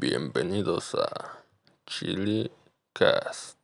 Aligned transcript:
Bienvenidos 0.00 0.94
a 0.94 1.42
Chili 1.84 2.48
Cast. 2.92 3.58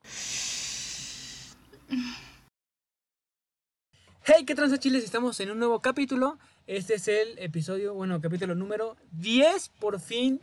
Hey, 4.25 4.45
¿qué 4.45 4.57
transa 4.57 4.79
chiles? 4.79 5.05
Estamos 5.05 5.39
en 5.39 5.53
un 5.53 5.61
nuevo 5.61 5.81
capítulo. 5.81 6.39
Este 6.67 6.95
es 6.95 7.07
el 7.07 7.39
episodio, 7.39 7.95
bueno, 7.95 8.21
capítulo 8.21 8.57
número 8.57 8.97
10. 9.13 9.69
Por 9.79 10.01
fin 10.01 10.41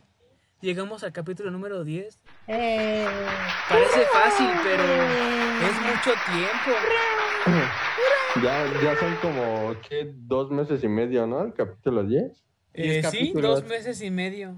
llegamos 0.62 1.04
al 1.04 1.12
capítulo 1.12 1.50
número 1.50 1.84
10. 1.84 2.18
Eh, 2.46 3.06
Parece 3.68 4.06
fácil, 4.06 4.48
pero 4.62 4.82
es 4.82 5.74
mucho 5.74 6.14
tiempo. 6.32 6.72
Ya, 8.42 8.82
ya 8.82 8.98
son 8.98 9.14
como, 9.16 9.76
¿qué? 9.86 10.10
Dos 10.16 10.50
meses 10.50 10.82
y 10.84 10.88
medio, 10.88 11.26
¿no? 11.26 11.42
El 11.42 11.52
capítulo 11.52 12.02
10. 12.02 12.32
Eh, 12.72 12.82
Diez 12.82 13.10
sí, 13.10 13.34
dos 13.34 13.62
meses 13.64 14.00
y 14.00 14.10
medio. 14.10 14.56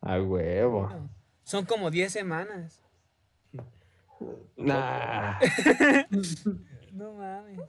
A 0.00 0.20
huevo. 0.20 0.90
Son 1.44 1.64
como 1.64 1.90
10 1.90 2.12
semanas. 2.12 2.80
Nah. 4.56 5.38
No 6.92 7.12
mames. 7.14 7.60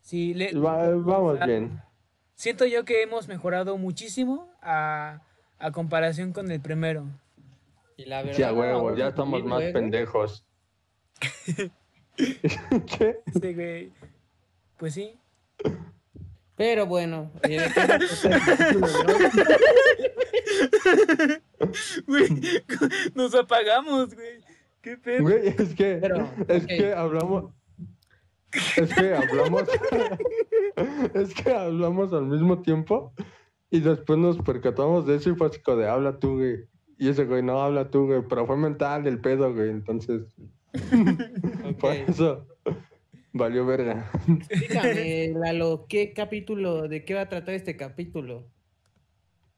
Sí, 0.00 0.34
le- 0.34 0.52
Va- 0.54 0.88
vamos 0.96 1.38
bien. 1.46 1.80
siento 2.34 2.66
yo 2.66 2.84
que 2.84 3.02
hemos 3.02 3.28
mejorado 3.28 3.78
muchísimo 3.78 4.50
a, 4.60 5.22
a 5.58 5.70
comparación 5.70 6.32
con 6.32 6.50
el 6.50 6.60
primero. 6.60 7.06
y 7.96 8.04
la 8.06 8.18
verdad, 8.22 8.36
Sí, 8.36 8.42
a 8.42 8.52
huevo, 8.52 8.94
ya 8.96 9.08
estamos 9.08 9.42
más 9.44 9.60
luego, 9.60 9.72
pendejos. 9.72 10.44
¿Qué? 12.16 13.22
Güey. 13.54 13.92
Pues 14.76 14.94
sí. 14.94 15.18
Pero 16.56 16.86
bueno, 16.86 17.30
hoy? 17.44 17.58
Güey, 22.06 22.28
nos 23.14 23.34
apagamos, 23.34 24.14
güey. 24.14 24.40
¿Qué 24.80 24.96
pedo? 24.96 25.22
Güey, 25.22 25.48
es 25.48 25.74
que, 25.74 25.98
Pero, 26.00 26.30
es 26.48 26.66
que 26.66 26.92
hablamos, 26.92 27.52
es 28.76 28.94
que 28.94 29.14
hablamos, 29.14 29.62
es 31.14 31.34
que 31.34 31.50
hablamos 31.52 32.12
al 32.12 32.26
mismo 32.26 32.62
tiempo 32.62 33.12
y 33.70 33.80
después 33.80 34.18
nos 34.18 34.38
percatamos 34.38 35.06
de 35.06 35.16
eso 35.16 35.30
y 35.30 35.34
fue 35.34 35.48
así 35.48 35.60
como 35.60 35.78
de 35.78 35.88
habla 35.88 36.18
tú, 36.18 36.36
güey. 36.36 36.68
Y 36.98 37.08
ese 37.10 37.24
güey, 37.24 37.42
no 37.42 37.60
habla 37.60 37.90
tú, 37.90 38.06
güey, 38.06 38.22
pero 38.28 38.46
fue 38.46 38.56
mental 38.56 39.06
el 39.06 39.20
pedo, 39.20 39.52
güey, 39.52 39.68
entonces, 39.70 40.22
por 41.80 41.90
Ok. 41.92 42.08
eso, 42.08 42.46
valió 43.36 43.66
verga. 43.66 44.10
Dígame, 44.26 45.32
Lalo, 45.36 45.86
¿qué 45.88 46.12
capítulo, 46.12 46.88
de 46.88 47.04
qué 47.04 47.14
va 47.14 47.22
a 47.22 47.28
tratar 47.28 47.54
este 47.54 47.76
capítulo? 47.76 48.48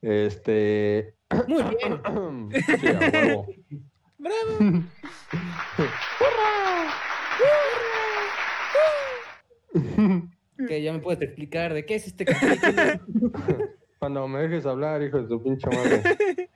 Este, 0.03 1.15
Muy 1.49 1.63
bien. 1.63 2.01
sí, 2.81 2.87
a 2.89 2.99
huevo. 2.99 3.47
¡Bravo! 4.19 4.83
Que 10.67 10.83
ya 10.83 10.93
me 10.93 10.99
puedes 10.99 11.23
explicar 11.23 11.73
de 11.73 11.87
qué 11.87 11.95
es 11.95 12.09
este 12.09 12.25
capítulo. 12.25 12.83
Cuando 14.01 14.27
me 14.27 14.41
dejes 14.41 14.67
hablar, 14.67 15.01
hijo 15.03 15.23
de 15.23 15.29
tu 15.29 15.41
pinche 15.41 15.69
madre. 15.71 16.51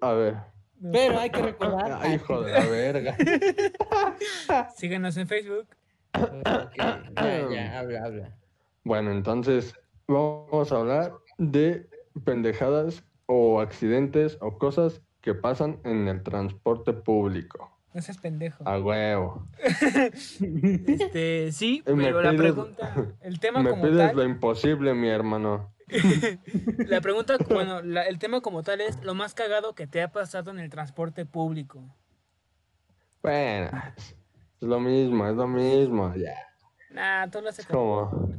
A 0.00 0.12
ver. 0.14 0.49
Pero 0.92 1.18
hay 1.18 1.30
que 1.30 1.42
recordar. 1.42 1.98
Ay, 2.02 2.14
hijo 2.14 2.40
de 2.42 2.52
la 2.52 2.66
verga. 2.66 3.16
Síganos 4.76 5.16
en 5.16 5.28
Facebook. 5.28 5.66
Ok, 6.14 6.76
ya, 6.76 7.02
ya, 7.50 7.78
habla, 7.78 8.04
habla. 8.04 8.36
Bueno, 8.84 9.10
entonces 9.12 9.74
vamos 10.08 10.72
a 10.72 10.76
hablar 10.76 11.12
de 11.38 11.86
pendejadas 12.24 13.04
o 13.26 13.60
accidentes 13.60 14.38
o 14.40 14.58
cosas 14.58 15.02
que 15.20 15.34
pasan 15.34 15.78
en 15.84 16.08
el 16.08 16.22
transporte 16.22 16.92
público. 16.92 17.70
No 17.92 18.00
seas 18.00 18.18
pendejo. 18.18 18.66
A 18.66 18.78
huevo. 18.78 19.46
Este, 20.10 21.52
sí, 21.52 21.82
Eh, 21.86 21.92
me 21.94 22.04
pero 22.04 22.22
la 22.22 22.30
pides- 22.30 22.40
pregunta, 22.40 22.94
el 23.20 23.40
tema 23.40 23.62
Me 23.62 23.70
como 23.70 23.82
pides 23.82 24.14
lo 24.14 24.24
imposible, 24.24 24.94
mi 24.94 25.08
hermano. 25.08 25.72
La 26.78 27.00
pregunta, 27.00 27.36
bueno, 27.48 27.82
la- 27.82 28.04
el 28.06 28.18
tema 28.18 28.40
como 28.40 28.62
tal 28.62 28.80
es 28.80 29.02
lo 29.04 29.14
más 29.14 29.34
cagado 29.34 29.74
que 29.74 29.86
te 29.86 30.02
ha 30.02 30.12
pasado 30.12 30.50
en 30.50 30.58
el 30.58 30.70
transporte 30.70 31.26
público. 31.26 31.94
Bueno, 33.22 33.70
es 33.96 34.14
lo 34.60 34.80
mismo, 34.80 35.26
es 35.28 35.34
lo 35.36 35.46
mismo, 35.46 36.14
ya. 36.16 36.34
Nah, 36.90 37.28
tú 37.28 37.40
lo 37.40 37.48
haces 37.50 37.60
Es 37.60 37.70
como. 37.70 38.32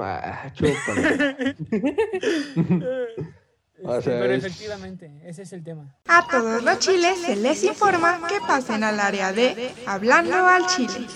Ah, 0.00 0.50
chúpale. 0.54 1.56
O 3.84 4.00
sea, 4.00 4.18
pero 4.20 4.32
es- 4.32 4.42
efectivamente, 4.42 5.20
ese 5.24 5.42
es 5.42 5.52
el 5.52 5.62
tema. 5.62 5.94
A 6.08 6.26
todos 6.30 6.62
los 6.64 6.78
chiles 6.78 7.18
se 7.20 7.36
les 7.36 7.62
informa 7.62 8.26
que 8.26 8.38
pasen 8.40 8.82
al 8.82 8.98
área 8.98 9.34
de 9.34 9.70
Hablando 9.86 10.34
al 10.34 10.64
Chile. 10.66 11.06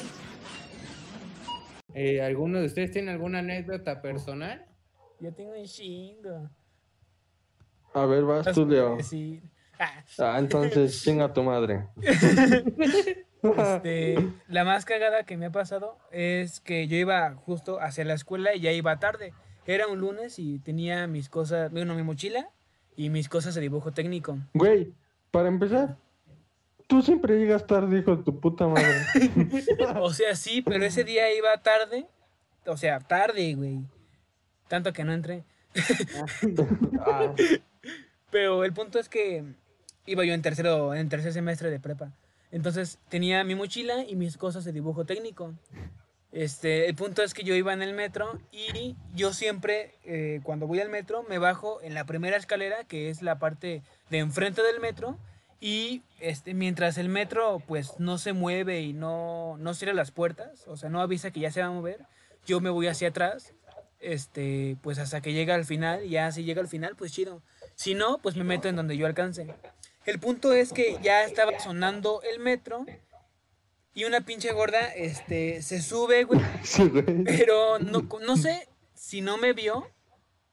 Eh, 1.95 2.21
¿Alguno 2.21 2.59
de 2.61 2.67
ustedes 2.67 2.91
tiene 2.91 3.13
alguna 3.13 3.39
anécdota 3.39 4.03
personal? 4.03 4.67
Yo 5.21 5.33
tengo 5.33 5.53
un 5.53 5.65
chingo. 5.65 6.49
A 7.95 8.07
ver, 8.07 8.25
vas 8.25 8.53
tú, 8.55 8.67
Leo. 8.67 8.97
decir. 8.97 9.43
Ah, 9.79 10.05
Ah, 10.19 10.39
entonces, 10.39 11.03
chinga 11.03 11.33
tu 11.33 11.43
madre. 11.43 11.87
Este, 13.43 14.17
la 14.49 14.65
más 14.65 14.85
cagada 14.85 15.23
que 15.25 15.39
me 15.39 15.47
ha 15.47 15.51
pasado 15.51 15.97
es 16.13 16.61
que 16.61 16.89
yo 16.89 16.97
iba 16.99 17.35
justo 17.37 17.81
hacia 17.81 18.05
la 18.05 18.13
escuela 18.13 18.55
y 18.55 18.61
ya 18.61 18.71
iba 18.73 18.99
tarde. 18.99 19.33
Era 19.67 19.87
un 19.87 19.99
lunes 19.99 20.39
y 20.39 20.59
tenía 20.59 21.07
mis 21.07 21.31
cosas, 21.31 21.71
bueno, 21.73 21.95
mi 21.95 22.03
mochila 22.03 22.51
y 22.97 23.09
mis 23.09 23.31
cosas 23.31 23.55
de 23.55 23.63
dibujo 23.63 23.93
técnico. 23.93 24.37
Güey, 24.53 24.93
para 25.31 25.49
empezar, 25.49 25.97
tú 26.87 27.01
siempre 27.01 27.39
llegas 27.39 27.67
tarde, 27.67 28.01
hijo 28.01 28.15
de 28.17 28.25
tu 28.25 28.39
puta 28.41 28.67
madre. 28.67 29.07
O 30.01 30.13
sea, 30.13 30.37
sí, 30.37 30.61
pero 30.61 30.85
ese 30.85 31.05
día 31.05 31.35
iba 31.35 31.57
tarde. 31.63 32.07
O 32.67 32.77
sea, 32.77 32.99
tarde, 33.01 33.55
güey. 33.55 33.81
Tanto 34.71 34.93
que 34.93 35.03
no 35.03 35.13
entré. 35.13 35.43
Pero 38.31 38.63
el 38.63 38.73
punto 38.73 39.01
es 39.01 39.09
que 39.09 39.43
iba 40.07 40.25
yo 40.25 40.33
en 40.33 40.43
tercero, 40.43 40.95
en 40.95 41.09
tercer 41.09 41.33
semestre 41.33 41.71
de 41.71 41.81
prepa. 41.81 42.13
Entonces 42.53 43.01
tenía 43.09 43.43
mi 43.43 43.57
mochila 43.57 44.05
y 44.05 44.15
mis 44.15 44.37
cosas 44.37 44.65
de 44.65 44.71
dibujo 44.71 45.05
técnico. 45.05 45.55
Este, 46.31 46.89
el 46.89 46.95
punto 46.95 47.25
es 47.25 47.35
que 47.35 47.43
yo 47.43 47.57
iba 47.57 47.73
en 47.73 47.83
el 47.83 47.95
metro 47.95 48.39
y 48.53 48.95
yo 49.13 49.33
siempre, 49.33 49.97
eh, 50.05 50.39
cuando 50.45 50.69
voy 50.69 50.79
al 50.79 50.89
metro, 50.89 51.25
me 51.29 51.39
bajo 51.39 51.83
en 51.83 51.95
la 51.95 52.05
primera 52.05 52.37
escalera, 52.37 52.85
que 52.85 53.11
es 53.11 53.23
la 53.23 53.41
parte 53.41 53.83
de 54.09 54.19
enfrente 54.19 54.63
del 54.63 54.79
metro, 54.79 55.19
y 55.59 56.05
este, 56.21 56.55
mientras 56.55 56.97
el 56.97 57.09
metro 57.09 57.61
pues 57.67 57.99
no 57.99 58.19
se 58.19 58.35
mueve 58.35 58.83
y 58.83 58.93
no, 58.93 59.57
no 59.59 59.75
cierra 59.75 59.95
las 59.95 60.13
puertas, 60.13 60.69
o 60.69 60.77
sea, 60.77 60.91
no 60.91 61.01
avisa 61.01 61.33
que 61.33 61.41
ya 61.41 61.51
se 61.51 61.61
va 61.61 61.67
a 61.67 61.73
mover, 61.73 62.07
yo 62.47 62.61
me 62.61 62.71
voy 62.71 62.87
hacia 62.87 63.09
atrás, 63.09 63.53
este, 64.01 64.77
pues 64.83 64.99
hasta 64.99 65.21
que 65.21 65.33
llega 65.33 65.55
al 65.55 65.65
final, 65.65 66.05
y 66.05 66.11
ya 66.11 66.31
si 66.33 66.45
llega 66.45 66.61
al 66.61 66.69
final, 66.69 66.97
pues 66.97 67.13
chido. 67.13 67.43
Si 67.75 67.95
no, 67.95 68.19
pues 68.19 68.37
me 68.37 68.45
meto 68.45 68.69
en 68.69 68.77
donde 68.77 68.97
yo 68.97 69.07
alcance. 69.07 69.47
El 70.07 70.19
punto 70.19 70.53
es 70.53 70.73
que 70.73 70.99
ya 71.03 71.25
estaba 71.25 71.59
sonando 71.61 72.23
el 72.23 72.41
metro 72.41 72.85
y 73.95 74.05
una 74.05 74.21
pinche 74.23 74.53
gorda 74.53 74.81
este, 74.95 75.63
se 75.63 75.83
sube, 75.83 76.25
güey. 76.25 76.41
sí, 76.63 76.89
güey. 76.89 77.25
Pero 77.25 77.79
no, 77.79 78.09
no 78.23 78.37
sé 78.37 78.69
si 78.95 79.21
no 79.21 79.37
me 79.37 79.53
vio 79.53 79.87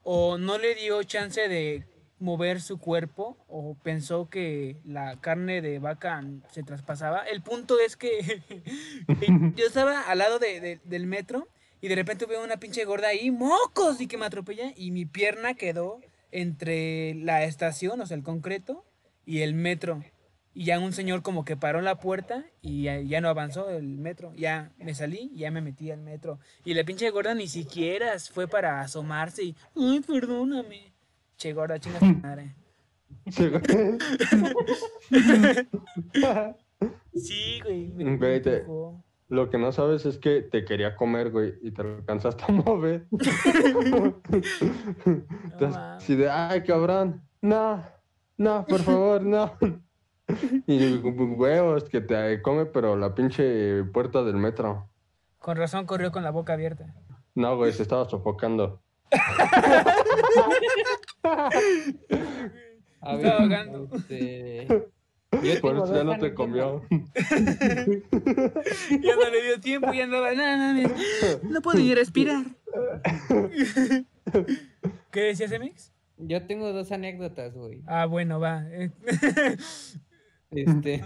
o 0.03 0.37
no 0.37 0.57
le 0.57 0.75
dio 0.75 1.01
chance 1.03 1.47
de 1.47 1.85
mover 2.19 2.61
su 2.61 2.79
cuerpo 2.79 3.37
o 3.47 3.75
pensó 3.83 4.27
que 4.29 4.77
la 4.83 5.19
carne 5.21 5.61
de 5.61 5.79
vaca 5.79 6.23
se 6.51 6.63
traspasaba. 6.63 7.21
El 7.27 7.41
punto 7.41 7.79
es 7.79 7.95
que 7.95 8.41
yo 9.55 9.65
estaba 9.65 10.01
al 10.01 10.17
lado 10.17 10.39
de- 10.39 10.59
de- 10.59 10.79
del 10.83 11.05
metro 11.07 11.47
y 11.81 11.87
de 11.87 11.95
repente 11.95 12.25
veo 12.25 12.43
una 12.43 12.57
pinche 12.57 12.85
gorda 12.85 13.09
ahí, 13.09 13.31
mocos, 13.31 14.01
y 14.01 14.07
que 14.07 14.17
me 14.17 14.25
atropella 14.25 14.73
y 14.75 14.91
mi 14.91 15.05
pierna 15.05 15.53
quedó 15.53 15.99
entre 16.31 17.13
la 17.15 17.43
estación, 17.43 18.01
o 18.01 18.05
sea, 18.05 18.17
el 18.17 18.23
concreto, 18.23 18.85
y 19.25 19.41
el 19.41 19.53
metro. 19.53 20.03
Y 20.53 20.65
ya 20.65 20.79
un 20.79 20.91
señor 20.91 21.21
como 21.21 21.45
que 21.45 21.55
paró 21.55 21.81
la 21.81 21.99
puerta 21.99 22.43
y 22.63 22.83
ya, 22.83 22.99
ya 22.99 23.21
no 23.21 23.29
avanzó 23.29 23.69
el 23.69 23.99
metro. 23.99 24.33
Ya 24.35 24.71
me 24.79 24.95
salí 24.95 25.29
y 25.33 25.39
ya 25.39 25.51
me 25.51 25.61
metí 25.61 25.91
al 25.91 26.01
metro. 26.01 26.39
Y 26.65 26.73
la 26.73 26.83
pinche 26.83 27.09
gorda 27.11 27.35
ni 27.35 27.47
siquiera 27.47 28.17
fue 28.19 28.47
para 28.47 28.81
asomarse 28.81 29.43
y, 29.43 29.55
ay, 29.75 29.99
perdóname. 29.99 30.93
Che, 31.37 31.53
gorda, 31.53 31.79
chinga 31.79 31.99
tu 31.99 32.05
madre. 32.05 32.55
Sí, 37.13 37.59
güey. 37.63 37.87
Me, 37.87 38.17
Güey, 38.17 38.41
te-. 38.41 38.63
Lo 39.29 39.49
que 39.49 39.57
no 39.57 39.71
sabes 39.73 40.05
es 40.05 40.17
que 40.17 40.41
te 40.41 40.63
quería 40.63 40.95
comer, 40.95 41.31
güey, 41.31 41.55
y 41.61 41.71
te 41.71 41.81
alcanzaste 41.81 42.45
a 42.47 42.51
mover. 42.51 43.07
Entonces, 45.05 45.81
si 45.99 46.15
de, 46.15 46.29
ay, 46.29 46.63
cabrón, 46.63 47.21
no, 47.41 47.83
no, 48.37 48.65
por 48.65 48.79
favor, 48.79 49.21
no. 49.23 49.51
Y 50.65 50.97
huevos 50.97 51.89
que 51.89 52.01
te 52.01 52.41
come, 52.41 52.65
pero 52.65 52.95
la 52.95 53.13
pinche 53.15 53.83
puerta 53.85 54.23
del 54.23 54.35
metro. 54.35 54.89
Con 55.39 55.57
razón 55.57 55.85
corrió 55.85 56.11
con 56.11 56.23
la 56.23 56.31
boca 56.31 56.53
abierta. 56.53 56.93
No, 57.35 57.55
güey, 57.57 57.71
se 57.73 57.83
estaba 57.83 58.05
sofocando. 58.05 58.81
A 63.01 63.15
Estaba 63.15 63.37
ahogando. 63.43 63.87
este, 63.93 64.67
yo 65.43 65.61
Por 65.61 65.75
eso 65.77 65.95
ya 65.95 66.03
no 66.03 66.17
te 66.17 66.33
comió. 66.33 66.81
Ya 66.89 66.97
no 69.15 69.29
le 69.31 69.43
dio 69.43 69.59
tiempo, 69.61 69.93
ya 69.93 70.03
andaba. 70.05 70.33
No, 70.33 70.57
no, 70.57 70.73
no, 70.81 70.89
no 71.49 71.61
puedo 71.61 71.77
ni 71.79 71.93
respirar. 71.95 72.43
¿Qué 75.11 75.19
decías, 75.21 75.51
Emix? 75.51 75.93
Yo 76.17 76.45
tengo 76.47 76.71
dos 76.73 76.91
anécdotas, 76.91 77.53
güey. 77.53 77.83
Ah, 77.87 78.05
bueno, 78.05 78.39
va. 78.39 78.63
Eh, 78.71 78.91
Este, 80.49 81.03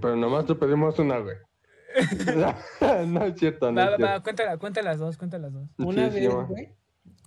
Pero 0.00 0.14
nomás 0.14 0.46
te 0.46 0.54
pedimos 0.54 0.96
una, 1.00 1.18
güey. 1.18 1.34
no 3.08 3.24
es 3.24 3.34
cierto, 3.36 3.72
no 3.72 3.80
Va, 3.80 3.86
es 3.86 3.90
va, 3.92 3.96
cierto. 3.96 4.14
va, 4.14 4.22
cuenta, 4.22 4.56
cuenta 4.58 4.80
las 4.82 5.00
dos, 5.00 5.16
cuenta 5.18 5.38
las 5.38 5.52
dos. 5.52 5.68
una 5.76 6.08
Sí, 6.08 6.20
vez, 6.20 6.28
güey, 6.46 6.68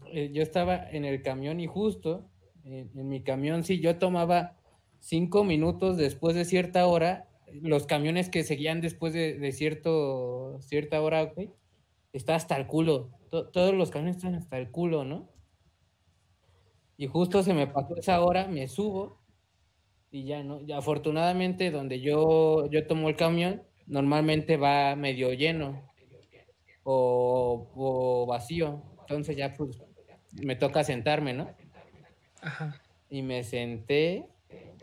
eh, 0.07 0.31
yo 0.33 0.41
estaba 0.41 0.89
en 0.89 1.03
el 1.03 1.21
camión 1.21 1.59
y 1.59 1.67
justo 1.67 2.29
en, 2.63 2.89
en 2.97 3.09
mi 3.09 3.21
camión, 3.23 3.65
sí, 3.65 3.81
yo 3.81 3.97
tomaba 3.97 4.55
cinco 5.03 5.44
minutos 5.44 5.97
después 5.97 6.33
de 6.33 6.45
cierta 6.45 6.88
hora, 6.88 7.27
los 7.51 7.85
camiones 7.85 8.29
que 8.29 8.44
seguían 8.44 8.79
después 8.79 9.11
de, 9.13 9.38
de 9.38 9.51
cierto, 9.51 10.59
cierta 10.61 11.01
hora, 11.01 11.23
güey, 11.23 11.51
está 12.13 12.35
hasta 12.35 12.55
el 12.55 12.67
culo. 12.67 13.11
To- 13.29 13.50
todos 13.50 13.73
los 13.73 13.91
camiones 13.91 14.15
están 14.15 14.35
hasta 14.35 14.57
el 14.57 14.71
culo, 14.71 15.03
¿no? 15.03 15.29
Y 16.97 17.07
justo 17.07 17.44
se 17.44 17.53
me 17.53 17.67
pasó 17.67 17.97
esa 17.97 18.21
hora, 18.21 18.47
me 18.47 18.67
subo 18.67 19.19
y 20.09 20.23
ya, 20.23 20.41
¿no? 20.41 20.61
Y 20.61 20.71
afortunadamente 20.71 21.69
donde 21.69 22.00
yo, 22.00 22.69
yo 22.71 22.88
tomo 22.88 23.09
el 23.09 23.15
camión, 23.17 23.63
normalmente 23.88 24.55
va 24.57 24.95
medio 24.95 25.33
lleno 25.33 25.83
o, 26.83 27.67
o 27.75 28.25
vacío. 28.25 28.81
Entonces 29.01 29.35
ya 29.35 29.53
pues 29.53 29.81
me 30.41 30.55
toca 30.55 30.83
sentarme, 30.83 31.33
¿no? 31.33 31.50
Ajá. 32.41 32.81
Y 33.09 33.21
me 33.21 33.44
senté. 33.44 34.29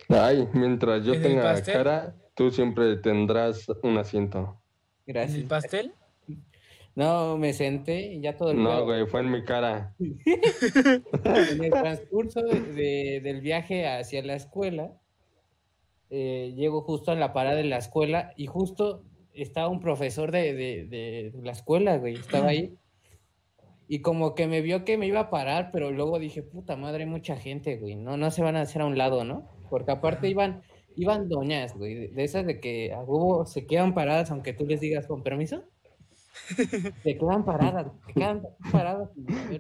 Ay, 0.09 0.49
mientras 0.53 1.05
yo 1.05 1.13
¿En 1.15 1.23
el 1.23 1.29
tenga 1.29 1.63
cara, 1.63 2.15
tú 2.35 2.51
siempre 2.51 2.97
tendrás 2.97 3.67
un 3.83 3.99
asiento. 3.99 4.61
¿En 5.07 5.15
Gracias. 5.15 5.39
el 5.39 5.45
pastel? 5.45 5.93
No, 6.97 7.39
me 7.39 7.53
senté 7.53 8.15
y 8.15 8.21
ya 8.21 8.37
todo 8.37 8.51
el 8.51 8.63
No, 8.63 8.85
güey, 8.85 9.07
fue 9.07 9.21
en 9.21 9.31
mi 9.31 9.45
cara. 9.45 9.95
En 10.01 11.65
el 11.65 11.71
transcurso 11.71 12.43
de- 12.43 12.61
de- 12.73 13.21
del 13.23 13.41
viaje 13.41 13.87
hacia 13.87 14.23
la 14.23 14.35
escuela, 14.35 14.93
eh, 16.11 16.53
llego 16.57 16.83
justo 16.83 17.13
a 17.13 17.15
la 17.15 17.33
parada 17.33 17.57
de 17.57 17.65
la 17.65 17.79
escuela 17.79 18.33
y 18.37 18.47
justo 18.47 19.05
estaba 19.33 19.69
un 19.69 19.81
profesor 19.81 20.33
de, 20.33 20.53
de- 20.55 20.85
de 20.87 21.33
la 21.43 21.53
escuela, 21.53 21.97
güey, 21.99 22.15
estaba 22.17 22.49
ahí. 22.49 22.75
Y 23.89 24.01
como 24.03 24.35
que 24.35 24.47
me 24.47 24.61
vio 24.61 24.85
que 24.85 24.99
me 24.99 25.07
iba 25.07 25.21
a 25.21 25.31
parar, 25.31 25.71
pero 25.73 25.91
luego 25.93 26.19
dije, 26.19 26.43
puta 26.43 26.77
madre, 26.77 27.05
hay 27.05 27.11
mucha 27.11 27.37
gente, 27.37 27.77
güey, 27.77 27.95
no, 27.97 28.17
no 28.17 28.31
se 28.31 28.43
van 28.43 28.57
a 28.57 28.63
hacer 28.63 28.83
a 28.83 28.87
un 28.87 28.99
lado, 28.99 29.25
¿no? 29.25 29.49
Porque 29.71 29.93
aparte 29.93 30.29
iban, 30.29 30.63
iban 30.97 31.29
doñas, 31.29 31.77
güey, 31.77 32.09
de, 32.09 32.25
esas 32.25 32.45
de 32.47 32.61
que 32.61 32.93
a 32.93 33.01
huevo 33.01 33.47
se 33.47 33.67
quedan 33.67 33.95
paradas 33.95 34.31
aunque 34.31 34.53
tú 34.53 34.67
les 34.67 34.81
digas 34.81 35.07
con 35.07 35.23
permiso. 35.23 35.63
Se 37.03 37.19
quedan 37.19 37.45
paradas, 37.45 37.89
se 38.07 38.13
quedan 38.15 38.43
paradas. 38.71 39.11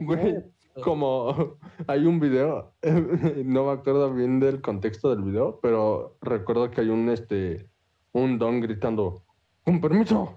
Güey, 0.01 0.37
Como 0.83 1.57
hay 1.89 2.07
un 2.07 2.21
video, 2.21 2.73
no 3.45 3.67
me 3.67 3.73
acuerdo 3.73 4.15
bien 4.15 4.39
del 4.39 4.61
contexto 4.61 5.11
del 5.11 5.23
video, 5.23 5.59
pero 5.61 6.17
recuerdo 6.21 6.71
que 6.71 6.81
hay 6.81 6.89
un 6.89 7.11
este 7.11 7.69
un 8.13 8.39
don 8.39 8.61
gritando, 8.61 9.25
con 9.65 9.81
permiso, 9.81 10.37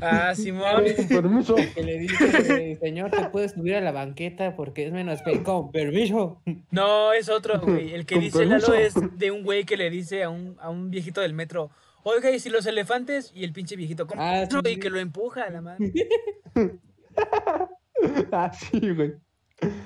Ah, 0.00 0.34
Simón. 0.34 0.84
con 0.96 1.08
permiso. 1.08 1.54
que 1.74 1.82
le 1.82 1.98
dice, 2.00 2.76
señor, 2.80 3.10
te 3.10 3.28
puedes 3.30 3.52
subir 3.52 3.74
a 3.76 3.80
la 3.80 3.92
banqueta 3.92 4.54
porque 4.56 4.86
es 4.86 4.92
menos 4.92 5.22
pe 5.22 5.42
con 5.42 5.70
permiso. 5.70 6.42
No, 6.70 7.12
es 7.12 7.28
otro, 7.28 7.60
güey. 7.60 7.94
El 7.94 8.04
que 8.06 8.16
Con 8.16 8.24
dice 8.24 8.44
Lalo 8.44 8.66
permiso. 8.66 9.00
es 9.00 9.18
de 9.18 9.30
un 9.30 9.42
güey 9.44 9.64
que 9.64 9.76
le 9.76 9.88
dice 9.90 10.22
a 10.24 10.30
un, 10.30 10.56
a 10.60 10.68
un 10.68 10.90
viejito 10.90 11.20
del 11.20 11.32
metro, 11.32 11.70
oiga, 12.02 12.30
¿y 12.30 12.38
si 12.40 12.50
los 12.50 12.66
elefantes? 12.66 13.32
Y 13.34 13.44
el 13.44 13.52
pinche 13.52 13.76
viejito, 13.76 14.06
¿cómo? 14.06 14.20
Ah, 14.22 14.44
sí, 14.50 14.56
y 14.64 14.74
sí. 14.74 14.80
que 14.80 14.90
lo 14.90 14.98
empuja 14.98 15.44
a 15.44 15.50
la 15.50 15.60
madre. 15.62 15.92
Ah, 18.30 18.52
sí, 18.52 18.78
güey. 18.90 19.14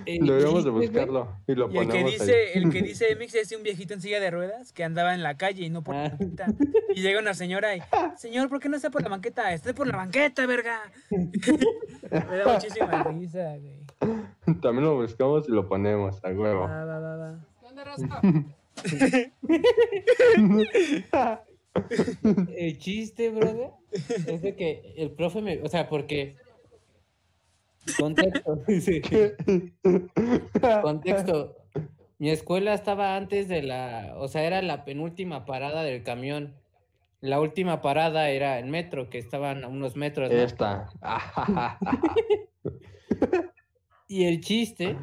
El 0.04 0.26
Deberíamos 0.26 0.64
de 0.64 0.66
chiste, 0.70 0.70
güey, 0.70 0.86
buscarlo 0.88 1.36
y 1.46 1.54
lo 1.54 1.70
Y 1.70 1.78
el 1.78 1.86
que 1.86 1.92
ponemos 1.92 2.10
dice, 2.12 2.34
ahí. 2.34 2.48
el 2.54 2.70
que 2.72 2.82
dice 2.88 3.14
Mix 3.16 3.34
es 3.36 3.52
un 3.52 3.62
viejito 3.62 3.94
en 3.94 4.00
silla 4.00 4.18
de 4.18 4.30
ruedas 4.30 4.72
que 4.72 4.82
andaba 4.82 5.14
en 5.14 5.22
la 5.22 5.36
calle 5.36 5.64
y 5.64 5.70
no 5.70 5.84
por 5.84 5.94
la 5.94 6.06
Ah. 6.06 6.16
banqueta. 6.18 6.46
Y 6.94 7.02
llega 7.02 7.20
una 7.20 7.34
señora 7.34 7.76
y, 7.76 7.82
señor, 8.16 8.48
¿por 8.48 8.58
qué 8.58 8.68
no 8.68 8.74
está 8.76 8.90
por 8.90 9.02
la 9.02 9.08
banqueta? 9.08 9.52
Estoy 9.54 9.72
por 9.72 9.86
la 9.86 9.96
banqueta, 9.96 10.44
verga. 10.46 10.80
Me 11.10 12.36
da 12.36 12.52
muchísima 12.54 13.04
risa, 13.04 13.56
güey. 13.58 13.78
También 14.60 14.84
lo 14.86 14.96
buscamos 14.96 15.48
y 15.48 15.52
lo 15.52 15.68
ponemos 15.68 16.18
a 16.24 16.28
huevo. 16.30 16.62
Va, 16.62 16.84
va, 16.84 16.98
va, 16.98 17.16
va. 17.16 17.46
El 22.56 22.78
chiste, 22.78 23.30
brother, 23.30 23.70
es 23.92 24.42
de 24.42 24.56
que 24.56 24.94
el 24.96 25.10
profe 25.12 25.40
me, 25.40 25.60
o 25.62 25.68
sea, 25.68 25.88
porque 25.88 26.34
contexto, 27.98 28.62
sí. 28.80 29.00
contexto. 30.82 31.56
Mi 32.18 32.30
escuela 32.30 32.74
estaba 32.74 33.16
antes 33.16 33.48
de 33.48 33.62
la, 33.62 34.14
o 34.18 34.28
sea, 34.28 34.44
era 34.44 34.60
la 34.62 34.84
penúltima 34.84 35.46
parada 35.46 35.82
del 35.82 36.02
camión. 36.02 36.54
La 37.20 37.40
última 37.40 37.80
parada 37.82 38.30
era 38.30 38.58
el 38.58 38.66
metro, 38.66 39.10
que 39.10 39.18
estaban 39.18 39.64
a 39.64 39.68
unos 39.68 39.96
metros. 39.96 40.30
¿no? 40.30 40.36
Esta. 40.36 40.88
Y 44.08 44.24
el 44.24 44.40
chiste 44.40 44.96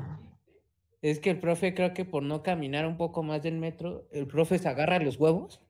es 1.02 1.20
que 1.22 1.30
el 1.30 1.40
profe 1.40 1.74
creo 1.74 1.94
que 1.94 2.04
por 2.04 2.24
no 2.24 2.44
caminar 2.44 2.86
un 2.86 2.98
poco 2.98 3.24
más 3.24 3.42
del 3.42 3.56
metro, 3.58 4.06
el 4.12 4.28
profe 4.28 4.60
se 4.60 4.68
agarra 4.68 5.00
los 5.00 5.18
huevos 5.18 5.62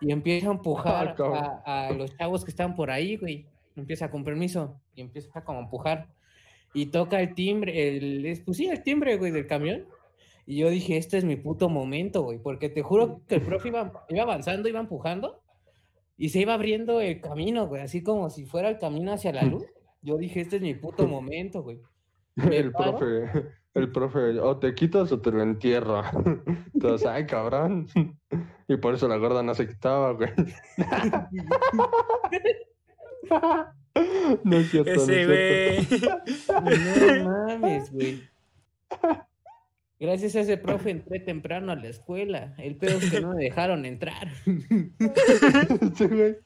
y 0.00 0.10
empieza 0.10 0.48
a 0.48 0.52
empujar 0.52 1.14
Ah, 1.20 1.62
a, 1.64 1.86
a 1.86 1.92
los 1.92 2.16
chavos 2.16 2.44
que 2.44 2.50
están 2.50 2.74
por 2.74 2.90
ahí, 2.90 3.16
güey. 3.16 3.46
Empieza 3.76 4.10
con 4.10 4.24
permiso 4.24 4.80
y 4.94 5.02
empieza 5.02 5.44
como 5.44 5.60
a 5.60 5.62
empujar. 5.62 6.08
Y 6.74 6.86
toca 6.86 7.20
el 7.20 7.34
timbre, 7.34 7.96
el, 7.96 8.26
es- 8.26 8.40
pues 8.40 8.56
sí, 8.56 8.66
el 8.66 8.82
timbre, 8.82 9.16
güey, 9.16 9.32
del 9.32 9.46
camión. 9.46 9.86
Y 10.46 10.58
yo 10.58 10.70
dije, 10.70 10.96
este 10.96 11.18
es 11.18 11.24
mi 11.24 11.36
puto 11.36 11.68
momento, 11.68 12.22
güey, 12.22 12.38
porque 12.38 12.68
te 12.68 12.82
juro 12.82 13.20
que 13.28 13.36
el 13.36 13.42
profe 13.42 13.68
iba, 13.68 13.92
iba 14.08 14.22
avanzando, 14.22 14.68
iba 14.68 14.80
empujando 14.80 15.40
y 16.16 16.30
se 16.30 16.40
iba 16.40 16.54
abriendo 16.54 17.00
el 17.00 17.20
camino, 17.20 17.66
güey, 17.68 17.82
así 17.82 18.02
como 18.02 18.30
si 18.30 18.46
fuera 18.46 18.68
el 18.68 18.78
camino 18.78 19.12
hacia 19.12 19.32
la 19.32 19.42
luz. 19.42 19.64
Yo 20.02 20.16
dije, 20.16 20.40
este 20.40 20.56
es 20.56 20.62
mi 20.62 20.74
puto 20.74 21.06
momento, 21.08 21.62
güey. 21.62 21.80
El 22.36 22.72
paro. 22.72 22.96
profe, 22.96 23.48
el 23.74 23.92
profe, 23.92 24.38
o 24.40 24.56
te 24.58 24.74
quitas 24.74 25.12
o 25.12 25.20
te 25.20 25.30
lo 25.30 25.42
entierro. 25.42 26.02
Entonces, 26.74 27.06
ay, 27.06 27.26
cabrón. 27.26 27.86
Y 28.66 28.76
por 28.76 28.94
eso 28.94 29.08
la 29.08 29.16
gorda 29.18 29.42
no 29.42 29.54
se 29.54 29.68
quitaba, 29.68 30.12
güey. 30.12 30.30
No 34.44 34.56
es 34.58 34.70
cierto, 34.70 34.94
no 34.94 35.02
Ese 35.02 35.76
es 35.78 35.88
cierto. 35.88 36.22
güey. 36.24 37.24
No 37.24 37.30
mames, 37.30 37.92
güey. 37.92 38.22
Gracias 39.98 40.36
a 40.36 40.40
ese 40.40 40.56
profe 40.56 40.90
entré 40.90 41.20
temprano 41.20 41.72
a 41.72 41.76
la 41.76 41.88
escuela. 41.88 42.54
El 42.58 42.76
pedo 42.76 42.98
es 42.98 43.10
que 43.10 43.20
no 43.20 43.34
me 43.34 43.44
dejaron 43.44 43.84
entrar. 43.84 44.28
Sí, 45.94 46.06
güey. 46.06 46.36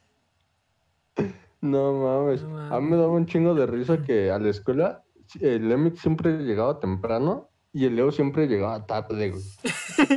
No 1.61 1.93
mames. 1.95 2.43
No 2.43 2.75
A 2.75 2.81
mí 2.81 2.91
me 2.91 2.97
daba 2.97 3.13
un 3.13 3.27
chingo 3.27 3.55
de 3.55 3.67
risa 3.67 4.03
que 4.03 4.31
a 4.31 4.39
la 4.39 4.51
escuela 4.51 5.05
el 5.41 5.69
Lemix 5.69 6.01
siempre 6.01 6.39
llegaba 6.39 6.81
temprano 6.81 7.49
y 7.73 7.87
el 7.87 7.97
Leo 7.97 8.13
siempre 8.13 8.47
llegaba 8.47 8.87
tarde, 8.87 9.31
güey. 9.31 9.43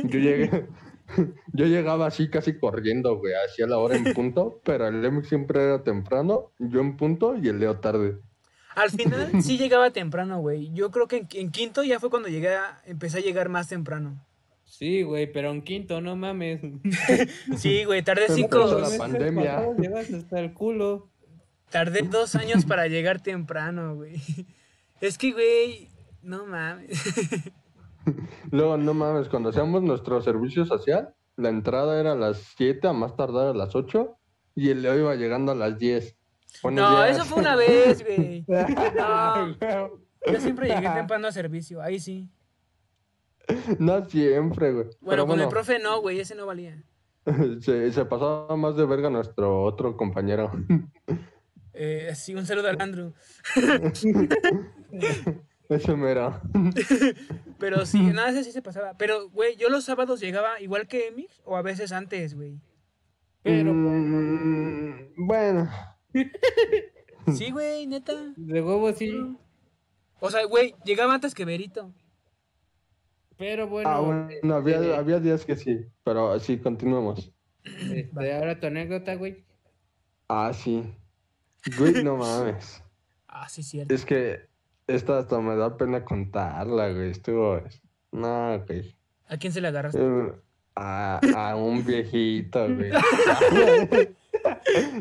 Yo 0.04 0.18
llegué, 0.18 0.66
yo 1.52 1.66
llegaba 1.66 2.06
así 2.06 2.28
casi 2.30 2.58
corriendo, 2.58 3.16
güey, 3.18 3.32
hacia 3.34 3.66
la 3.66 3.78
hora 3.78 3.96
en 3.96 4.04
punto, 4.14 4.60
pero 4.64 4.88
el 4.88 5.02
Lemix 5.02 5.28
siempre 5.28 5.62
era 5.62 5.82
temprano, 5.82 6.52
yo 6.58 6.80
en 6.80 6.96
punto 6.96 7.36
y 7.36 7.48
el 7.48 7.58
Leo 7.60 7.78
tarde. 7.80 8.18
Al 8.74 8.90
final 8.90 9.42
sí 9.42 9.58
llegaba 9.58 9.90
temprano, 9.90 10.38
güey. 10.40 10.72
Yo 10.72 10.90
creo 10.92 11.08
que 11.08 11.16
en, 11.18 11.28
en 11.32 11.50
quinto 11.50 11.82
ya 11.82 11.98
fue 11.98 12.10
cuando 12.10 12.28
llegué 12.28 12.54
a- 12.54 12.80
empecé 12.86 13.18
a 13.18 13.22
llegar 13.22 13.48
más 13.48 13.68
temprano. 13.68 14.24
Sí, 14.64 15.02
güey, 15.02 15.32
pero 15.32 15.50
en 15.50 15.62
quinto, 15.62 16.00
no 16.00 16.14
mames. 16.14 16.60
Sí, 17.56 17.84
güey, 17.84 18.02
tardé 18.02 18.28
cinco, 18.28 18.78
la 18.80 18.96
pandemia. 18.96 19.66
Llevas 19.78 20.12
hasta 20.12 20.38
el 20.38 20.52
culo. 20.52 21.08
tardé 21.70 22.02
dos 22.02 22.34
años 22.36 22.64
para 22.66 22.86
llegar 22.86 23.20
temprano, 23.20 23.96
güey. 23.96 24.22
Es 25.00 25.16
que, 25.18 25.32
güey, 25.32 25.88
no 26.22 26.46
mames. 26.46 27.00
Luego, 28.50 28.76
no 28.76 28.94
mames, 28.94 29.28
cuando 29.28 29.50
hacíamos 29.50 29.82
nuestro 29.82 30.20
servicio 30.22 30.64
social, 30.66 31.14
la 31.36 31.48
entrada 31.48 31.98
era 32.00 32.12
a 32.12 32.16
las 32.16 32.38
7, 32.56 32.88
a 32.88 32.92
más 32.92 33.16
tardar 33.16 33.48
a 33.48 33.54
las 33.54 33.74
8, 33.74 34.16
y 34.54 34.70
el 34.70 34.82
Leo 34.82 34.98
iba 34.98 35.14
llegando 35.14 35.52
a 35.52 35.54
las 35.54 35.78
10. 35.78 36.16
Buenos 36.62 36.90
No, 36.90 36.96
días. 37.04 37.16
eso 37.16 37.24
fue 37.24 37.38
una 37.40 37.54
vez, 37.56 38.04
güey. 38.04 38.44
No, 38.96 39.56
yo 40.32 40.40
siempre 40.40 40.68
llegué 40.68 40.88
temprano 40.88 41.28
a 41.28 41.32
servicio, 41.32 41.80
ahí 41.80 42.00
sí. 42.00 42.28
No 43.78 44.04
siempre, 44.04 44.72
güey. 44.72 44.86
Bueno, 45.00 45.24
Pero 45.24 45.26
con 45.26 45.40
el 45.40 45.48
profe 45.48 45.78
no, 45.78 46.00
güey, 46.00 46.20
ese 46.20 46.34
no 46.34 46.46
valía. 46.46 46.82
se, 47.60 47.92
se 47.92 48.04
pasaba 48.04 48.56
más 48.56 48.76
de 48.76 48.84
verga 48.86 49.10
nuestro 49.10 49.62
otro 49.62 49.96
compañero. 49.96 50.50
Eh, 51.72 52.12
sí, 52.16 52.34
un 52.34 52.44
saludo 52.44 52.68
al 52.68 52.80
Andrew. 52.80 53.12
Ese 55.68 55.94
mero. 55.96 56.40
Pero 57.58 57.84
sí, 57.86 58.00
nada, 58.14 58.30
ese 58.30 58.44
sí 58.44 58.52
se 58.52 58.62
pasaba. 58.62 58.94
Pero, 58.96 59.28
güey, 59.30 59.56
yo 59.56 59.68
los 59.68 59.84
sábados 59.84 60.20
llegaba 60.20 60.60
igual 60.60 60.88
que 60.88 61.08
Emix 61.08 61.40
o 61.44 61.56
a 61.56 61.62
veces 61.62 61.92
antes, 61.92 62.34
güey. 62.34 62.60
Pero 63.42 63.72
Mm, 63.72 65.14
bueno, 65.26 65.70
Sí, 67.34 67.50
güey, 67.50 67.86
neta. 67.86 68.12
de 68.36 68.62
huevo 68.62 68.92
sí. 68.92 69.12
O 70.20 70.30
sea, 70.30 70.44
güey, 70.46 70.74
llegaba 70.84 71.14
antes 71.14 71.34
que 71.34 71.44
Berito. 71.44 71.92
Pero 73.36 73.68
bueno, 73.68 73.88
ah, 73.88 74.00
bueno, 74.00 74.28
este, 74.30 74.52
había, 74.52 74.98
había 74.98 75.20
días 75.20 75.44
que 75.44 75.54
sí, 75.54 75.78
pero 76.02 76.40
sí, 76.40 76.58
continuamos. 76.58 77.30
este, 77.64 78.34
ahora 78.34 78.58
tu 78.58 78.66
anécdota, 78.66 79.14
güey. 79.14 79.44
Ah, 80.28 80.52
sí. 80.52 80.82
Güey, 81.78 82.02
no 82.02 82.16
mames. 82.16 82.82
Ah, 83.28 83.48
sí, 83.48 83.62
cierto. 83.62 83.94
Es 83.94 84.04
que 84.04 84.47
esta 84.88 85.18
hasta 85.18 85.40
me 85.40 85.54
da 85.56 85.76
pena 85.76 86.04
contarla, 86.04 86.90
güey. 86.92 87.10
Estuvo. 87.10 87.60
No, 88.10 88.64
güey. 88.66 88.96
¿A 89.28 89.36
quién 89.36 89.52
se 89.52 89.60
le 89.60 89.68
agarraste? 89.68 90.00
Eh, 90.00 90.32
A, 90.74 91.20
a 91.36 91.56
un 91.56 91.84
viejito, 91.84 92.66
güey. 92.74 92.90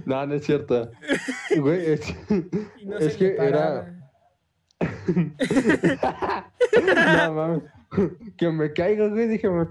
No, 0.06 0.26
no 0.26 0.34
es 0.36 0.46
cierto. 0.46 0.90
Güey, 1.58 1.92
es, 1.94 2.16
no 2.84 2.98
es 2.98 3.16
que 3.18 3.36
era. 3.38 3.94
No 7.28 7.34
mames. 7.34 7.62
Que 8.38 8.50
me 8.50 8.72
caiga, 8.74 9.08
güey. 9.08 9.28
Dije, 9.28 9.50
me 9.50 9.68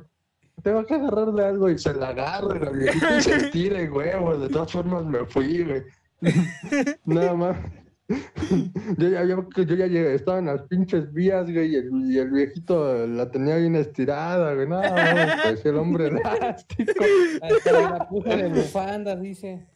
tengo 0.63 0.85
que 0.87 0.95
agarrarle 0.95 1.45
algo 1.45 1.71
y 1.71 1.79
se 1.79 1.95
la 1.95 2.09
agarro, 2.09 2.57
y 2.57 2.61
la 2.61 2.71
viejita 2.71 3.19
y 3.19 3.23
se 3.23 3.51
tira, 3.51 3.83
y 3.83 3.89
huevos. 3.89 4.41
De 4.41 4.49
todas 4.49 4.73
formas 4.73 5.05
me 5.05 5.25
fui, 5.27 5.65
güey. 5.65 5.83
Nada 7.05 7.35
más. 7.35 7.57
Yo 8.09 9.09
ya, 9.09 9.25
yo, 9.25 9.49
yo 9.57 9.75
ya 9.75 9.87
llegué, 9.87 10.15
estaba 10.15 10.39
en 10.39 10.47
las 10.47 10.63
pinches 10.63 11.13
vías, 11.13 11.51
güey, 11.53 11.73
y 11.73 11.77
el, 11.77 11.91
y 12.13 12.19
el 12.19 12.31
viejito 12.31 13.07
la 13.07 13.31
tenía 13.31 13.57
bien 13.57 13.75
estirada, 13.75 14.55
güey. 14.55 14.69
No, 14.69 14.81
parecía 14.81 15.73
el 15.73 15.79
hombre 15.79 16.07
elástico. 16.25 17.05
Hasta 17.43 17.73
la 17.73 18.09
puso 18.09 18.29
de 18.29 18.49
bufanda, 18.49 19.17
dice. 19.17 19.67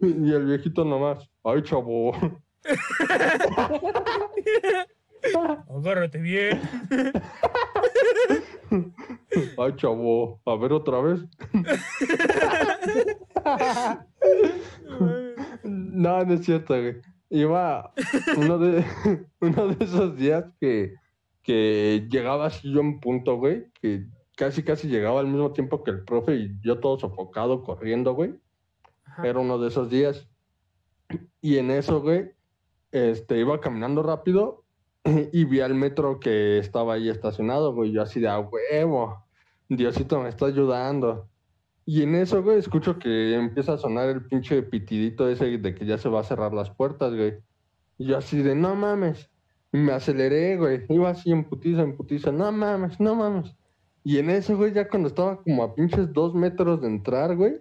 Y 0.00 0.32
el 0.32 0.46
viejito 0.46 0.84
nomás, 0.84 1.28
ay, 1.42 1.62
chavo. 1.62 2.12
Agárrate 5.68 6.18
bien. 6.18 6.60
Ay, 9.58 9.76
chavo, 9.76 10.40
a 10.46 10.56
ver 10.56 10.72
otra 10.72 11.00
vez. 11.00 11.20
No, 15.64 16.24
no 16.24 16.34
es 16.34 16.44
cierto, 16.44 16.74
güey. 16.74 16.96
Iba 17.30 17.92
uno 18.36 18.58
de, 18.58 18.84
uno 19.40 19.68
de 19.68 19.84
esos 19.84 20.16
días 20.16 20.44
que, 20.60 20.94
que 21.42 22.06
llegaba 22.10 22.46
así 22.46 22.70
yo 22.72 22.80
en 22.80 23.00
punto, 23.00 23.36
güey, 23.36 23.66
que 23.80 24.06
casi 24.36 24.62
casi 24.62 24.88
llegaba 24.88 25.20
al 25.20 25.26
mismo 25.26 25.52
tiempo 25.52 25.82
que 25.82 25.90
el 25.92 26.04
profe 26.04 26.36
y 26.36 26.58
yo 26.62 26.80
todo 26.80 26.98
sofocado 26.98 27.62
corriendo, 27.62 28.14
güey. 28.14 28.38
Ajá. 29.04 29.26
Era 29.26 29.38
uno 29.38 29.58
de 29.58 29.68
esos 29.68 29.88
días. 29.88 30.28
Y 31.40 31.58
en 31.58 31.70
eso, 31.70 32.00
güey, 32.00 32.32
este, 32.92 33.38
iba 33.38 33.60
caminando 33.60 34.02
rápido 34.02 34.64
y 35.32 35.44
vi 35.44 35.60
al 35.60 35.74
metro 35.74 36.20
que 36.20 36.58
estaba 36.58 36.94
ahí 36.94 37.08
estacionado, 37.08 37.74
güey. 37.74 37.92
Yo 37.92 38.02
así 38.02 38.20
de 38.20 38.28
a 38.28 38.38
huevo. 38.38 39.24
Diosito 39.68 40.20
me 40.20 40.28
está 40.28 40.46
ayudando. 40.46 41.28
Y 41.86 42.02
en 42.02 42.14
eso, 42.14 42.42
güey, 42.42 42.58
escucho 42.58 42.98
que 42.98 43.34
empieza 43.34 43.74
a 43.74 43.78
sonar 43.78 44.08
el 44.08 44.24
pinche 44.24 44.62
pitidito 44.62 45.28
ese 45.28 45.58
de 45.58 45.74
que 45.74 45.84
ya 45.84 45.98
se 45.98 46.08
va 46.08 46.20
a 46.20 46.24
cerrar 46.24 46.54
las 46.54 46.70
puertas, 46.70 47.14
güey. 47.14 47.34
Y 47.98 48.06
yo 48.06 48.18
así 48.18 48.42
de, 48.42 48.54
no 48.54 48.74
mames. 48.74 49.30
Y 49.72 49.78
me 49.78 49.92
aceleré, 49.92 50.56
güey. 50.56 50.84
Iba 50.88 51.10
así 51.10 51.30
en 51.30 51.44
putiza, 51.44 51.82
en 51.82 51.96
putiza. 51.96 52.32
No 52.32 52.50
mames, 52.52 52.98
no 53.00 53.14
mames. 53.14 53.54
Y 54.04 54.18
en 54.18 54.30
eso, 54.30 54.56
güey, 54.56 54.72
ya 54.72 54.88
cuando 54.88 55.08
estaba 55.08 55.42
como 55.42 55.62
a 55.62 55.74
pinches 55.74 56.12
dos 56.12 56.34
metros 56.34 56.82
de 56.82 56.88
entrar, 56.88 57.36
güey, 57.36 57.54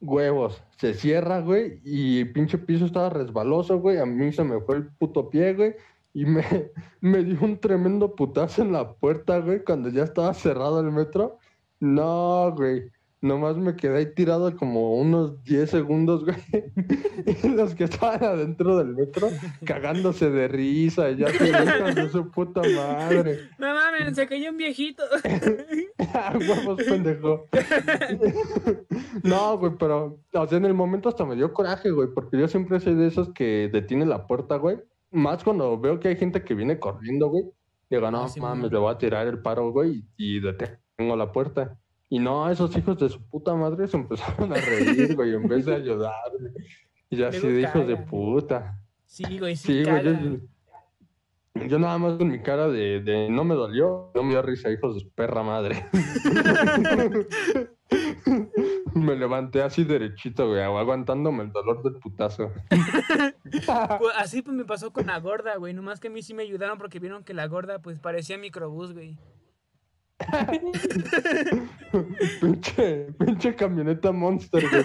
huevos. 0.00 0.62
Se 0.76 0.94
cierra, 0.94 1.40
güey, 1.40 1.80
y 1.84 2.20
el 2.20 2.32
pinche 2.32 2.58
piso 2.58 2.86
estaba 2.86 3.10
resbaloso, 3.10 3.78
güey. 3.80 3.98
A 3.98 4.06
mí 4.06 4.32
se 4.32 4.44
me 4.44 4.60
fue 4.60 4.76
el 4.76 4.88
puto 4.96 5.30
pie, 5.30 5.54
güey. 5.54 5.74
Y 6.12 6.26
me, 6.26 6.42
me 7.00 7.24
dio 7.24 7.38
un 7.42 7.58
tremendo 7.60 8.14
putazo 8.14 8.62
en 8.62 8.72
la 8.72 8.94
puerta, 8.94 9.38
güey, 9.38 9.64
cuando 9.64 9.88
ya 9.88 10.04
estaba 10.04 10.34
cerrado 10.34 10.80
el 10.80 10.90
metro. 10.92 11.38
No, 11.80 12.52
güey. 12.56 12.90
Nomás 13.24 13.56
me 13.56 13.74
quedé 13.74 13.96
ahí 13.96 14.14
tirado 14.14 14.54
como 14.54 14.96
unos 14.96 15.42
10 15.44 15.70
segundos, 15.70 16.26
güey. 16.26 16.36
Y 17.42 17.48
los 17.48 17.74
que 17.74 17.84
estaban 17.84 18.22
adentro 18.22 18.76
del 18.76 18.88
metro 18.88 19.30
cagándose 19.64 20.28
de 20.28 20.46
risa. 20.46 21.10
Y 21.10 21.16
ya 21.16 21.28
se 21.28 21.44
de 22.02 22.10
su 22.10 22.30
puta 22.30 22.60
madre. 22.60 23.38
No 23.58 23.74
mames, 23.74 24.14
se 24.14 24.26
cayó 24.26 24.50
un 24.50 24.58
viejito. 24.58 25.02
Ah, 26.12 26.36
Huevos, 26.38 26.82
pendejo. 26.82 27.46
No, 29.22 29.58
güey, 29.58 29.72
pero, 29.78 30.20
o 30.32 30.46
sea, 30.46 30.58
en 30.58 30.66
el 30.66 30.74
momento 30.74 31.08
hasta 31.08 31.24
me 31.24 31.34
dio 31.34 31.52
coraje, 31.52 31.90
güey, 31.90 32.08
porque 32.14 32.38
yo 32.38 32.46
siempre 32.46 32.78
soy 32.78 32.94
de 32.94 33.06
esos 33.06 33.32
que 33.32 33.70
detiene 33.72 34.04
la 34.04 34.26
puerta, 34.26 34.56
güey. 34.56 34.76
Más 35.10 35.42
cuando 35.42 35.80
veo 35.80 35.98
que 35.98 36.08
hay 36.08 36.16
gente 36.16 36.42
que 36.44 36.54
viene 36.54 36.78
corriendo, 36.78 37.28
güey. 37.28 37.44
Digo, 37.88 38.10
no, 38.10 38.24
Ah, 38.24 38.28
sí, 38.28 38.38
mames, 38.38 38.70
le 38.70 38.78
voy 38.78 38.92
a 38.92 38.98
tirar 38.98 39.26
el 39.26 39.40
paro, 39.40 39.72
güey, 39.72 40.04
y 40.16 40.40
detengo 40.40 41.16
la 41.16 41.32
puerta. 41.32 41.78
Y 42.14 42.20
no, 42.20 42.48
esos 42.48 42.76
hijos 42.76 42.96
de 43.00 43.08
su 43.08 43.20
puta 43.28 43.56
madre 43.56 43.88
se 43.88 43.96
empezaron 43.96 44.52
a 44.52 44.54
reír, 44.54 45.16
güey, 45.16 45.34
en 45.34 45.48
vez 45.48 45.66
de 45.66 45.74
ayudarme. 45.74 46.52
Y 47.10 47.16
yo 47.16 47.26
así 47.26 47.44
de 47.44 47.62
hijos 47.62 47.88
de 47.88 47.96
puta. 47.96 48.80
Sí, 49.04 49.36
güey, 49.36 49.56
sí, 49.56 49.82
Sí, 49.82 49.90
güey, 49.90 50.04
yo, 50.04 51.66
yo 51.66 51.78
nada 51.80 51.98
más 51.98 52.16
con 52.16 52.30
mi 52.30 52.40
cara 52.40 52.68
de, 52.68 53.00
de 53.00 53.28
no 53.28 53.42
me 53.42 53.56
dolió, 53.56 54.12
no 54.14 54.22
me 54.22 54.30
dio 54.30 54.42
risa, 54.42 54.70
hijos 54.70 54.94
de 54.94 55.00
su 55.00 55.10
perra 55.10 55.42
madre. 55.42 55.86
me 58.94 59.16
levanté 59.16 59.62
así 59.62 59.82
derechito, 59.82 60.46
güey, 60.46 60.62
aguantándome 60.62 61.42
el 61.42 61.50
dolor 61.50 61.82
del 61.82 61.94
putazo. 61.94 62.52
Pues, 63.50 64.14
así 64.16 64.42
pues 64.42 64.56
me 64.56 64.64
pasó 64.64 64.92
con 64.92 65.06
la 65.06 65.18
gorda, 65.18 65.56
güey. 65.56 65.74
Nomás 65.74 65.98
que 65.98 66.06
a 66.06 66.10
mí 66.12 66.22
sí 66.22 66.32
me 66.32 66.44
ayudaron 66.44 66.78
porque 66.78 67.00
vieron 67.00 67.24
que 67.24 67.34
la 67.34 67.48
gorda 67.48 67.80
pues 67.80 67.98
parecía 67.98 68.38
microbús, 68.38 68.92
güey. 68.92 69.18
pinche, 72.40 73.12
pinche 73.18 73.54
camioneta 73.54 74.12
monster, 74.12 74.62
güey. 74.68 74.84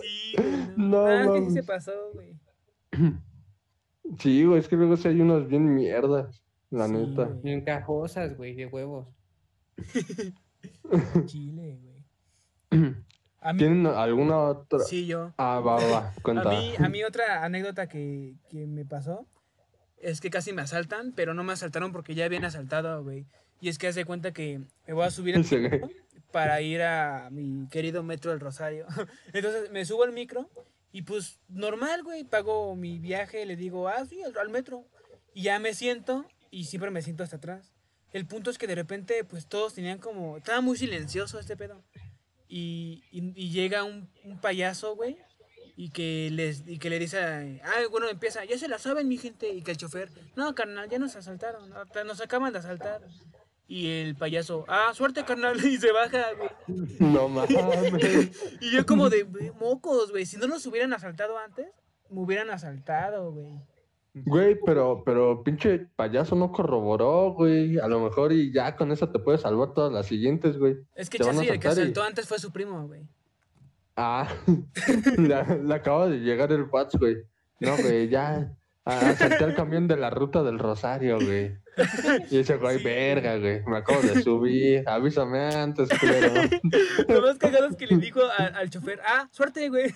Sí. 0.00 0.36
No, 0.76 1.06
Ah, 1.06 1.24
es 1.24 1.30
que 1.30 1.44
sí 1.46 1.50
se 1.52 1.62
pasó, 1.62 1.92
güey. 2.12 2.36
Sí, 4.18 4.44
güey, 4.44 4.60
es 4.60 4.68
que 4.68 4.76
luego 4.76 4.96
sí 4.96 5.08
hay 5.08 5.20
unos 5.20 5.46
bien 5.48 5.74
mierdas, 5.74 6.42
la 6.70 6.86
Sí, 6.86 6.92
neta. 6.92 7.24
güey. 7.24 7.52
Encajosas, 7.52 8.36
güey, 8.36 8.54
de 8.54 8.66
huevos. 8.66 9.08
Chile, 11.26 11.78
güey. 11.82 12.04
A 13.40 13.50
mí, 13.52 13.58
¿Tienen 13.58 13.86
alguna 13.86 14.38
otra? 14.38 14.80
sí, 14.80 15.06
yo. 15.06 15.32
Ah, 15.36 15.60
va, 15.60 15.76
va, 15.76 15.90
va, 15.90 16.12
A 16.42 16.50
mí, 16.50 16.72
a 16.78 16.88
mí 16.88 17.04
otra 17.04 17.44
anécdota 17.44 17.88
que, 17.88 18.34
que 18.50 18.66
me 18.66 18.84
pasó 18.84 19.26
es 20.00 20.20
que 20.20 20.30
casi 20.30 20.52
me 20.52 20.62
asaltan, 20.62 21.12
pero 21.12 21.34
no 21.34 21.44
me 21.44 21.52
asaltaron 21.52 21.92
porque 21.92 22.14
ya 22.14 22.24
habían 22.24 22.44
asaltado, 22.44 23.02
güey. 23.02 23.26
Y 23.60 23.68
es 23.68 23.78
que 23.78 23.88
hace 23.88 24.04
cuenta 24.04 24.32
que 24.32 24.60
me 24.86 24.92
voy 24.94 25.04
a 25.04 25.10
subir 25.10 25.34
al 25.36 25.44
micro 25.50 25.90
para 26.30 26.60
ir 26.60 26.82
a 26.82 27.28
mi 27.30 27.66
querido 27.70 28.02
metro 28.02 28.30
del 28.30 28.40
Rosario. 28.40 28.86
Entonces 29.32 29.70
me 29.70 29.84
subo 29.84 30.04
al 30.04 30.12
micro 30.12 30.48
y 30.92 31.02
pues 31.02 31.38
normal, 31.48 32.02
güey, 32.02 32.24
pago 32.24 32.74
mi 32.76 32.98
viaje, 32.98 33.44
le 33.46 33.56
digo, 33.56 33.88
ah, 33.88 34.04
sí, 34.06 34.22
al, 34.22 34.36
al 34.38 34.48
metro. 34.50 34.84
Y 35.34 35.42
ya 35.42 35.58
me 35.58 35.74
siento 35.74 36.24
y 36.50 36.64
siempre 36.64 36.90
me 36.90 37.02
siento 37.02 37.22
hasta 37.24 37.36
atrás. 37.36 37.72
El 38.12 38.26
punto 38.26 38.50
es 38.50 38.56
que 38.58 38.66
de 38.66 38.74
repente, 38.74 39.22
pues 39.24 39.46
todos 39.46 39.74
tenían 39.74 39.98
como, 39.98 40.38
estaba 40.38 40.60
muy 40.62 40.78
silencioso 40.78 41.38
este 41.38 41.56
pedo. 41.56 41.82
Y, 42.48 43.04
y- 43.10 43.32
y 43.36 43.50
llega 43.50 43.84
un, 43.84 44.08
un 44.24 44.40
payaso, 44.40 44.96
güey, 44.96 45.18
y 45.80 45.90
que 45.90 46.28
les 46.32 46.64
y 46.66 46.80
que 46.80 46.90
le 46.90 46.98
dice, 46.98 47.20
ah, 47.62 47.70
bueno, 47.92 48.08
empieza, 48.08 48.44
ya 48.44 48.58
se 48.58 48.66
la 48.66 48.78
saben 48.80 49.06
mi 49.06 49.16
gente, 49.16 49.48
y 49.54 49.62
que 49.62 49.70
el 49.70 49.76
chofer, 49.76 50.10
no, 50.34 50.52
carnal, 50.52 50.88
ya 50.88 50.98
nos 50.98 51.14
asaltaron, 51.14 51.70
nos 52.04 52.20
acaban 52.20 52.52
de 52.52 52.58
asaltar. 52.58 53.00
Y 53.68 53.86
el 54.00 54.16
payaso, 54.16 54.64
ah, 54.66 54.90
suerte, 54.92 55.24
carnal, 55.24 55.56
y 55.64 55.76
se 55.76 55.92
baja, 55.92 56.24
güey. 56.36 56.50
No 56.98 57.28
mames. 57.28 58.32
Y 58.60 58.72
yo 58.72 58.84
como 58.86 59.08
de, 59.08 59.22
"Güey, 59.22 59.52
mocos, 59.52 60.10
güey, 60.10 60.26
si 60.26 60.36
no 60.36 60.48
nos 60.48 60.66
hubieran 60.66 60.92
asaltado 60.94 61.38
antes, 61.38 61.68
me 62.10 62.22
hubieran 62.22 62.50
asaltado, 62.50 63.30
güey. 63.30 63.46
Güey, 64.14 64.58
pero, 64.66 65.04
pero 65.06 65.44
pinche 65.44 65.86
payaso 65.94 66.34
no 66.34 66.50
corroboró, 66.50 67.34
güey. 67.34 67.78
A 67.78 67.86
lo 67.86 68.00
mejor 68.00 68.32
y 68.32 68.52
ya 68.52 68.74
con 68.74 68.90
eso 68.90 69.10
te 69.10 69.20
puedes 69.20 69.42
salvar 69.42 69.74
todas 69.74 69.92
las 69.92 70.06
siguientes, 70.06 70.58
güey. 70.58 70.78
Es 70.96 71.08
que 71.08 71.18
Chassi, 71.18 71.46
el 71.46 71.60
que 71.60 71.68
y- 71.68 71.70
asaltó 71.70 72.02
antes 72.02 72.26
fue 72.26 72.40
su 72.40 72.50
primo, 72.50 72.84
güey. 72.88 73.02
Ah, 74.00 74.28
le, 75.18 75.74
acaba 75.74 76.08
de 76.08 76.18
llegar 76.20 76.52
el 76.52 76.62
WhatsApp, 76.70 77.00
güey. 77.00 77.16
No, 77.58 77.76
güey, 77.76 78.08
ya. 78.08 78.54
Asalté 78.84 79.42
el 79.44 79.54
camión 79.56 79.88
de 79.88 79.96
la 79.96 80.08
ruta 80.08 80.44
del 80.44 80.58
Rosario, 80.60 81.16
güey. 81.20 81.56
Y 82.30 82.38
ese 82.38 82.56
güey, 82.58 82.78
Sí. 82.78 82.84
verga, 82.84 83.36
güey. 83.38 83.62
Me 83.66 83.78
acabo 83.78 84.00
de 84.00 84.22
subir. 84.22 84.88
Avísame 84.88 85.40
antes, 85.52 85.88
culero. 85.98 86.32
Lo 87.08 87.22
más 87.22 87.38
cagado 87.38 87.66
es 87.66 87.76
que 87.76 87.86
le 87.88 87.96
dijo 87.96 88.20
a- 88.22 88.46
al 88.46 88.70
chofer, 88.70 89.00
ah, 89.04 89.28
suerte, 89.32 89.68
güey. 89.68 89.90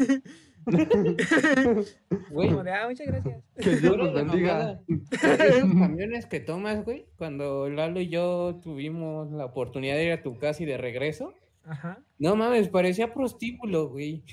Güey, 2.31 2.49
Como 2.51 2.65
de, 2.65 2.73
ah, 2.73 2.87
muchas 2.89 3.07
gracias. 3.07 3.43
Que 3.57 3.77
Dios 3.77 3.97
los 3.97 4.13
bendiga. 4.15 4.81
Esos 5.11 5.71
camiones 5.79 6.27
que 6.27 6.41
tomas, 6.41 6.85
güey, 6.85 7.07
cuando 7.17 7.69
Lalo 7.69 8.01
y 8.01 8.09
yo 8.09 8.59
tuvimos 8.63 9.31
la 9.33 9.45
oportunidad 9.47 9.95
de 9.97 10.05
ir 10.07 10.13
a 10.13 10.23
tu 10.23 10.39
casa 10.39 10.63
y 10.63 10.67
de 10.67 10.77
regreso, 10.77 11.33
Ajá. 11.65 12.03
no 12.19 12.37
mames, 12.37 12.69
parecía 12.69 13.13
prostíbulo, 13.15 13.89
güey. 13.89 14.25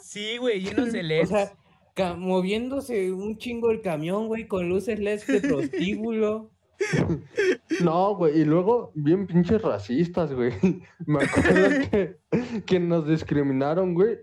Sí, 0.00 0.38
güey, 0.38 0.60
llenos 0.60 0.92
de 0.92 1.00
O 1.00 1.02
LEDs. 1.02 1.28
sea, 1.28 2.14
moviéndose 2.16 3.12
un 3.12 3.36
chingo 3.36 3.70
el 3.70 3.82
camión, 3.82 4.28
güey, 4.28 4.46
con 4.46 4.68
luces 4.68 4.98
LED 4.98 5.20
de 5.26 5.40
prostíbulo. 5.40 6.50
No, 7.84 8.16
güey, 8.16 8.40
y 8.40 8.44
luego 8.44 8.90
bien 8.94 9.26
pinches 9.26 9.60
racistas, 9.60 10.32
güey. 10.32 10.52
Me 11.06 11.24
acuerdo 11.24 11.68
que, 11.90 12.16
que 12.64 12.80
nos 12.80 13.06
discriminaron, 13.06 13.94
güey. 13.94 14.18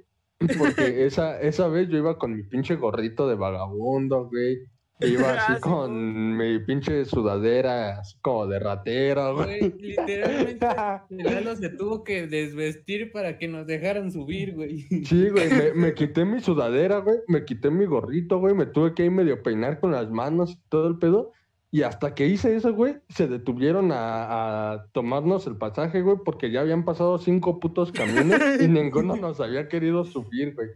Porque 0.58 1.06
esa, 1.06 1.40
esa 1.42 1.68
vez 1.68 1.90
yo 1.90 1.98
iba 1.98 2.18
con 2.18 2.36
mi 2.36 2.44
pinche 2.44 2.76
gorrito 2.76 3.28
de 3.28 3.36
vagabundo, 3.36 4.28
güey. 4.28 4.60
Iba 5.00 5.28
Ah, 5.38 5.46
así 5.46 5.54
sí, 5.56 5.62
con 5.62 6.38
mi 6.38 6.60
pinche 6.60 7.06
sudadera, 7.06 8.00
así 8.00 8.18
como 8.22 8.48
de 8.48 8.60
ratero, 8.60 9.36
Güey, 9.36 9.74
literalmente, 9.80 10.66
Lalo 11.10 11.56
se 11.56 11.70
tuvo 11.70 12.04
que 12.04 12.28
desvestir 12.28 13.12
para 13.12 13.38
que 13.38 13.48
nos 13.48 13.68
dejaran 13.68 14.12
subir, 14.12 14.56
güey. 14.56 14.82
Sí, 15.06 15.30
güey, 15.30 15.50
me, 15.50 15.74
me 15.74 15.94
quité 15.94 16.26
mi 16.26 16.40
sudadera, 16.40 17.00
güey, 17.00 17.18
me 17.28 17.46
quité 17.46 17.70
mi 17.70 17.86
gorrito, 17.86 18.40
güey, 18.40 18.56
me 18.56 18.66
tuve 18.66 18.94
que 18.94 19.06
ir 19.06 19.12
medio 19.12 19.44
peinar 19.44 19.80
con 19.80 19.92
las 19.92 20.10
manos 20.10 20.52
y 20.52 20.60
todo 20.70 20.88
el 20.88 20.98
pedo. 20.98 21.32
Y 21.70 21.82
hasta 21.84 22.16
que 22.16 22.26
hice 22.26 22.56
eso, 22.56 22.74
güey, 22.74 22.96
se 23.10 23.28
detuvieron 23.28 23.92
a, 23.92 24.72
a 24.72 24.88
tomarnos 24.94 25.46
el 25.48 25.58
pasaje, 25.58 26.02
güey, 26.02 26.18
porque 26.24 26.50
ya 26.50 26.62
habían 26.62 26.86
pasado 26.86 27.18
cinco 27.18 27.60
putos 27.60 27.92
camiones 27.92 28.62
y 28.62 28.68
ninguno 28.70 29.18
nos 29.18 29.42
había 29.42 29.68
querido 29.68 30.06
subir, 30.06 30.56
güey. 30.56 30.70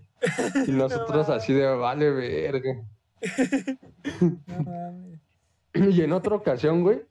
Y 0.68 0.72
nosotros 0.72 1.30
así 1.30 1.54
de, 1.54 1.66
vale, 1.66 2.12
verga. 2.12 2.84
No 4.48 4.63
mames. 4.63 5.20
Y 5.74 6.01
en 6.01 6.12
otra 6.12 6.36
ocasión, 6.36 6.84
güey, 6.84 7.01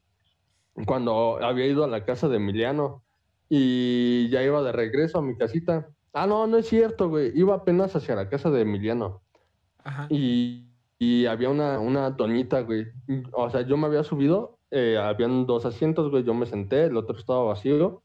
cuando 0.86 1.42
había 1.42 1.66
ido 1.66 1.82
a 1.82 1.88
la 1.88 2.04
casa 2.04 2.28
de 2.28 2.36
Emiliano 2.36 3.02
y 3.48 4.28
ya 4.28 4.42
iba 4.42 4.62
de 4.62 4.72
regreso 4.72 5.18
a 5.18 5.22
mi 5.22 5.36
casita. 5.36 5.88
Ah, 6.12 6.26
no, 6.26 6.46
no 6.46 6.58
es 6.58 6.68
cierto, 6.68 7.08
güey. 7.08 7.32
Iba 7.34 7.54
apenas 7.54 7.96
hacia 7.96 8.14
la 8.14 8.28
casa 8.28 8.50
de 8.50 8.62
Emiliano. 8.62 9.22
Ajá. 9.82 10.06
Y, 10.10 10.66
y 10.98 11.26
había 11.26 11.48
una, 11.48 11.78
una 11.78 12.10
doñita, 12.10 12.60
güey. 12.60 12.86
O 13.32 13.48
sea, 13.50 13.62
yo 13.62 13.76
me 13.76 13.86
había 13.86 14.04
subido, 14.04 14.58
eh, 14.70 14.98
habían 14.98 15.46
dos 15.46 15.64
asientos, 15.64 16.10
güey. 16.10 16.22
Yo 16.24 16.34
me 16.34 16.46
senté, 16.46 16.84
el 16.84 16.96
otro 16.96 17.16
estaba 17.16 17.42
vacío. 17.44 18.02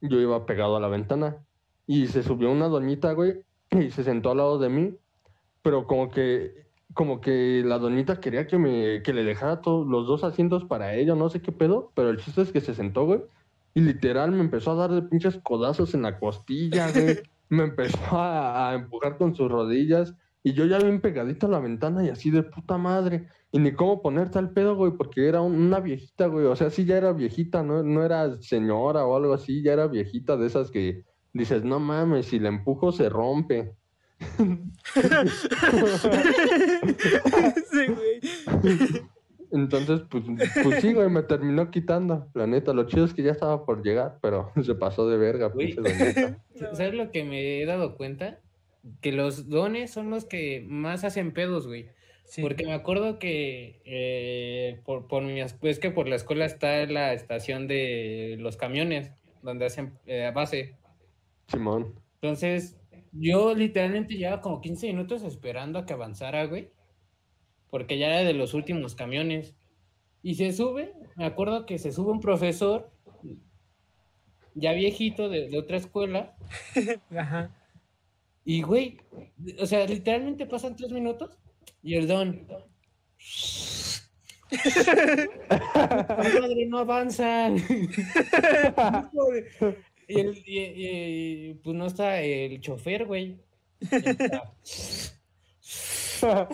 Yo 0.00 0.20
iba 0.20 0.46
pegado 0.46 0.76
a 0.76 0.80
la 0.80 0.88
ventana. 0.88 1.44
Y 1.86 2.06
se 2.06 2.22
subió 2.22 2.50
una 2.50 2.68
doñita, 2.68 3.12
güey, 3.12 3.42
y 3.70 3.90
se 3.90 4.04
sentó 4.04 4.30
al 4.30 4.38
lado 4.38 4.58
de 4.58 4.68
mí. 4.68 4.96
Pero 5.62 5.86
como 5.86 6.10
que, 6.10 6.67
como 6.94 7.20
que 7.20 7.62
la 7.64 7.78
doñita 7.78 8.20
quería 8.20 8.46
que 8.46 8.58
me, 8.58 9.02
que 9.02 9.12
le 9.12 9.24
dejara 9.24 9.60
todos 9.60 9.86
los 9.86 10.06
dos 10.06 10.24
asientos 10.24 10.64
para 10.64 10.94
ella, 10.94 11.14
no 11.14 11.28
sé 11.30 11.42
qué 11.42 11.52
pedo. 11.52 11.92
Pero 11.94 12.10
el 12.10 12.18
chiste 12.18 12.42
es 12.42 12.52
que 12.52 12.60
se 12.60 12.74
sentó, 12.74 13.04
güey. 13.06 13.20
Y 13.74 13.80
literal 13.80 14.32
me 14.32 14.40
empezó 14.40 14.72
a 14.72 14.74
dar 14.74 14.90
de 14.90 15.02
pinches 15.02 15.38
codazos 15.42 15.94
en 15.94 16.02
la 16.02 16.18
costilla, 16.18 16.90
güey. 16.92 17.18
me 17.50 17.64
empezó 17.64 17.98
a, 18.16 18.70
a 18.70 18.74
empujar 18.74 19.16
con 19.18 19.34
sus 19.34 19.50
rodillas. 19.50 20.14
Y 20.42 20.52
yo 20.54 20.64
ya 20.66 20.78
bien 20.78 21.00
pegadito 21.00 21.46
a 21.46 21.50
la 21.50 21.58
ventana 21.60 22.04
y 22.04 22.08
así 22.08 22.30
de 22.30 22.42
puta 22.42 22.78
madre. 22.78 23.28
Y 23.52 23.58
ni 23.58 23.72
cómo 23.72 24.02
ponerte 24.02 24.38
al 24.38 24.52
pedo, 24.52 24.76
güey, 24.76 24.92
porque 24.92 25.28
era 25.28 25.40
un- 25.42 25.54
una 25.60 25.80
viejita, 25.80 26.26
güey. 26.26 26.46
O 26.46 26.56
sea, 26.56 26.70
sí 26.70 26.84
ya 26.84 26.96
era 26.96 27.12
viejita, 27.12 27.62
¿no? 27.62 27.82
No 27.82 28.02
era 28.04 28.40
señora 28.40 29.04
o 29.06 29.16
algo 29.16 29.34
así, 29.34 29.62
ya 29.62 29.72
era 29.74 29.86
viejita 29.88 30.36
de 30.36 30.46
esas 30.46 30.70
que 30.70 31.04
dices, 31.32 31.64
no 31.64 31.80
mames, 31.80 32.26
si 32.26 32.38
la 32.38 32.48
empujo 32.48 32.92
se 32.92 33.08
rompe. 33.08 33.74
Sí, 37.70 37.86
güey. 37.86 38.20
Entonces, 39.50 40.02
pues, 40.10 40.24
pues 40.62 40.80
sí, 40.82 40.92
güey, 40.92 41.08
me 41.08 41.22
terminó 41.22 41.70
quitando. 41.70 42.28
La 42.34 42.46
neta, 42.46 42.72
lo 42.72 42.84
chido 42.86 43.04
es 43.04 43.14
que 43.14 43.22
ya 43.22 43.32
estaba 43.32 43.64
por 43.64 43.82
llegar, 43.82 44.18
pero 44.20 44.52
se 44.62 44.74
pasó 44.74 45.08
de 45.08 45.16
verga, 45.16 45.48
Güey. 45.48 45.74
¿Sabes 46.72 46.94
lo 46.94 47.10
que 47.10 47.24
me 47.24 47.60
he 47.60 47.66
dado 47.66 47.96
cuenta? 47.96 48.40
Que 49.00 49.12
los 49.12 49.48
dones 49.48 49.90
son 49.90 50.10
los 50.10 50.24
que 50.24 50.64
más 50.68 51.04
hacen 51.04 51.32
pedos, 51.32 51.66
güey. 51.66 51.88
Sí. 52.24 52.42
Porque 52.42 52.66
me 52.66 52.74
acuerdo 52.74 53.18
que 53.18 53.80
eh, 53.86 54.80
por, 54.84 55.06
por 55.08 55.22
mi, 55.22 55.40
es 55.40 55.78
que 55.78 55.90
por 55.90 56.08
la 56.08 56.16
escuela 56.16 56.44
está 56.44 56.84
la 56.84 57.14
estación 57.14 57.66
de 57.66 58.36
los 58.38 58.58
camiones, 58.58 59.10
donde 59.42 59.64
hacen 59.64 59.94
eh, 60.04 60.30
base. 60.34 60.76
Simón. 61.46 61.94
Entonces, 62.20 62.77
yo 63.12 63.54
literalmente 63.54 64.14
llevaba 64.14 64.40
como 64.42 64.60
15 64.60 64.86
minutos 64.88 65.22
esperando 65.22 65.78
a 65.78 65.86
que 65.86 65.92
avanzara, 65.94 66.44
güey. 66.46 66.70
Porque 67.70 67.98
ya 67.98 68.06
era 68.08 68.28
de 68.28 68.34
los 68.34 68.54
últimos 68.54 68.94
camiones. 68.94 69.54
Y 70.22 70.34
se 70.34 70.52
sube, 70.52 70.94
me 71.16 71.26
acuerdo 71.26 71.66
que 71.66 71.78
se 71.78 71.92
sube 71.92 72.10
un 72.12 72.20
profesor, 72.20 72.90
ya 74.54 74.72
viejito 74.72 75.28
de, 75.28 75.48
de 75.48 75.58
otra 75.58 75.76
escuela, 75.76 76.36
Ajá. 77.16 77.54
y 78.44 78.62
güey, 78.62 78.98
o 79.60 79.66
sea, 79.66 79.86
literalmente 79.86 80.46
pasan 80.46 80.76
tres 80.76 80.90
minutos 80.92 81.38
y 81.82 81.94
el 81.94 82.08
don. 82.08 82.46
madre, 86.40 86.66
no 86.68 86.78
avanzan. 86.78 87.56
Y, 90.08 90.20
el, 90.20 90.42
y- 90.46 91.54
pues 91.62 91.76
no 91.76 91.86
está 91.86 92.20
el 92.20 92.60
chofer, 92.60 93.04
güey. 93.06 93.36
Empieza 96.20 96.46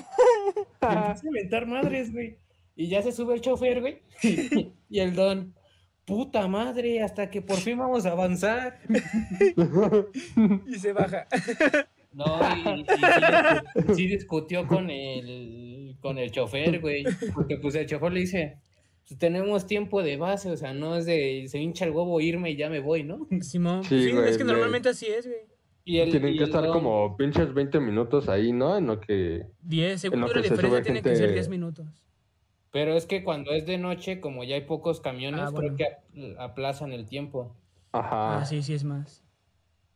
a 0.81 1.17
inventar 1.25 1.67
madres, 1.67 2.13
güey. 2.13 2.37
Y 2.77 2.89
ya 2.89 3.03
se 3.03 3.13
sube 3.13 3.35
el 3.35 3.41
chofer, 3.41 3.81
güey. 3.81 4.03
y 4.91 4.99
el 5.01 5.15
don, 5.15 5.55
puta 6.05 6.49
madre, 6.49 7.03
hasta 7.03 7.31
que 7.31 7.41
por 7.41 7.57
fin 7.59 7.79
vamos 7.79 8.05
a 8.07 8.11
avanzar. 8.13 8.81
Y 10.67 10.75
se 10.79 10.93
baja. 10.93 11.27
No, 12.13 12.39
y, 12.57 12.81
y 12.81 12.85
sí, 12.85 13.03
discu- 13.03 13.95
sí 13.95 14.07
discutió 14.07 14.67
con 14.67 14.91
el, 14.91 15.97
con 16.01 16.19
el 16.19 16.31
chofer, 16.31 16.81
güey. 16.81 17.05
Porque 17.35 17.57
pues 17.59 17.75
el 17.77 17.87
chofer 17.87 18.13
le 18.13 18.21
dice, 18.21 18.59
tenemos 19.19 19.67
tiempo 19.67 20.03
de 20.03 20.17
base, 20.17 20.51
o 20.51 20.57
sea, 20.57 20.73
no 20.73 20.97
es 20.97 21.05
de 21.07 21.45
se 21.49 21.59
hincha 21.59 21.85
el 21.85 21.91
huevo 21.93 22.21
irme 22.21 22.51
y 22.51 22.57
ya 22.57 22.69
me 22.71 22.81
voy, 22.81 23.03
¿no? 23.05 23.27
Simón. 23.41 23.85
Sí, 23.85 24.05
Sí, 24.05 24.13
güey, 24.13 24.29
es 24.31 24.39
que 24.39 24.45
normalmente 24.45 24.89
así 24.89 25.07
es, 25.07 25.27
güey. 25.27 25.39
Y 25.87 25.99
el, 25.99 26.11
Tienen 26.11 26.33
y 26.33 26.39
que 26.39 26.45
el 26.45 26.49
estar 26.49 26.67
como 26.69 27.15
pinches 27.19 27.53
20 27.53 27.79
minutos 27.81 28.31
ahí, 28.31 28.53
¿no? 28.53 28.77
En 28.79 28.87
lo 28.87 29.01
que... 29.01 29.47
10, 29.63 30.01
según 30.01 30.21
lo 30.23 30.29
yo, 30.29 30.33
que 30.33 30.39
la 30.41 30.45
se 30.47 30.51
diferencia 30.55 30.83
tiene 30.83 31.03
que 31.03 31.09
ser 31.11 31.19
gente- 31.27 31.35
10 31.35 31.49
minutos. 31.51 31.87
Pero 32.71 32.95
es 32.97 33.05
que 33.05 33.23
cuando 33.23 33.53
es 33.53 33.67
de 33.67 33.77
noche, 33.77 34.19
como 34.19 34.45
ya 34.45 34.55
hay 34.55 34.63
pocos 34.63 35.01
camiones, 35.03 35.41
Ah, 35.43 35.51
bueno. 35.51 35.75
creo 35.77 35.77
que 35.77 35.85
ap- 36.35 36.41
aplazan 36.41 36.93
el 36.93 37.07
tiempo. 37.07 37.55
Ajá. 37.93 38.39
Ah, 38.41 38.47
sí, 38.47 38.63
sí 38.63 38.73
es 38.73 38.83
más. 38.83 39.23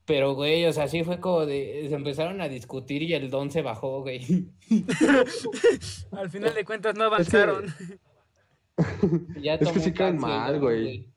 Pero, 0.04 0.34
güey, 0.34 0.64
o 0.66 0.72
sea, 0.74 0.88
sí 0.88 1.02
fue 1.04 1.18
como 1.20 1.46
de... 1.46 1.86
Se 1.88 1.94
empezaron 1.94 2.40
a 2.42 2.48
discutir 2.48 3.02
y 3.02 3.14
el 3.14 3.30
don 3.30 3.50
se 3.50 3.62
bajó, 3.62 4.02
güey. 4.02 4.20
Al 6.12 6.30
final 6.30 6.54
de 6.54 6.64
cuentas 6.64 6.94
no 6.96 7.04
Es 7.16 7.28
que- 7.30 7.36
avanzaron. 7.38 7.74
Ya 9.40 9.54
Es 9.60 9.72
que 9.72 9.80
sí 9.80 9.92
caen 9.92 10.18
mal, 10.18 10.60
güey. 10.60 11.08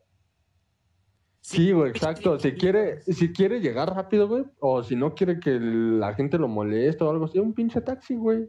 Sí, 1.42 1.72
güey, 1.72 1.90
exacto. 1.90 2.38
Si 2.40 2.52
quiere, 2.54 3.02
si 3.02 3.34
quiere 3.34 3.60
llegar 3.62 3.94
rápido, 3.94 4.28
güey, 4.28 4.46
o 4.60 4.84
si 4.84 4.96
no 4.96 5.16
quiere 5.16 5.40
que 5.40 5.60
la 5.60 6.14
gente 6.14 6.38
lo 6.38 6.48
moleste 6.48 7.04
o 7.04 7.10
algo 7.10 7.26
así, 7.26 7.40
un 7.40 7.54
pinche 7.54 7.82
taxi, 7.82 8.16
güey. 8.16 8.48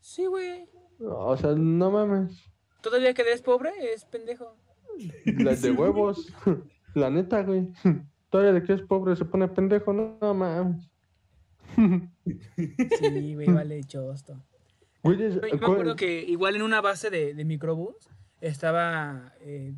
Sí, 0.00 0.24
güey. 0.26 0.66
O 1.00 1.36
sea, 1.36 1.52
no 1.54 1.90
mames. 1.90 2.42
Todavía 2.80 3.12
que 3.14 3.22
eres 3.22 3.42
pobre, 3.42 3.70
es 3.94 4.04
pendejo. 4.06 4.56
Las 5.26 5.62
de 5.62 5.70
huevos. 5.72 6.32
La 6.94 7.10
neta, 7.10 7.42
güey. 7.42 7.68
Todavía 8.30 8.52
de 8.54 8.62
que 8.62 8.72
es 8.74 8.82
pobre 8.82 9.14
se 9.16 9.24
pone 9.26 9.46
pendejo, 9.48 9.92
no, 9.92 10.16
no 10.20 10.34
mames. 10.34 10.90
Sí, 11.76 13.34
güey, 13.34 13.46
vale 13.52 13.82
chosto. 13.84 14.42
Güey, 15.02 15.22
es- 15.22 15.34
Yo 15.34 15.40
me 15.42 15.50
acuerdo 15.52 15.96
que 15.96 16.22
igual 16.22 16.56
en 16.56 16.62
una 16.62 16.80
base 16.80 17.10
de, 17.10 17.34
de 17.34 17.44
microbús 17.44 17.96
estaba, 18.42 19.32
eh, 19.40 19.72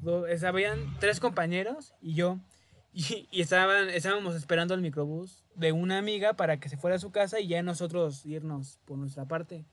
habían 0.44 0.98
tres 0.98 1.20
compañeros 1.20 1.94
y 2.00 2.14
yo. 2.14 2.38
Y, 2.96 3.40
estaban, 3.40 3.90
estábamos 3.90 4.36
esperando 4.36 4.72
el 4.72 4.80
microbús 4.80 5.42
de 5.56 5.72
una 5.72 5.98
amiga 5.98 6.34
para 6.34 6.60
que 6.60 6.68
se 6.68 6.76
fuera 6.76 6.94
a 6.94 7.00
su 7.00 7.10
casa 7.10 7.40
y 7.40 7.48
ya 7.48 7.60
nosotros 7.60 8.24
irnos 8.24 8.78
por 8.84 8.98
nuestra 8.98 9.26
parte. 9.26 9.64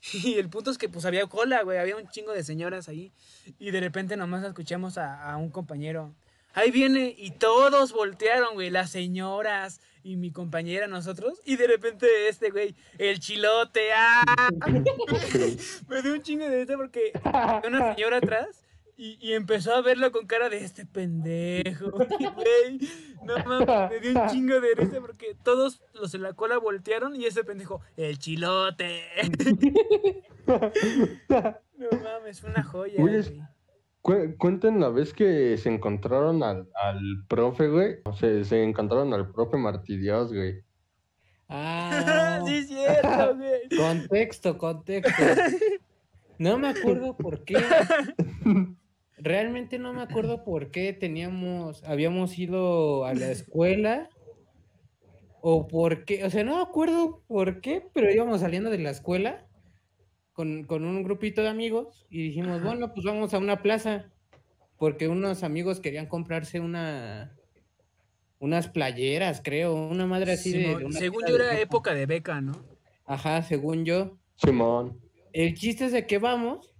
Y 0.14 0.36
el 0.38 0.48
punto 0.48 0.70
es 0.70 0.78
que 0.78 0.88
pues 0.88 1.04
había 1.04 1.26
cola, 1.26 1.62
güey, 1.62 1.76
había 1.76 1.96
un 1.96 2.08
chingo 2.08 2.32
de 2.32 2.42
señoras 2.42 2.88
ahí. 2.88 3.12
Y 3.58 3.70
de 3.70 3.80
repente 3.80 4.16
nomás 4.16 4.42
escuchamos 4.44 4.96
a 4.96 5.36
un 5.36 5.50
compañero. 5.50 6.14
Ahí 6.52 6.70
viene 6.70 7.14
y 7.16 7.30
todos 7.32 7.92
voltearon, 7.92 8.54
güey, 8.54 8.70
las 8.70 8.90
señoras 8.90 9.80
y 10.02 10.16
mi 10.16 10.30
compañera, 10.32 10.86
nosotros. 10.86 11.40
Y 11.44 11.56
de 11.56 11.66
repente 11.66 12.06
este, 12.28 12.50
güey, 12.50 12.74
el 12.98 13.18
chilote, 13.20 13.92
¡ah! 13.94 14.24
Me 15.88 16.02
dio 16.02 16.12
un 16.12 16.22
chingo 16.22 16.48
de 16.48 16.62
esto 16.62 16.76
porque 16.76 17.12
una 17.66 17.94
señora 17.94 18.18
atrás 18.18 18.64
Y, 18.96 19.16
y 19.20 19.32
empezó 19.32 19.74
a 19.74 19.80
verlo 19.80 20.12
con 20.12 20.26
cara 20.26 20.48
de 20.48 20.58
este 20.64 20.84
pendejo. 20.86 21.90
Güey, 22.36 22.78
no 23.24 23.38
mames, 23.44 23.90
me 23.90 24.00
dio 24.00 24.20
un 24.20 24.28
chingo 24.28 24.60
de 24.60 24.74
risa 24.74 25.00
porque 25.00 25.34
todos 25.42 25.80
los 25.94 26.12
de 26.12 26.18
la 26.18 26.34
cola 26.34 26.58
voltearon 26.58 27.16
y 27.16 27.24
ese 27.24 27.44
pendejo, 27.44 27.80
el 27.96 28.18
chilote. 28.18 29.02
No 31.80 31.88
mames, 32.02 32.40
fue 32.42 32.50
una 32.50 32.62
joya, 32.62 33.00
güey. 33.00 33.42
Cu- 34.02 34.34
cuenten 34.38 34.80
la 34.80 34.88
vez 34.88 35.12
que 35.12 35.56
se 35.58 35.68
encontraron 35.68 36.42
al, 36.42 36.68
al 36.74 37.00
profe, 37.28 37.68
güey. 37.68 37.96
O 38.04 38.12
sea, 38.14 38.42
se 38.44 38.62
encontraron 38.62 39.12
al 39.12 39.30
profe 39.30 39.56
Martí 39.56 39.96
Dios, 39.96 40.32
güey. 40.32 40.62
Ah, 41.48 42.40
sí, 42.46 42.56
es 42.58 42.68
cierto, 42.68 43.36
güey. 43.36 43.68
contexto, 43.76 44.56
contexto. 44.58 45.22
No 46.38 46.58
me 46.58 46.68
acuerdo 46.68 47.16
por 47.16 47.44
qué. 47.44 47.58
Realmente 49.18 49.78
no 49.78 49.92
me 49.92 50.00
acuerdo 50.00 50.44
por 50.44 50.70
qué 50.70 50.94
teníamos, 50.94 51.84
habíamos 51.84 52.38
ido 52.38 53.04
a 53.04 53.12
la 53.12 53.30
escuela 53.30 54.08
o 55.42 55.68
por 55.68 56.06
qué, 56.06 56.24
o 56.24 56.30
sea, 56.30 56.42
no 56.44 56.56
me 56.56 56.62
acuerdo 56.62 57.22
por 57.26 57.60
qué, 57.60 57.86
pero 57.92 58.10
íbamos 58.10 58.40
saliendo 58.40 58.70
de 58.70 58.78
la 58.78 58.90
escuela 58.90 59.46
con, 60.32 60.64
con 60.64 60.84
un 60.84 61.02
grupito 61.02 61.42
de 61.42 61.48
amigos 61.48 62.06
y 62.10 62.22
dijimos, 62.28 62.62
bueno, 62.62 62.92
pues 62.94 63.04
vamos 63.04 63.34
a 63.34 63.38
una 63.38 63.62
plaza, 63.62 64.10
porque 64.78 65.08
unos 65.08 65.42
amigos 65.42 65.80
querían 65.80 66.06
comprarse 66.06 66.60
una, 66.60 67.36
unas 68.38 68.68
playeras, 68.68 69.40
creo, 69.44 69.74
una 69.74 70.06
madre 70.06 70.32
así 70.32 70.52
de- 70.52 70.60
Simón, 70.64 70.78
de 70.78 70.84
una 70.86 70.98
según 70.98 71.22
yo 71.28 71.34
era 71.36 71.60
época 71.60 71.94
de 71.94 72.06
beca, 72.06 72.40
¿no? 72.40 72.52
Ajá, 73.04 73.42
según 73.42 73.84
yo. 73.84 74.18
Simón. 74.36 74.98
El 75.32 75.54
chiste 75.54 75.86
es 75.86 75.92
de 75.92 76.06
que 76.06 76.18
vamos 76.18 76.74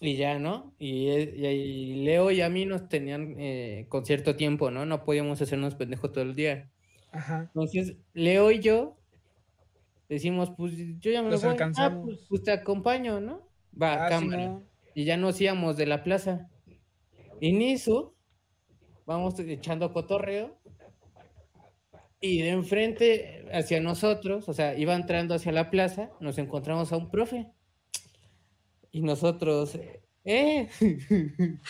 y 0.00 0.16
ya, 0.16 0.38
¿no? 0.38 0.74
Y, 0.78 1.08
y- 1.10 1.46
y 1.46 2.04
Leo 2.04 2.30
y 2.30 2.40
a 2.42 2.48
mí 2.50 2.66
nos 2.66 2.88
tenían 2.88 3.36
eh, 3.38 3.86
con 3.88 4.04
cierto 4.04 4.36
tiempo, 4.36 4.70
¿no? 4.70 4.84
No 4.84 5.04
podíamos 5.04 5.40
hacernos 5.40 5.74
pendejos 5.76 6.12
todo 6.12 6.24
el 6.24 6.34
día. 6.34 6.70
Ajá. 7.12 7.42
Entonces, 7.54 7.96
Leo 8.12 8.50
y 8.50 8.58
yo 8.58 8.98
decimos, 10.08 10.50
pues 10.56 10.72
yo 11.00 11.10
ya 11.10 11.22
me 11.22 11.30
Los 11.30 11.42
voy. 11.42 11.56
Ah, 11.76 12.00
pues, 12.02 12.26
pues, 12.28 12.42
te 12.42 12.52
acompaño, 12.52 13.20
¿no? 13.20 13.48
Va, 13.80 14.06
Ah, 14.06 14.08
cámara. 14.08 14.60
Y 14.94 15.04
ya 15.04 15.16
nos 15.16 15.40
íbamos 15.40 15.76
de 15.76 15.86
la 15.86 16.02
plaza. 16.04 16.48
Y 17.40 17.48
en 17.50 17.62
eso, 17.62 18.14
vamos 19.06 19.38
echando 19.40 19.92
cotorreo. 19.92 20.58
Y 22.20 22.40
de 22.40 22.50
enfrente 22.50 23.44
hacia 23.52 23.80
nosotros, 23.80 24.48
o 24.48 24.54
sea, 24.54 24.78
iba 24.78 24.94
entrando 24.94 25.34
hacia 25.34 25.52
la 25.52 25.70
plaza, 25.70 26.10
nos 26.20 26.38
encontramos 26.38 26.92
a 26.92 26.96
un 26.96 27.10
profe. 27.10 27.48
Y 28.90 29.02
nosotros, 29.02 29.78
¡eh! 30.24 30.68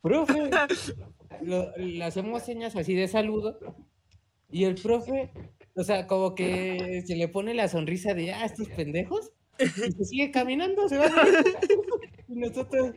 ¡Profe! 0.00 0.50
Lo- 1.42 1.76
le 1.76 2.04
hacemos 2.04 2.42
señas 2.44 2.76
así 2.76 2.94
de 2.94 3.08
saludo. 3.08 3.58
Y 4.50 4.64
el 4.64 4.76
profe, 4.76 5.30
o 5.76 5.84
sea, 5.84 6.06
como 6.06 6.34
que 6.34 7.02
se 7.06 7.14
le 7.16 7.28
pone 7.28 7.54
la 7.54 7.68
sonrisa 7.68 8.14
de, 8.14 8.32
ah, 8.32 8.44
estos 8.44 8.68
pendejos. 8.70 9.30
Y 9.58 9.66
se 9.92 10.04
sigue 10.04 10.30
caminando, 10.30 10.88
se 10.88 10.98
va. 10.98 11.06
Y 12.28 12.34
nosotros, 12.40 12.92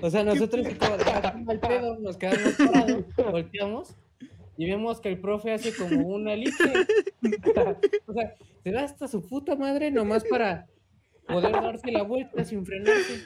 o 0.00 0.10
sea, 0.10 0.22
nosotros 0.22 0.66
como 0.78 0.96
"Ah, 1.06 1.34
mal 1.44 1.58
pedo", 1.60 1.98
nos 1.98 2.16
quedamos 2.18 2.54
parados, 2.56 3.04
volteamos 3.32 3.96
y 4.58 4.66
vemos 4.68 5.00
que 5.00 5.08
el 5.08 5.18
profe 5.20 5.52
hace 5.54 5.74
como 5.74 6.06
una 6.06 6.34
elipse. 6.34 6.72
O 8.06 8.12
sea, 8.12 8.34
se 8.62 8.70
da 8.70 8.84
hasta 8.84 9.08
su 9.08 9.26
puta 9.26 9.56
madre 9.56 9.90
nomás 9.90 10.24
para 10.24 10.66
poder 11.26 11.52
darse 11.52 11.90
la 11.90 12.02
vuelta 12.02 12.44
sin 12.44 12.64
frenarse. 12.66 13.24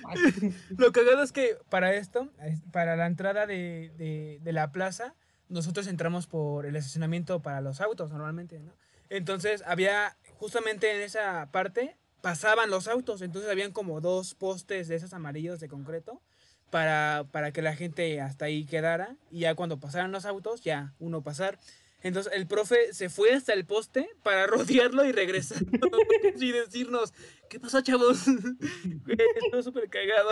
Lo 0.78 0.92
cagado 0.92 1.22
es 1.22 1.32
que 1.32 1.56
para 1.68 1.94
esto, 1.94 2.30
es- 2.46 2.62
para 2.72 2.96
la 2.96 3.06
entrada 3.06 3.46
de, 3.46 3.90
de- 3.98 4.38
de 4.40 4.52
la 4.52 4.70
plaza, 4.72 5.14
nosotros 5.48 5.86
entramos 5.88 6.26
por 6.28 6.64
el 6.64 6.76
estacionamiento 6.76 7.42
para 7.42 7.60
los 7.60 7.80
autos 7.80 8.10
normalmente, 8.10 8.60
¿no? 8.60 8.72
Entonces 9.10 9.62
había, 9.66 10.16
justamente 10.38 10.94
en 10.94 11.02
esa 11.02 11.50
parte, 11.52 11.96
pasaban 12.22 12.70
los 12.70 12.88
autos, 12.88 13.22
entonces 13.22 13.50
habían 13.50 13.72
como 13.72 14.00
dos 14.00 14.34
postes 14.34 14.88
de 14.88 14.94
esos 14.94 15.12
amarillos 15.12 15.60
de 15.60 15.68
concreto 15.68 16.22
para, 16.70 17.26
para 17.32 17.52
que 17.52 17.60
la 17.60 17.74
gente 17.74 18.20
hasta 18.20 18.46
ahí 18.46 18.64
quedara 18.64 19.16
y 19.30 19.40
ya 19.40 19.54
cuando 19.54 19.80
pasaran 19.80 20.12
los 20.12 20.24
autos, 20.24 20.62
ya 20.62 20.94
uno 20.98 21.22
pasar. 21.22 21.58
Entonces 22.02 22.32
el 22.34 22.46
profe 22.46 22.92
se 22.92 23.10
fue 23.10 23.32
hasta 23.32 23.52
el 23.52 23.66
poste 23.66 24.08
para 24.22 24.46
rodearlo 24.46 25.04
y 25.04 25.12
regresar 25.12 25.58
y 26.36 26.52
decirnos, 26.52 27.12
¿qué 27.48 27.58
pasó, 27.58 27.80
chavos? 27.80 28.26
Estuvo 28.28 29.62
súper 29.62 29.90
cagado. 29.90 30.30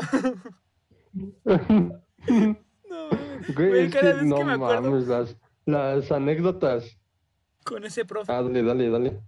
No. 2.89 3.09
Güey, 3.55 3.91
cada 3.91 4.15
vez 4.15 4.25
no 4.25 4.39
que 4.39 4.45
me 4.45 4.53
acuerdo 4.53 4.91
mames, 4.91 5.09
las, 5.09 5.37
las 5.67 6.11
anécdotas. 6.11 6.98
Con 7.69 7.85
ese 7.85 8.05
profe, 8.05 8.33
Ah, 8.33 8.43
dale, 8.43 8.63
dale, 8.63 8.89
dale. 8.91 9.21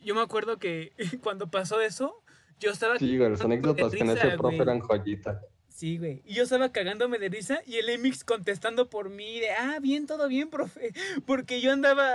yo 0.00 0.14
me 0.14 0.20
acuerdo 0.20 0.58
que 0.58 0.92
cuando 1.22 1.50
pasó 1.50 1.80
eso, 1.80 2.22
yo 2.58 2.70
estaba 2.70 2.98
Sí, 2.98 3.16
güey, 3.16 3.30
las 3.30 3.40
anécdotas 3.40 3.94
con 3.94 4.10
ese 4.10 4.28
profe 4.30 4.56
güey. 4.56 4.60
eran 4.60 4.80
joyitas. 4.80 5.38
Sí, 5.68 5.98
güey. 5.98 6.22
Y 6.24 6.34
yo 6.34 6.42
estaba 6.44 6.70
cagándome 6.70 7.18
de 7.18 7.28
risa 7.28 7.60
y 7.66 7.76
el 7.76 7.88
Emix 7.88 8.24
contestando 8.24 8.88
por 8.90 9.08
mí 9.10 9.40
de, 9.40 9.50
ah, 9.50 9.78
bien, 9.80 10.06
todo 10.06 10.28
bien, 10.28 10.50
profe. 10.50 10.92
Porque 11.26 11.60
yo 11.60 11.72
andaba, 11.72 12.12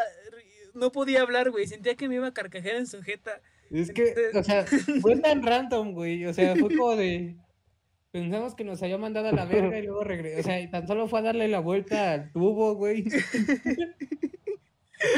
no 0.73 0.91
podía 0.91 1.21
hablar, 1.21 1.49
güey. 1.49 1.67
Sentía 1.67 1.95
que 1.95 2.07
me 2.07 2.15
iba 2.15 2.27
a 2.27 2.33
carcajear 2.33 2.75
en 2.75 2.87
su 2.87 3.01
jeta. 3.01 3.41
Es 3.71 3.91
que, 3.91 4.13
o 4.33 4.43
sea, 4.43 4.65
fue 5.01 5.17
tan 5.21 5.43
random, 5.43 5.93
güey. 5.93 6.25
O 6.25 6.33
sea, 6.33 6.55
fue 6.55 6.69
como 6.77 6.95
de. 6.95 7.35
Pensamos 8.11 8.55
que 8.55 8.63
nos 8.63 8.81
había 8.81 8.97
mandado 8.97 9.27
a 9.27 9.31
la 9.33 9.43
verga 9.45 9.77
y 9.79 9.83
luego 9.85 10.03
regresó. 10.03 10.39
O 10.39 10.43
sea, 10.43 10.61
y 10.61 10.69
tan 10.71 10.87
solo 10.87 11.07
fue 11.09 11.19
a 11.19 11.23
darle 11.23 11.47
la 11.49 11.59
vuelta 11.59 12.13
al 12.13 12.31
tubo, 12.31 12.75
güey. 12.75 13.05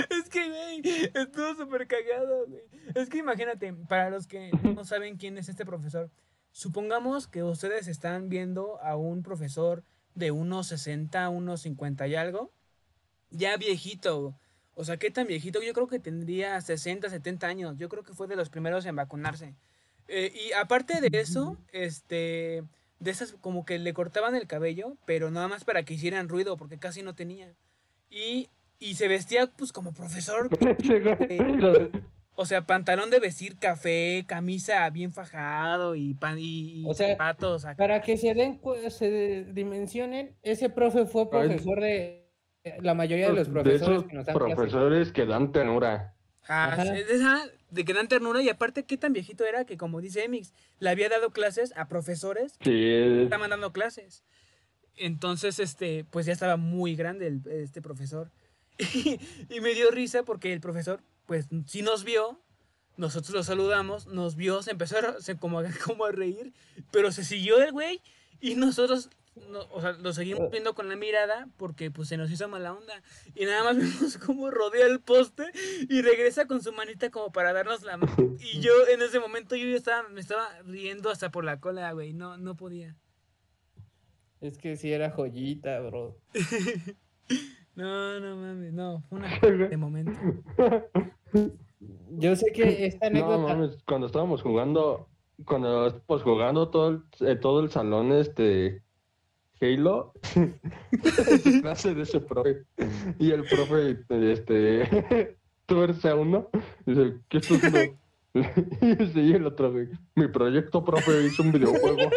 Es 0.09 0.29
que, 0.29 0.47
güey, 0.49 1.11
estuvo 1.13 1.55
súper 1.55 1.87
cagado, 1.87 2.47
güey. 2.47 2.61
Es 2.95 3.09
que 3.09 3.19
imagínate, 3.19 3.73
para 3.73 4.09
los 4.09 4.27
que 4.27 4.51
no 4.63 4.83
saben 4.85 5.17
quién 5.17 5.37
es 5.37 5.49
este 5.49 5.65
profesor, 5.65 6.09
supongamos 6.51 7.27
que 7.27 7.43
ustedes 7.43 7.87
están 7.87 8.29
viendo 8.29 8.81
a 8.81 8.95
un 8.95 9.23
profesor 9.23 9.83
de 10.15 10.31
unos 10.31 10.67
60, 10.67 11.29
unos 11.29 11.61
50 11.61 12.07
y 12.07 12.15
algo, 12.15 12.51
ya 13.29 13.57
viejito. 13.57 14.35
O 14.75 14.83
sea, 14.83 14.97
¿qué 14.97 15.11
tan 15.11 15.27
viejito? 15.27 15.61
Yo 15.61 15.73
creo 15.73 15.87
que 15.87 15.99
tendría 15.99 16.59
60, 16.59 17.09
70 17.09 17.47
años. 17.47 17.77
Yo 17.77 17.89
creo 17.89 18.03
que 18.03 18.13
fue 18.13 18.27
de 18.27 18.35
los 18.35 18.49
primeros 18.49 18.85
en 18.85 18.95
vacunarse. 18.95 19.55
Eh, 20.07 20.33
y 20.33 20.53
aparte 20.53 21.01
de 21.01 21.19
eso, 21.19 21.57
este, 21.71 22.63
de 22.99 23.11
esas 23.11 23.33
como 23.41 23.65
que 23.65 23.77
le 23.77 23.93
cortaban 23.93 24.35
el 24.35 24.47
cabello, 24.47 24.97
pero 25.05 25.31
nada 25.31 25.47
más 25.47 25.63
para 25.63 25.83
que 25.83 25.93
hicieran 25.93 26.29
ruido, 26.29 26.57
porque 26.57 26.79
casi 26.79 27.03
no 27.03 27.13
tenía. 27.13 27.53
Y, 28.09 28.49
y 28.79 28.95
se 28.95 29.07
vestía 29.07 29.47
pues 29.47 29.71
como 29.71 29.93
profesor, 29.93 30.49
güey, 30.59 31.59
o 32.35 32.45
sea, 32.45 32.65
pantalón 32.65 33.09
de 33.09 33.19
vestir 33.19 33.57
café, 33.57 34.23
camisa 34.25 34.89
bien 34.89 35.11
fajado 35.11 35.95
y, 35.95 36.13
pan, 36.13 36.37
y, 36.39 36.81
y 36.81 36.85
O 36.87 36.93
sea, 36.93 37.09
zapatos 37.09 37.65
acá. 37.65 37.75
Para 37.75 38.01
que 38.01 38.15
se 38.15 38.33
den, 38.33 38.61
se 38.89 39.43
dimensionen, 39.51 40.35
ese 40.41 40.69
profe 40.69 41.05
fue 41.05 41.29
profesor 41.29 41.81
de 41.81 42.29
la 42.81 42.93
mayoría 42.93 43.27
de 43.27 43.33
los 43.33 43.47
de 43.47 43.53
profesores 43.53 43.81
esos 43.81 44.03
que 44.05 44.13
nos 44.15 44.25
dan 44.25 44.35
profesores 44.37 45.11
que 45.11 45.25
dan 45.25 45.51
ternura. 45.51 46.15
Ah, 46.47 46.75
de 46.83 47.01
esa, 47.01 47.43
de 47.69 47.83
gran 47.83 48.07
ternura 48.07 48.41
y 48.41 48.49
aparte 48.49 48.83
qué 48.85 48.97
tan 48.97 49.11
viejito 49.13 49.45
era 49.45 49.65
que 49.65 49.77
como 49.77 49.99
dice 50.01 50.23
Emix, 50.23 50.53
le 50.79 50.89
había 50.89 51.09
dado 51.09 51.31
clases 51.31 51.73
a 51.75 51.87
profesores 51.89 52.57
que 52.57 52.69
Sí, 52.71 53.23
estaban 53.23 53.49
dando 53.49 53.71
clases. 53.73 54.23
Entonces, 54.95 55.59
este, 55.59 56.05
pues 56.09 56.25
ya 56.25 56.33
estaba 56.33 56.57
muy 56.57 56.95
grande 56.95 57.27
el- 57.27 57.41
este 57.51 57.81
profesor. 57.81 58.31
Y, 59.49 59.59
me 59.61 59.73
dio 59.73 59.91
risa 59.91 60.23
porque 60.23 60.53
el 60.53 60.61
profesor, 60.61 61.01
pues 61.25 61.47
sí 61.67 61.81
nos 61.81 62.03
vio, 62.03 62.39
nosotros 62.97 63.33
lo 63.33 63.43
saludamos, 63.43 64.07
nos 64.07 64.35
vio, 64.35 64.61
se 64.63 64.71
empezó 64.71 64.97
a, 64.97 65.21
se 65.21 65.37
como, 65.37 65.59
a- 65.59 65.65
como 65.85 66.05
a 66.05 66.11
reír, 66.11 66.53
pero 66.91 67.11
se 67.11 67.23
siguió 67.23 67.61
el 67.61 67.71
güey 67.71 68.01
y 68.39 68.55
nosotros, 68.55 69.09
no- 69.49 69.67
o 69.71 69.81
sea, 69.81 69.91
lo 69.93 70.13
seguimos 70.13 70.49
viendo 70.49 70.73
con 70.75 70.87
la 70.89 70.95
mirada 70.95 71.47
porque 71.57 71.91
pues 71.91 72.07
se 72.07 72.17
nos 72.17 72.31
hizo 72.31 72.47
mala 72.47 72.73
onda. 72.73 73.01
Y 73.35 73.45
nada 73.45 73.63
más 73.63 73.77
vemos 74.01 74.17
cómo 74.17 74.49
rodea 74.49 74.85
el 74.85 75.01
poste 75.01 75.51
y 75.89 76.01
regresa 76.01 76.45
con 76.47 76.63
su 76.63 76.71
manita 76.71 77.09
como 77.09 77.31
para 77.31 77.51
darnos 77.53 77.83
la 77.83 77.97
mano. 77.97 78.15
Y 78.39 78.61
yo 78.61 78.71
en 78.87 79.01
ese 79.01 79.19
momento 79.19 79.55
yo 79.55 79.67
estaba, 79.75 80.07
me 80.09 80.21
estaba 80.21 80.47
riendo 80.63 81.09
hasta 81.09 81.31
por 81.31 81.43
la 81.43 81.59
cola, 81.59 81.91
güey, 81.91 82.13
no, 82.13 82.37
no 82.37 82.55
podía. 82.55 82.95
Es 84.41 84.57
que 84.57 84.77
sí 84.77 84.91
era 84.93 85.11
joyita, 85.11 85.81
bro. 85.81 86.17
No, 87.79 88.19
no 88.19 88.35
mames, 88.35 88.73
no, 88.73 89.01
fue 89.07 89.19
una 89.19 89.29
de 89.69 89.77
momento. 89.77 90.11
Yo 92.09 92.35
sé 92.35 92.51
que 92.53 92.87
esta 92.87 93.09
No 93.09 93.19
anécdota. 93.19 93.53
mames, 93.53 93.83
cuando 93.87 94.07
estábamos 94.07 94.41
jugando, 94.41 95.07
cuando 95.45 95.87
estábamos 95.87 96.23
jugando 96.23 96.67
todo 96.67 96.89
el, 96.89 97.03
eh, 97.21 97.37
todo 97.37 97.61
el 97.61 97.71
salón, 97.71 98.11
este, 98.11 98.83
Halo, 99.61 100.11
clase 101.61 101.95
de 101.95 102.01
ese 102.01 102.19
profe, 102.19 102.65
y 103.17 103.31
el 103.31 103.45
profe, 103.45 103.97
este, 104.29 105.37
tuerce 105.65 106.09
a 106.09 106.15
uno, 106.15 106.49
dice, 106.85 107.15
¿qué 107.29 107.37
estás 107.37 107.63
haciendo? 107.63 107.97
Y 109.15 109.33
el 109.33 109.45
otro, 109.47 109.71
güey. 109.71 109.87
Mi 110.15 110.27
proyecto, 110.27 110.83
profe, 110.83 111.25
hizo 111.25 111.43
un 111.43 111.51
videojuego. 111.53 112.11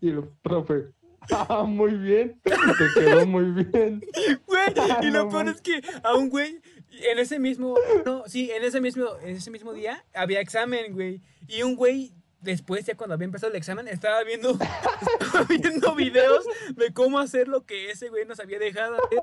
Y 0.00 0.10
el 0.10 0.24
profe, 0.42 0.92
ah, 1.30 1.64
muy 1.64 1.92
bien. 1.92 2.40
Te 2.42 3.00
quedó 3.00 3.26
muy 3.26 3.64
bien. 3.64 4.02
Güey, 4.46 4.74
y 5.02 5.10
No 5.10 5.24
lo 5.24 5.28
peor 5.28 5.48
es 5.48 5.60
que 5.60 5.82
a 6.02 6.14
un 6.14 6.28
güey, 6.28 6.60
en 6.90 7.18
ese 7.18 7.38
mismo, 7.38 7.76
no, 8.04 8.24
sí, 8.26 8.50
en 8.50 8.62
ese 8.62 8.80
mismo, 8.80 9.06
en 9.22 9.36
ese 9.36 9.50
mismo 9.50 9.72
día 9.72 10.04
había 10.14 10.40
examen, 10.40 10.92
güey. 10.92 11.22
Y 11.48 11.62
un 11.62 11.76
güey, 11.76 12.14
después, 12.40 12.84
ya 12.84 12.96
cuando 12.96 13.14
había 13.14 13.26
empezado 13.26 13.50
el 13.50 13.56
examen, 13.56 13.88
estaba 13.88 14.22
viendo, 14.24 14.50
estaba 15.20 15.44
viendo 15.44 15.94
videos 15.94 16.44
de 16.74 16.92
cómo 16.92 17.18
hacer 17.18 17.48
lo 17.48 17.64
que 17.64 17.90
ese 17.90 18.08
güey 18.08 18.24
nos 18.24 18.40
había 18.40 18.58
dejado 18.58 18.96
hacer. 19.04 19.22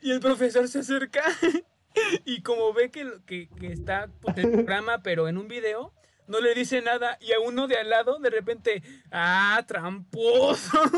Y 0.00 0.12
el 0.12 0.20
profesor 0.20 0.66
se 0.68 0.80
acerca 0.80 1.22
y 2.24 2.42
como 2.42 2.72
ve 2.72 2.90
que, 2.90 3.06
que, 3.26 3.48
que 3.58 3.72
está 3.72 4.08
pues, 4.20 4.38
el 4.38 4.50
programa, 4.50 5.02
pero 5.02 5.28
en 5.28 5.36
un 5.36 5.48
video, 5.48 5.92
no 6.30 6.40
le 6.40 6.54
dice 6.54 6.80
nada. 6.80 7.18
Y 7.20 7.32
a 7.32 7.40
uno 7.40 7.66
de 7.66 7.76
al 7.76 7.90
lado, 7.90 8.18
de 8.18 8.30
repente, 8.30 8.82
¡ah, 9.10 9.62
tramposo! 9.66 10.78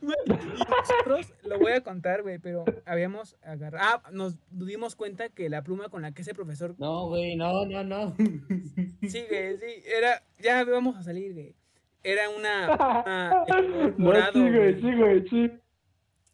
Y 0.00 0.06
nosotros, 0.28 1.34
lo 1.42 1.58
voy 1.58 1.72
a 1.72 1.80
contar, 1.80 2.22
güey, 2.22 2.38
pero 2.38 2.64
habíamos 2.84 3.36
agarrado. 3.42 4.00
Ah, 4.04 4.10
nos 4.12 4.36
dimos 4.50 4.94
cuenta 4.94 5.28
que 5.28 5.48
la 5.48 5.62
pluma 5.62 5.88
con 5.88 6.02
la 6.02 6.12
que 6.12 6.22
ese 6.22 6.34
profesor. 6.34 6.76
No, 6.78 7.08
güey, 7.08 7.34
no, 7.34 7.66
no, 7.66 7.82
no. 7.82 8.14
Sí, 8.16 9.24
güey, 9.28 9.58
sí, 9.58 9.82
era. 9.84 10.22
Ya 10.38 10.64
vamos 10.64 10.96
a 10.96 11.02
salir, 11.02 11.32
güey. 11.34 11.56
Era 12.04 12.30
una. 12.30 12.66
una- 13.48 13.90
No, 13.90 13.94
morado, 13.98 14.32
sí, 14.34 14.50
güey, 14.50 14.80
sí, 14.80 14.94
güey, 14.94 15.28
sí. 15.28 15.44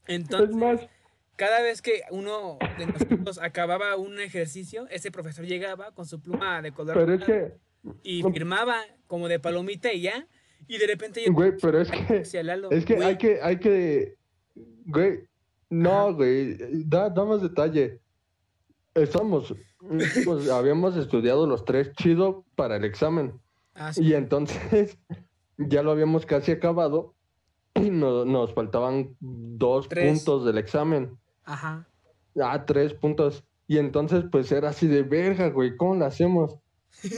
Es 0.07 0.17
Entonces, 0.17 0.55
más, 0.55 0.81
cada 1.37 1.63
vez 1.63 1.81
que 1.81 2.03
uno 2.11 2.59
de 2.79 2.87
nosotros 2.87 3.39
acababa 3.39 3.97
un 3.97 4.21
ejercicio, 4.21 4.87
ese 4.91 5.11
profesor 5.11 5.47
llegaba 5.47 5.93
con 5.93 6.05
su 6.05 6.21
pluma 6.21 6.61
de 6.61 6.73
color 6.73 6.95
pero 6.95 7.15
es 7.15 7.25
que, 7.25 7.55
y 8.03 8.23
firmaba 8.23 8.77
como 9.07 9.29
de 9.29 9.39
palomita 9.41 9.93
y 9.93 10.03
ya. 10.03 10.27
Y 10.69 10.79
de 10.79 10.87
repente 10.87 11.23
yo 11.25 11.33
güey, 11.33 11.53
pero 11.61 11.81
es 11.81 11.91
que, 11.91 12.19
es 12.71 12.85
que 12.85 12.95
güey, 12.95 13.09
hay 13.09 13.19
que, 13.19 13.41
hay 13.43 13.59
que, 13.59 14.17
güey, 14.87 15.21
no, 15.69 16.15
güey, 16.15 16.57
da, 16.87 17.11
da 17.11 17.25
más 17.25 17.43
detalle. 17.43 18.01
Estamos, 18.95 19.55
pues, 20.25 20.49
habíamos 20.51 20.97
estudiado 20.97 21.47
los 21.47 21.65
tres 21.65 21.93
chido 21.93 22.45
para 22.55 22.77
el 22.77 22.85
examen. 22.85 23.41
ah, 23.75 23.93
sí, 23.93 24.05
Y 24.05 24.15
entonces 24.15 24.99
ya 25.59 25.83
lo 25.83 25.91
habíamos 25.91 26.27
casi 26.27 26.53
acabado 26.53 27.15
y 27.75 27.91
no- 27.91 28.25
nos 28.25 28.53
faltaban 28.55 29.17
dos 29.21 29.89
Tres. 29.89 30.13
puntos 30.25 30.45
del 30.45 30.59
examen. 30.59 31.19
Ajá. 31.45 31.89
Ah, 32.41 32.65
tres 32.67 32.95
puntos. 32.95 33.45
Y 33.67 33.79
entonces 33.79 34.25
pues 34.31 34.53
era 34.53 34.69
así 34.69 34.87
de 34.87 35.03
verga, 35.03 35.49
güey, 35.49 35.77
¿cómo 35.77 35.95
lo 35.97 36.05
hacemos? 36.05 36.57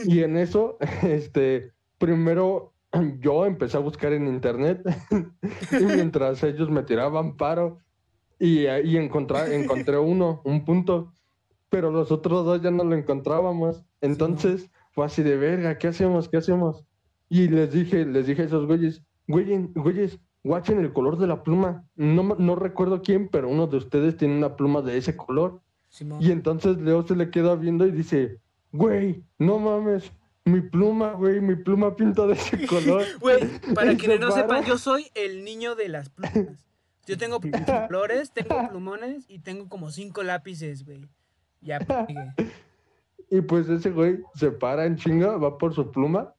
Y 0.05 0.23
en 0.23 0.37
eso, 0.37 0.77
este, 1.03 1.73
primero 1.97 2.73
yo 3.19 3.45
empecé 3.45 3.77
a 3.77 3.81
buscar 3.81 4.13
en 4.13 4.27
internet 4.27 4.81
y 5.71 5.85
mientras 5.85 6.43
ellos 6.43 6.69
me 6.69 6.83
tiraban 6.83 7.37
paro 7.37 7.79
y 8.39 8.65
ahí 8.67 8.97
encontré, 8.97 9.55
encontré 9.55 9.97
uno, 9.97 10.41
un 10.45 10.65
punto, 10.65 11.13
pero 11.69 11.91
los 11.91 12.11
otros 12.11 12.45
dos 12.45 12.61
ya 12.61 12.71
no 12.71 12.83
lo 12.83 12.95
encontrábamos. 12.95 13.83
Entonces 14.01 14.69
fue 14.91 15.05
así 15.05 15.23
de 15.23 15.37
verga, 15.37 15.77
¿qué 15.77 15.87
hacemos? 15.87 16.29
¿Qué 16.29 16.37
hacemos? 16.37 16.85
Y 17.27 17.47
les 17.47 17.71
dije, 17.71 18.05
les 18.05 18.27
dije 18.27 18.43
a 18.43 18.45
esos 18.45 18.65
güeyes, 18.65 19.03
güeyes, 19.27 19.73
güeyes, 19.73 20.19
guachen 20.43 20.79
el 20.79 20.93
color 20.93 21.17
de 21.17 21.27
la 21.27 21.43
pluma. 21.43 21.85
No, 21.95 22.23
no 22.37 22.55
recuerdo 22.55 23.01
quién, 23.01 23.29
pero 23.29 23.49
uno 23.49 23.67
de 23.67 23.77
ustedes 23.77 24.15
tiene 24.15 24.37
una 24.37 24.55
pluma 24.55 24.81
de 24.81 24.97
ese 24.97 25.15
color. 25.17 25.61
Simón. 25.89 26.21
Y 26.21 26.31
entonces 26.31 26.77
Leo 26.77 27.05
se 27.07 27.15
le 27.15 27.31
queda 27.31 27.55
viendo 27.55 27.87
y 27.87 27.91
dice, 27.91 28.39
güey, 28.75 29.23
no 29.37 29.59
mames, 29.59 30.11
mi 30.45 30.61
pluma, 30.61 31.13
güey, 31.13 31.41
mi 31.41 31.55
pluma 31.55 31.95
pinta 31.95 32.27
de 32.27 32.33
ese 32.33 32.67
color. 32.67 33.03
Güey, 33.19 33.59
para 33.73 33.95
quienes 33.95 34.19
no 34.19 34.31
sepan, 34.31 34.63
yo 34.63 34.77
soy 34.77 35.07
el 35.15 35.43
niño 35.43 35.75
de 35.75 35.89
las 35.89 36.09
plumas. 36.09 36.65
Yo 37.05 37.17
tengo 37.17 37.39
flores, 37.87 38.31
tengo 38.31 38.69
plumones 38.69 39.25
y 39.27 39.39
tengo 39.39 39.69
como 39.69 39.91
cinco 39.91 40.23
lápices, 40.23 40.85
güey. 40.85 41.07
Ya, 41.61 41.79
pues, 41.79 42.07
sigue. 42.07 42.53
Y 43.29 43.41
pues 43.41 43.69
ese 43.69 43.89
güey 43.89 44.19
se 44.35 44.51
para 44.51 44.85
en 44.85 44.97
chinga, 44.97 45.37
va 45.37 45.57
por 45.57 45.73
su 45.73 45.91
pluma. 45.91 46.33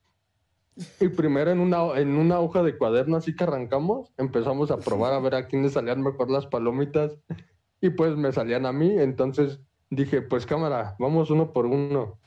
Y 1.01 1.09
primero 1.09 1.51
en 1.51 1.61
una, 1.61 1.99
en 1.99 2.17
una 2.17 2.39
hoja 2.39 2.63
de 2.63 2.77
cuaderno 2.77 3.17
así 3.17 3.35
que 3.35 3.45
arrancamos, 3.45 4.13
empezamos 4.19 4.71
a 4.71 4.77
probar 4.77 5.15
a 5.15 5.21
ver 5.21 5.35
a 5.35 5.47
quién 5.47 5.63
le 5.63 5.71
salían 5.71 6.03
mejor 6.03 6.31
las 6.31 6.47
palomitas. 6.47 7.17
Y 7.81 7.91
pues 7.91 8.17
me 8.17 8.33
salían 8.33 8.67
a 8.67 8.73
mí, 8.73 8.99
entonces 8.99 9.61
dije, 9.91 10.23
pues 10.23 10.47
cámara, 10.47 10.97
vamos 10.99 11.31
uno 11.31 11.53
por 11.53 11.67
uno. 11.67 12.19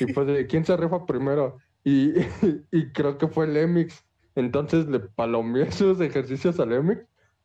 Y 0.00 0.12
pues 0.12 0.26
de 0.26 0.46
quién 0.46 0.64
se 0.64 0.76
rifa 0.76 1.06
primero. 1.06 1.58
Y, 1.84 2.12
y 2.72 2.92
creo 2.92 3.18
que 3.18 3.28
fue 3.28 3.46
el 3.46 3.56
Emix. 3.56 4.04
Entonces 4.34 4.86
le 4.86 5.00
palomeé 5.00 5.70
sus 5.72 6.00
ejercicios 6.00 6.58
al 6.60 6.72
Emix. 6.72 7.04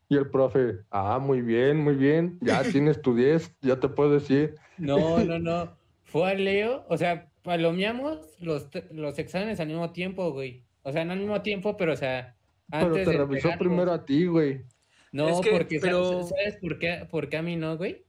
Y 0.10 0.18
el 0.18 0.30
profe, 0.30 0.80
ah, 0.92 1.18
muy 1.18 1.42
bien, 1.42 1.78
muy 1.78 1.96
bien, 1.96 2.38
ya 2.42 2.62
tienes 2.72 3.02
tu 3.02 3.16
10, 3.16 3.56
ya 3.62 3.80
te 3.80 3.88
puedo 3.90 4.12
decir. 4.12 4.56
No, 4.78 5.24
no, 5.24 5.40
no. 5.40 5.76
Fue 6.04 6.30
a 6.30 6.34
Leo, 6.36 6.86
o 6.90 6.98
sea, 6.98 7.30
palomeamos 7.42 8.20
los, 8.40 8.68
los 8.92 9.18
exámenes 9.18 9.60
al 9.60 9.68
mismo 9.68 9.92
tiempo, 9.92 10.32
güey. 10.32 10.66
O 10.84 10.92
sea, 10.92 11.06
no 11.06 11.14
al 11.14 11.20
mismo 11.20 11.42
tiempo, 11.42 11.78
pero 11.78 11.94
o 11.94 11.96
sea, 11.96 12.36
Pero 12.70 12.88
antes 12.88 13.06
te 13.06 13.12
de 13.12 13.18
revisó 13.18 13.50
primero 13.58 13.92
a 13.92 14.06
ti, 14.06 14.26
güey. 14.26 14.62
No, 15.12 15.30
Es 15.30 15.40
que, 15.42 15.52
porque 15.52 15.80
pero- 15.80 16.24
¿sabes 16.24 16.58
por 16.62 16.78
qué, 16.78 17.08
por 17.10 17.30
qué 17.30 17.38
a 17.38 17.42
mí 17.42 17.56
no, 17.56 17.78
güey? 17.78 18.03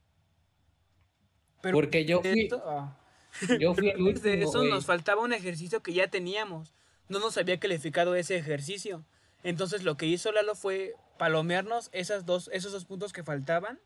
Pero 1.65 1.73
Porque 1.77 2.05
yo 2.05 2.21
fui, 2.21 2.43
esto- 2.43 2.61
ah. 2.63 2.95
yo 3.59 3.73
fui 3.73 3.89
el 3.89 3.97
Antes 4.05 4.21
de 4.21 4.29
último, 4.33 4.49
eso 4.49 4.59
güey. 4.59 4.69
nos 4.69 4.85
faltaba 4.85 5.23
un 5.23 5.33
ejercicio 5.33 5.81
que 5.81 5.93
ya 5.93 6.07
teníamos. 6.09 6.73
No 7.09 7.17
nos 7.19 7.37
había 7.39 7.59
calificado 7.59 8.13
ese 8.13 8.35
ejercicio. 8.37 9.03
Entonces 9.43 9.83
lo 9.83 9.97
que 9.97 10.05
hizo 10.05 10.31
Lalo 10.31 10.53
fue 10.53 10.93
palomearnos 11.17 11.89
esas 11.91 12.25
dos, 12.27 12.51
esos 12.53 12.71
dos 12.71 12.85
puntos 12.85 13.13
que 13.13 13.23
faltaban 13.23 13.79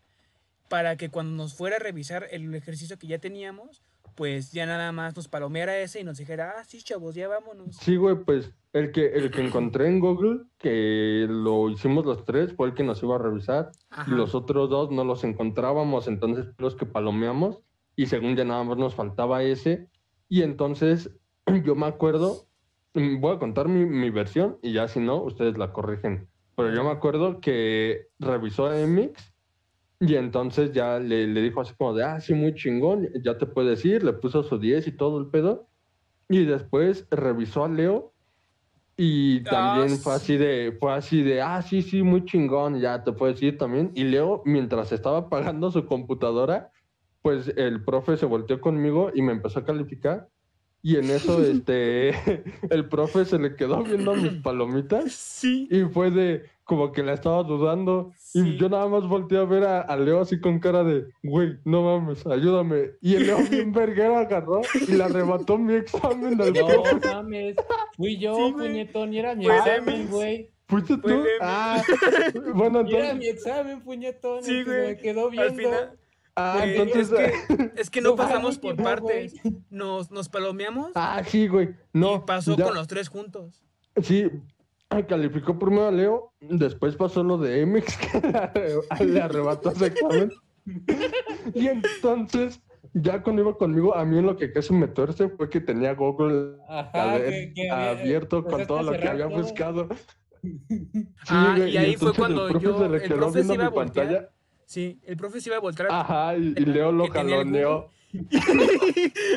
para 0.67 0.97
que 0.97 1.09
cuando 1.09 1.35
nos 1.41 1.53
fuera 1.53 1.77
a 1.77 1.79
revisar 1.79 2.27
el 2.31 2.53
ejercicio 2.53 2.99
que 2.99 3.07
ya 3.07 3.19
teníamos, 3.19 3.81
pues 4.15 4.51
ya 4.51 4.65
nada 4.65 4.91
más 4.91 5.15
nos 5.15 5.29
palomeara 5.29 5.77
ese 5.79 6.01
y 6.01 6.03
nos 6.03 6.17
dijera, 6.17 6.55
ah, 6.57 6.63
sí, 6.65 6.83
chavos, 6.83 7.15
ya 7.15 7.29
vámonos. 7.29 7.77
Sí, 7.77 7.95
güey, 7.95 8.15
pues 8.17 8.51
el 8.73 8.91
que, 8.91 9.07
el 9.07 9.31
que 9.31 9.41
encontré 9.45 9.87
en 9.87 10.01
Google, 10.01 10.41
que 10.57 11.25
lo 11.29 11.69
hicimos 11.69 12.05
los 12.05 12.25
tres, 12.25 12.53
fue 12.55 12.67
el 12.67 12.73
que 12.73 12.83
nos 12.83 13.01
iba 13.01 13.15
a 13.15 13.19
revisar. 13.19 13.71
Ajá. 13.89 14.11
Y 14.11 14.15
los 14.15 14.35
otros 14.35 14.69
dos 14.69 14.91
no 14.91 15.05
los 15.05 15.23
encontrábamos, 15.23 16.07
entonces 16.09 16.47
los 16.57 16.75
que 16.75 16.85
palomeamos. 16.85 17.59
Y 17.99 18.05
según 18.05 18.37
ya 18.37 18.45
nada 18.45 18.63
más 18.63 18.77
nos 18.77 18.95
faltaba 18.95 19.43
ese. 19.43 19.89
Y 20.29 20.41
entonces 20.43 21.13
yo 21.65 21.75
me 21.75 21.85
acuerdo, 21.85 22.47
mm, 22.93 23.19
voy 23.19 23.35
a 23.35 23.39
contar 23.39 23.67
mi, 23.67 24.09
versión 24.09 24.57
y 24.61 24.71
ya 24.71 24.87
si 24.87 25.01
no, 25.01 25.21
ustedes 25.21 25.57
la 25.57 25.73
corrigen. 25.73 26.29
Pero 26.55 26.73
yo 26.73 26.81
me 26.85 26.91
acuerdo 26.91 27.41
que 27.41 28.07
revisó 28.17 28.67
a 28.67 28.79
Emix 28.79 29.33
y 29.99 30.15
entonces 30.15 30.71
ya 30.71 30.97
le, 30.97 31.27
le 31.27 31.41
dijo 31.41 31.59
así 31.59 31.73
como 31.77 31.93
de, 31.93 32.05
ah, 32.05 32.21
sí, 32.21 32.33
muy 32.33 32.55
chingón, 32.55 33.09
ya 33.21 33.37
te 33.37 33.45
puedes 33.45 33.83
ir, 33.83 34.01
le 34.01 34.13
puso 34.13 34.43
su 34.43 34.57
10 34.57 34.87
y 34.87 34.91
todo 34.93 35.19
el 35.19 35.27
pedo. 35.27 35.67
Y 36.29 36.45
después 36.45 37.05
revisó 37.11 37.65
a 37.65 37.67
Leo 37.67 38.13
y 38.95 39.43
también 39.43 39.97
fue 39.97 40.13
así 40.13 40.37
de, 40.37 40.77
fue 40.79 40.93
así 40.93 41.21
de, 41.21 41.41
ah, 41.41 41.61
sí, 41.61 41.81
sí, 41.81 42.01
muy 42.01 42.23
chingón, 42.23 42.79
ya 42.79 43.03
te 43.03 43.11
puedes 43.11 43.41
ir 43.41 43.57
también. 43.57 43.91
Y 43.93 44.05
Leo, 44.05 44.41
mientras 44.45 44.93
estaba 44.93 45.17
apagando 45.17 45.69
su 45.69 45.85
computadora, 45.85 46.71
pues 47.21 47.51
el 47.57 47.83
profe 47.83 48.17
se 48.17 48.25
volteó 48.25 48.59
conmigo 48.61 49.11
y 49.13 49.21
me 49.21 49.31
empezó 49.33 49.59
a 49.59 49.65
calificar. 49.65 50.27
Y 50.81 50.95
en 50.95 51.09
eso, 51.09 51.43
este, 51.43 52.09
el 52.69 52.87
profe 52.87 53.25
se 53.25 53.37
le 53.39 53.55
quedó 53.55 53.83
viendo 53.83 54.15
mis 54.15 54.33
palomitas 54.41 55.11
Sí. 55.11 55.67
y 55.69 55.81
fue 55.83 56.09
de, 56.09 56.43
como 56.63 56.93
que 56.93 57.03
la 57.03 57.13
estaba 57.13 57.43
dudando. 57.43 58.13
Sí. 58.17 58.39
Y 58.39 58.57
yo 58.57 58.69
nada 58.69 58.87
más 58.87 59.05
volteé 59.07 59.39
a 59.39 59.43
ver 59.43 59.65
a, 59.65 59.81
a 59.81 59.97
Leo 59.97 60.21
así 60.21 60.39
con 60.39 60.59
cara 60.59 60.83
de, 60.85 61.07
güey, 61.23 61.57
no 61.65 61.81
mames, 61.83 62.25
ayúdame. 62.25 62.91
Y 63.01 63.15
el 63.15 63.27
Leo 63.27 63.39
bien 63.49 63.71
verguero 63.73 64.17
agarró 64.17 64.61
y 64.87 64.91
le 64.93 65.03
arrebató 65.03 65.57
mi 65.57 65.73
examen 65.73 66.37
del 66.37 66.53
No 66.53 66.65
profe. 66.67 67.07
mames, 67.07 67.55
fui 67.97 68.17
yo, 68.17 68.35
Sí, 68.35 68.51
puñetón, 68.53 69.13
y 69.13 69.19
era 69.19 69.35
mi 69.35 69.47
examen, 69.47 70.07
güey. 70.09 70.49
¿Fuiste 70.67 70.97
tú? 70.97 71.09
Emix. 71.09 71.27
Ah, 71.41 71.81
bueno, 72.53 72.83
Y 72.87 72.93
era 72.93 73.09
entonces, 73.11 73.17
mi 73.17 73.27
examen, 73.27 73.81
puñetón, 73.81 74.43
Sí, 74.43 74.63
güey. 74.63 74.87
me 74.87 74.97
quedó 74.97 75.25
Al 75.25 75.31
viendo. 75.31 75.55
final, 75.55 75.98
ah, 76.39 76.63
entonces, 76.65 77.11
es 77.11 77.57
que, 77.57 77.71
es 77.81 77.89
que 77.89 78.01
no 78.01 78.09
No, 78.11 78.15
pasamos 78.15 78.57
por 78.57 78.77
no, 78.77 78.83
partes. 78.83 79.33
Nos, 79.69 80.09
nos 80.11 80.29
palomeamos 80.29 80.91
ah, 80.95 81.21
sí, 81.25 81.47
güey, 81.47 81.69
no. 81.93 82.15
y 82.15 82.19
pasó 82.19 82.55
ya- 82.55 82.65
con 82.65 82.75
los 82.75 82.87
tres 82.87 83.09
juntos. 83.09 83.61
Sí, 84.01 84.29
calificó 85.07 85.59
primero 85.59 85.87
a 85.87 85.91
Leo, 85.91 86.33
después 86.39 86.95
pasó 86.95 87.23
lo 87.23 87.37
de 87.37 87.61
Emix, 87.61 87.95
que 88.11 88.19
le 88.21 88.33
arre- 88.33 89.05
le 89.05 89.21
arrebató 89.21 89.71
ese 89.71 89.87
examen. 89.87 90.31
Y 91.53 91.67
entonces, 91.67 92.61
ya 92.93 93.21
cuando 93.21 93.41
iba 93.41 93.57
conmigo, 93.57 93.95
a 93.95 94.05
mí 94.05 94.17
en 94.17 94.25
lo 94.25 94.35
que 94.37 94.51
casi 94.51 94.73
me 94.73 94.87
tuerce 94.87 95.29
fue 95.29 95.49
que 95.49 95.59
tenía 95.61 95.93
Google 95.93 96.55
Ajá, 96.67 97.11
a 97.13 97.17
ver, 97.17 97.29
que, 97.29 97.53
que 97.53 97.69
había- 97.69 97.89
abierto 98.01 98.43
con 98.43 98.65
todo 98.65 98.81
lo 98.83 98.91
que 98.93 99.07
había 99.07 99.27
todo. 99.27 99.37
buscado. 99.41 99.89
Ah, 101.27 101.57
y 101.59 101.75
ahí 101.75 101.95
fue 101.97 102.13
cuando 102.13 102.45
el 102.47 102.51
profe 102.53 102.65
yo- 102.65 102.77
se 102.79 102.87
le 102.89 102.95
el 102.97 103.01
quedó 103.03 103.17
profe 103.17 103.33
viendo 103.43 103.53
se 103.53 103.57
iba 103.59 103.63
mi 103.63 103.67
a 103.67 103.69
voltear. 103.69 104.07
pantalla. 104.07 104.29
Sí, 104.69 104.99
el 105.03 105.17
profe 105.17 105.41
se 105.41 105.49
iba 105.49 105.57
a 105.57 105.61
voltear 105.61 105.91
Ajá, 105.91 106.37
y, 106.37 106.53
y 106.55 106.65
Leo 106.65 106.91
lo 106.91 107.07
jaloneó. 107.07 107.89
Google, 108.11 108.19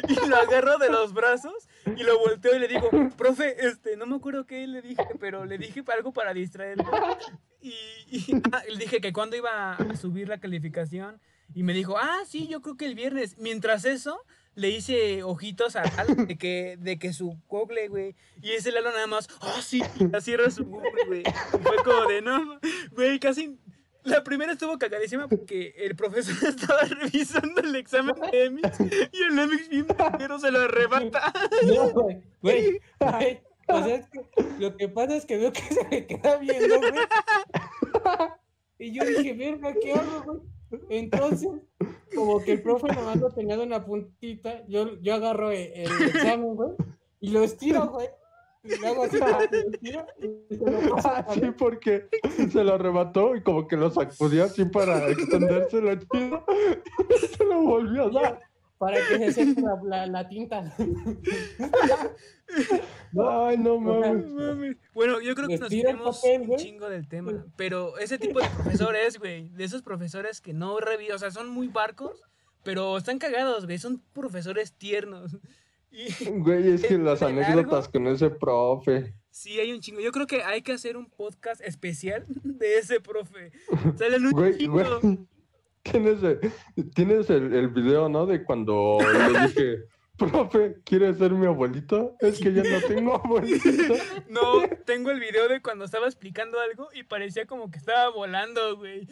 y 0.09 0.29
lo 0.29 0.37
agarro 0.37 0.77
de 0.77 0.91
los 0.91 1.15
brazos 1.15 1.55
y 1.87 2.03
lo 2.03 2.19
volteo 2.19 2.55
y 2.55 2.59
le 2.59 2.69
digo, 2.69 2.91
profe, 3.17 3.67
este, 3.67 3.97
no 3.97 4.05
me 4.05 4.17
acuerdo 4.17 4.45
qué 4.45 4.67
le 4.67 4.83
dije, 4.83 5.03
pero 5.19 5.47
le 5.47 5.57
dije 5.57 5.83
algo 5.97 6.13
para 6.13 6.35
distraerlo. 6.35 6.85
Y, 7.63 7.73
y 8.11 8.43
ah, 8.53 8.63
le 8.69 8.77
dije 8.77 9.01
que 9.01 9.15
cuando 9.15 9.35
iba 9.35 9.73
a 9.73 9.97
subir 9.97 10.29
la 10.29 10.39
calificación 10.39 11.19
y 11.55 11.63
me 11.63 11.73
dijo, 11.73 11.97
ah, 11.97 12.21
sí, 12.27 12.47
yo 12.47 12.61
creo 12.61 12.77
que 12.77 12.85
el 12.85 12.95
viernes. 12.95 13.39
Mientras 13.39 13.87
eso, 13.87 14.21
le 14.55 14.69
hice 14.69 15.23
ojitos 15.23 15.77
a 15.77 15.85
Lalo 15.97 16.27
de 16.27 16.37
que, 16.37 16.77
de 16.79 16.99
que 16.99 17.15
su 17.15 17.39
Google, 17.49 17.89
güey. 17.89 18.17
Y 18.43 18.51
ese 18.51 18.71
Lalo 18.71 18.91
nada 18.91 19.07
más, 19.07 19.29
ah, 19.41 19.61
sí, 19.63 19.83
y 19.99 20.21
cierra 20.21 20.51
su 20.51 20.67
Google, 20.67 21.07
güey. 21.07 21.23
Y 21.23 21.59
Fue 21.63 21.77
como 21.83 22.07
de, 22.07 22.21
no, 22.21 22.61
güey, 22.91 23.19
casi... 23.19 23.59
La 24.05 24.25
primera 24.25 24.53
estuvo 24.53 24.79
cagadísima 24.79 25.29
porque 25.29 25.75
el 25.77 25.95
profesor 25.95 26.35
estaba 26.49 26.83
revisando 26.83 27.61
el 27.61 27.77
examen 27.77 28.15
de 28.31 28.45
EMIX 28.45 28.81
y 29.13 29.23
el 29.23 29.39
EMIX 29.39 29.69
bien 29.69 29.87
pero 30.19 30.39
se 30.39 30.51
lo 30.51 30.61
arrebata. 30.61 31.33
No, 31.67 31.91
güey. 32.41 32.81
O 33.69 33.83
sea, 33.85 33.95
es 33.95 34.07
que 34.09 34.21
lo 34.59 34.77
que 34.77 34.89
pasa 34.89 35.17
es 35.17 35.25
que 35.25 35.39
veo 35.39 35.53
que 35.53 35.61
se 35.61 35.85
me 35.89 36.07
queda 36.07 36.37
viendo, 36.37 36.79
güey. 36.79 36.93
Y 38.79 38.93
yo 38.93 39.05
dije, 39.05 39.33
verga, 39.35 39.73
¿qué 39.81 39.93
hago, 39.93 40.23
güey? 40.25 40.81
Entonces, 40.89 41.49
como 42.15 42.43
que 42.43 42.53
el 42.53 42.63
profe 42.63 42.89
nomás 42.89 43.17
lo 43.19 43.31
tenía 43.31 43.57
de 43.57 43.63
una 43.63 43.85
puntita, 43.85 44.67
yo, 44.67 45.01
yo 45.01 45.15
agarro 45.15 45.51
el, 45.53 45.71
el 45.75 46.03
examen, 46.09 46.57
güey, 46.57 46.71
y 47.21 47.31
lo 47.31 47.43
estiro, 47.43 47.89
güey. 47.89 48.09
Y 48.65 48.73
y 48.75 48.77
se 48.77 49.93
lo 49.93 50.97
Ah, 51.05 51.27
sí, 51.35 51.51
porque 51.59 52.09
se 52.51 52.63
lo 52.63 52.75
arrebató 52.75 53.35
y 53.35 53.43
como 53.43 53.67
que 53.67 53.77
lo 53.77 53.91
sacudió 53.91 54.45
así 54.45 54.65
para 54.65 55.09
extenderse 55.09 55.83
la 55.83 55.99
chido. 56.13 56.45
Se 57.37 57.45
lo 57.45 57.63
volvió 57.63 58.05
a 58.05 58.11
dar. 58.11 58.41
para 58.79 58.99
que 59.09 59.19
se 59.19 59.33
seque 59.33 59.61
la, 59.61 59.81
la, 59.83 60.07
la 60.07 60.29
tinta. 60.29 60.63
Ay, 63.19 63.59
no 63.59 63.79
mames. 63.81 64.31
Mames. 64.33 64.77
Bueno, 64.95 65.21
yo 65.21 65.35
creo 65.35 65.49
que 65.49 65.59
nos 65.59 65.73
iremos 65.73 66.21
papel, 66.21 66.51
un 66.51 66.57
chingo 66.57 66.89
del 66.89 67.09
tema. 67.09 67.45
Pero 67.57 67.99
ese 67.99 68.19
tipo 68.19 68.41
de 68.41 68.49
profesores, 68.49 69.19
güey, 69.19 69.49
de 69.49 69.65
esos 69.65 69.83
profesores 69.83 70.41
que 70.41 70.53
no 70.53 70.79
revisan, 70.79 71.17
o 71.17 71.19
sea, 71.19 71.31
son 71.31 71.49
muy 71.49 71.69
barcos, 71.69 72.23
pero 72.63 72.97
están 72.97 73.19
cagados, 73.19 73.67
güey, 73.67 73.79
son 73.79 74.03
profesores 74.13 74.73
tiernos. 74.75 75.37
Y 75.93 76.09
Güey, 76.31 76.73
es 76.73 76.83
que 76.87 76.97
las 76.99 77.23
anécdotas 77.23 77.89
con 77.89 78.07
ese 78.07 78.31
profe. 78.31 79.15
sí, 79.31 79.61
hay 79.61 79.73
un 79.73 79.81
chingo. 79.81 80.01
Yo 80.01 80.11
creo 80.11 80.27
que 80.27 80.43
hay 80.43 80.63
que 80.63 80.73
hacer 80.73 80.97
un 80.97 81.11
podcast 81.11 81.61
especial 81.61 82.25
de 82.45 82.79
ese 82.79 83.01
profe. 83.01 83.53
Salen 83.99 84.27
un 84.27 84.33
Güey, 84.33 84.57
chingo. 84.59 84.73
güey. 85.01 85.19
Tienes, 85.83 86.23
el, 86.23 86.39
tienes 86.95 87.29
el, 87.29 87.53
el 87.53 87.69
video, 87.69 88.09
¿no? 88.09 88.25
De 88.25 88.45
cuando 88.45 88.99
le 89.01 89.41
dije, 89.49 89.79
profe, 90.17 90.77
¿quieres 90.85 91.19
ser 91.19 91.33
mi 91.33 91.47
abuelito? 91.47 92.15
Es 92.21 92.39
que 92.39 92.53
ya 92.53 92.63
no 92.63 92.81
tengo 92.87 93.17
abuelito. 93.17 93.69
No, 94.29 94.63
tengo 94.87 95.11
el 95.11 95.19
video 95.19 95.49
de 95.49 95.61
cuando 95.61 95.85
estaba 95.85 96.07
explicando 96.07 96.61
algo 96.61 96.89
y 96.95 97.03
parecía 97.03 97.47
como 97.47 97.69
que 97.71 97.79
estaba 97.79 98.11
volando, 98.11 98.77
güey. 98.77 99.09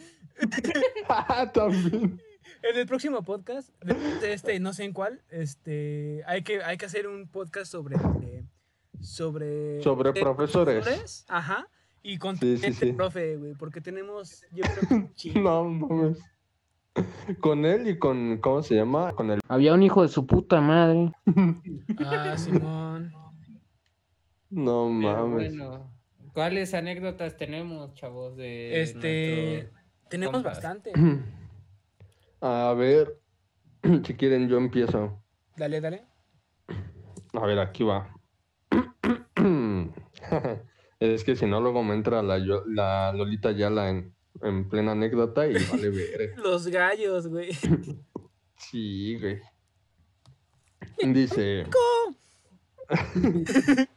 Ah, 1.09 1.51
también. 1.53 2.21
En 2.63 2.77
el 2.77 2.85
próximo 2.85 3.23
podcast, 3.23 3.69
de, 3.83 4.33
este, 4.33 4.59
no 4.59 4.71
sé 4.73 4.83
en 4.83 4.93
cuál, 4.93 5.21
este, 5.31 6.21
hay 6.27 6.43
que, 6.43 6.61
hay 6.63 6.77
que 6.77 6.85
hacer 6.85 7.07
un 7.07 7.27
podcast 7.27 7.71
sobre, 7.71 7.95
eh, 8.23 8.43
sobre, 8.99 9.81
Sobre 9.81 10.13
profesores. 10.13 11.25
Ajá. 11.27 11.67
Y 12.03 12.17
con 12.17 12.37
Sí, 12.37 12.57
sí, 12.57 12.67
este 12.67 12.87
sí. 12.87 12.93
profe, 12.93 13.37
güey, 13.37 13.53
porque 13.55 13.81
tenemos, 13.81 14.43
yo 14.51 14.63
creo 14.63 14.87
que 14.87 14.93
un 14.93 15.13
chingo. 15.15 15.39
No 15.41 15.63
mames. 15.65 16.19
Con 17.39 17.65
él 17.65 17.87
y 17.87 17.97
con, 17.97 18.37
¿cómo 18.39 18.61
se 18.63 18.75
llama? 18.75 19.13
Con 19.13 19.31
el... 19.31 19.39
Había 19.47 19.73
un 19.73 19.81
hijo 19.81 20.01
de 20.03 20.09
su 20.09 20.27
puta 20.27 20.59
madre. 20.61 21.11
Ah, 21.99 22.35
Simón. 22.37 23.13
No 24.49 24.87
Pero 24.99 25.27
mames. 25.27 25.55
bueno, 25.57 25.91
¿cuáles 26.33 26.73
anécdotas 26.73 27.37
tenemos, 27.37 27.93
chavos? 27.95 28.35
De 28.35 28.81
Este, 28.81 29.53
nuestro- 29.71 29.79
tenemos 30.09 30.33
compas. 30.35 30.53
bastante. 30.57 30.91
A 32.41 32.73
ver, 32.77 33.19
si 34.05 34.15
quieren 34.15 34.47
yo 34.49 34.57
empiezo. 34.57 35.23
Dale, 35.55 35.79
dale. 35.81 36.05
A 37.33 37.45
ver, 37.45 37.59
aquí 37.59 37.83
va. 37.83 38.13
Es 40.99 41.23
que 41.23 41.35
si 41.35 41.47
no, 41.47 41.59
luego 41.61 41.83
me 41.83 41.95
entra 41.95 42.21
la, 42.21 42.37
la 42.37 43.11
Lolita 43.11 43.51
Yala 43.51 43.89
en, 43.89 44.13
en 44.43 44.69
plena 44.69 44.91
anécdota 44.91 45.47
y 45.47 45.53
vale 45.53 45.89
ver. 45.89 46.33
Los 46.43 46.67
gallos, 46.67 47.27
güey. 47.27 47.49
Sí, 48.57 49.17
güey. 49.19 49.39
Dice, 51.13 51.65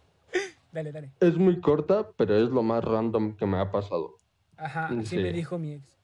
Dale, 0.72 0.90
dale. 0.92 1.12
es 1.20 1.36
muy 1.36 1.60
corta, 1.60 2.08
pero 2.16 2.34
es 2.36 2.48
lo 2.48 2.62
más 2.62 2.82
random 2.82 3.36
que 3.36 3.44
me 3.44 3.58
ha 3.58 3.70
pasado. 3.70 4.16
Ajá, 4.56 4.86
así 4.86 5.04
Sí. 5.04 5.16
me 5.18 5.32
dijo 5.34 5.58
mi 5.58 5.74
ex. 5.74 5.98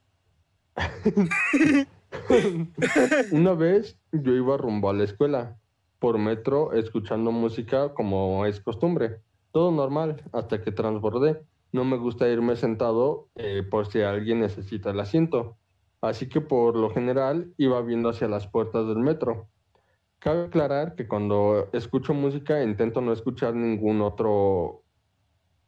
Una 3.31 3.53
vez 3.53 3.97
yo 4.11 4.33
iba 4.33 4.57
rumbo 4.57 4.89
a 4.89 4.93
la 4.93 5.03
escuela, 5.03 5.57
por 5.99 6.17
metro, 6.17 6.73
escuchando 6.73 7.31
música 7.31 7.93
como 7.93 8.45
es 8.45 8.59
costumbre. 8.59 9.19
Todo 9.51 9.71
normal, 9.71 10.23
hasta 10.31 10.61
que 10.61 10.71
transbordé. 10.71 11.41
No 11.71 11.85
me 11.85 11.97
gusta 11.97 12.27
irme 12.27 12.55
sentado 12.55 13.27
eh, 13.35 13.63
por 13.69 13.85
si 13.85 14.01
alguien 14.01 14.39
necesita 14.39 14.91
el 14.91 14.99
asiento. 14.99 15.57
Así 16.01 16.27
que 16.27 16.41
por 16.41 16.75
lo 16.75 16.89
general 16.89 17.53
iba 17.57 17.81
viendo 17.81 18.09
hacia 18.09 18.27
las 18.27 18.47
puertas 18.47 18.87
del 18.87 18.97
metro. 18.97 19.47
Cabe 20.17 20.45
aclarar 20.45 20.95
que 20.95 21.07
cuando 21.07 21.69
escucho 21.73 22.13
música 22.13 22.63
intento 22.63 23.01
no 23.01 23.13
escuchar 23.13 23.53
ningún 23.55 24.01
otro, 24.01 24.83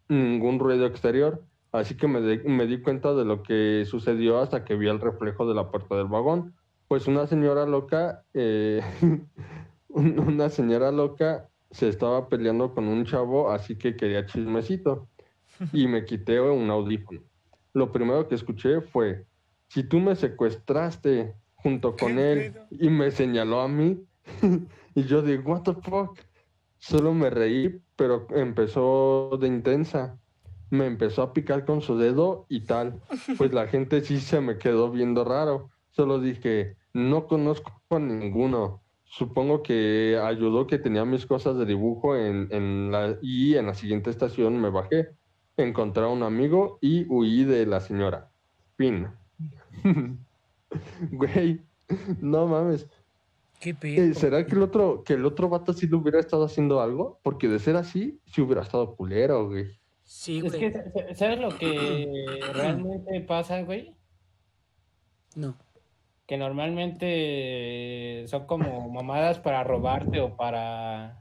ningún 0.09 0.59
ruido 0.59 0.87
exterior. 0.87 1.43
Así 1.73 1.97
que 1.97 2.07
me, 2.07 2.21
di- 2.21 2.47
me 2.47 2.67
di 2.67 2.81
cuenta 2.81 3.13
de 3.13 3.25
lo 3.25 3.41
que 3.43 3.83
sucedió 3.85 4.39
hasta 4.39 4.63
que 4.63 4.75
vi 4.75 4.87
el 4.87 5.01
reflejo 5.01 5.47
de 5.47 5.55
la 5.55 5.69
puerta 5.71 5.95
del 5.97 6.07
vagón. 6.07 6.55
Pues 6.87 7.07
una 7.07 7.25
señora 7.27 7.65
loca, 7.65 8.23
eh, 8.33 8.81
un- 9.89 10.19
una 10.19 10.49
señora 10.49 10.91
loca 10.91 11.49
se 11.71 11.89
estaba 11.89 12.29
peleando 12.29 12.73
con 12.73 12.87
un 12.87 13.03
chavo, 13.05 13.51
así 13.51 13.75
que 13.77 13.95
quería 13.95 14.25
chismecito. 14.25 15.09
Y 15.71 15.87
me 15.87 16.05
quité 16.05 16.39
un 16.39 16.69
audífono. 16.69 17.21
Lo 17.73 17.91
primero 17.91 18.27
que 18.27 18.35
escuché 18.35 18.81
fue, 18.81 19.25
si 19.67 19.83
tú 19.83 19.99
me 19.99 20.15
secuestraste 20.15 21.35
junto 21.55 21.95
con 21.95 22.15
¿Qué 22.15 22.31
él 22.33 22.53
y 22.69 22.89
me 22.89 23.09
señaló 23.11 23.61
a 23.61 23.67
mí, 23.67 24.03
y 24.95 25.03
yo 25.03 25.21
digo, 25.21 25.51
what 25.53 25.61
the 25.63 25.73
fuck. 25.73 26.19
Solo 26.77 27.13
me 27.13 27.29
reí, 27.29 27.81
pero 27.95 28.27
empezó 28.31 29.37
de 29.39 29.47
intensa. 29.47 30.19
Me 30.73 30.87
empezó 30.87 31.21
a 31.21 31.33
picar 31.33 31.65
con 31.65 31.81
su 31.81 31.97
dedo 31.97 32.45
y 32.49 32.61
tal. 32.65 32.99
Pues 33.37 33.53
la 33.53 33.67
gente 33.67 34.01
sí 34.01 34.19
se 34.19 34.41
me 34.41 34.57
quedó 34.57 34.89
viendo 34.91 35.23
raro. 35.23 35.69
Solo 35.91 36.19
dije, 36.19 36.77
no 36.93 37.27
conozco 37.27 37.71
a 37.91 37.99
ninguno. 37.99 38.81
Supongo 39.03 39.61
que 39.61 40.19
ayudó 40.21 40.65
que 40.65 40.79
tenía 40.79 41.05
mis 41.05 41.27
cosas 41.27 41.57
de 41.57 41.65
dibujo 41.67 42.15
en, 42.15 42.47
en 42.51 42.91
la, 42.91 43.17
y 43.21 43.55
en 43.55 43.67
la 43.67 43.75
siguiente 43.75 44.09
estación 44.09 44.59
me 44.59 44.71
bajé. 44.71 45.09
Encontré 45.57 46.03
a 46.03 46.07
un 46.07 46.23
amigo 46.23 46.79
y 46.81 47.05
huí 47.09 47.43
de 47.43 47.65
la 47.67 47.79
señora. 47.79 48.31
Fin. 48.77 49.07
Güey, 51.11 51.61
no 52.21 52.47
mames. 52.47 52.87
¿Qué 53.59 53.69
Eh, 53.69 53.75
pedo? 53.79 54.13
¿Será 54.15 54.45
que 54.45 54.55
el 54.55 54.63
otro, 54.63 55.03
que 55.03 55.13
el 55.13 55.25
otro 55.25 55.49
vato 55.49 55.73
sí 55.73 55.87
le 55.87 55.95
hubiera 55.97 56.19
estado 56.19 56.45
haciendo 56.45 56.81
algo? 56.81 57.19
Porque 57.23 57.47
de 57.47 57.59
ser 57.59 57.75
así, 57.75 58.19
sí 58.25 58.41
hubiera 58.41 58.61
estado 58.63 58.95
culero, 58.95 59.47
güey. 59.49 59.67
Sí, 60.15 60.37
Es 60.37 60.43
güey. 60.43 60.59
que, 60.59 60.71
sa- 60.71 60.83
¿sabes 61.15 61.39
lo 61.39 61.57
que 61.57 62.07
realmente 62.53 63.19
pasa, 63.21 63.61
güey? 63.63 63.95
No. 65.35 65.57
Que 66.27 66.37
normalmente 66.37 68.25
son 68.27 68.45
como 68.45 68.89
mamadas 68.89 69.39
para 69.39 69.63
robarte 69.63 70.19
o 70.19 70.35
para... 70.37 71.19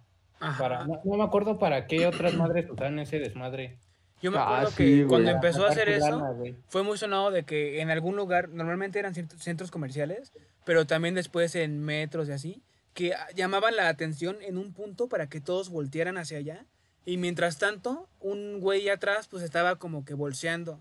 Para 0.58 0.84
no, 0.84 1.00
no 1.04 1.16
me 1.16 1.24
acuerdo 1.24 1.58
para 1.58 1.86
qué 1.86 2.06
otras 2.06 2.34
madres 2.34 2.68
usaban 2.68 2.98
ese 2.98 3.18
desmadre. 3.18 3.78
Yo 4.20 4.30
me 4.30 4.36
Ah, 4.36 4.42
acuerdo 4.56 4.70
sí, 4.72 4.76
que 4.76 5.06
cuando 5.06 5.30
empezó 5.30 5.64
a 5.64 5.70
hacer 5.70 5.88
eso, 5.88 6.36
fue 6.68 6.82
muy 6.82 6.98
sonado 6.98 7.30
de 7.30 7.44
que 7.44 7.80
en 7.80 7.90
algún 7.90 8.14
lugar, 8.16 8.50
normalmente 8.50 8.98
eran 8.98 9.14
centros 9.14 9.70
comerciales, 9.70 10.32
pero 10.66 10.84
también 10.86 11.14
después 11.14 11.54
en 11.54 11.80
metros 11.80 12.28
y 12.28 12.32
así, 12.32 12.62
que 12.92 13.14
llamaban 13.34 13.74
la 13.74 13.88
atención 13.88 14.36
en 14.42 14.58
un 14.58 14.74
punto 14.74 15.08
para 15.08 15.28
que 15.28 15.40
todos 15.40 15.70
voltearan 15.70 16.18
hacia 16.18 16.36
allá. 16.38 16.66
Y 17.04 17.16
mientras 17.16 17.58
tanto, 17.58 18.08
un 18.20 18.60
güey 18.60 18.88
atrás 18.88 19.28
pues 19.28 19.42
estaba 19.42 19.76
como 19.76 20.04
que 20.04 20.14
bolseando. 20.14 20.78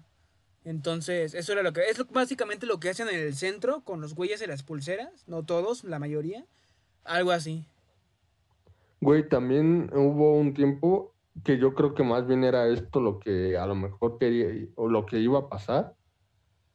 Entonces, 0.64 1.34
eso 1.34 1.54
era 1.54 1.64
lo 1.64 1.74
que... 1.74 1.82
Es 1.90 1.98
lo- 1.98 2.06
básicamente 2.06 2.68
lo 2.68 2.80
que 2.80 2.90
hacen 2.90 3.10
en 3.10 3.20
el 3.20 3.36
centro 3.36 3.82
con 3.84 4.02
los 4.02 4.14
güeyes 4.14 4.40
de 4.40 4.48
las 4.48 4.62
pulseras, 4.64 5.28
no 5.28 5.44
todos, 5.44 5.84
la 5.84 5.98
mayoría. 6.00 6.46
Algo 7.04 7.32
así. 7.32 7.66
Güey, 9.00 9.28
también 9.28 9.90
hubo 9.96 10.38
un 10.38 10.54
tiempo 10.54 11.16
que 11.44 11.58
yo 11.58 11.74
creo 11.74 11.96
que 11.96 12.04
más 12.04 12.28
bien 12.28 12.44
era 12.44 12.68
esto 12.68 13.00
lo 13.02 13.18
que 13.20 13.58
a 13.58 13.66
lo 13.66 13.74
mejor 13.74 14.20
quería 14.20 14.68
o 14.76 14.88
lo 14.88 15.06
que 15.08 15.18
iba 15.20 15.40
a 15.40 15.50
pasar. 15.50 15.96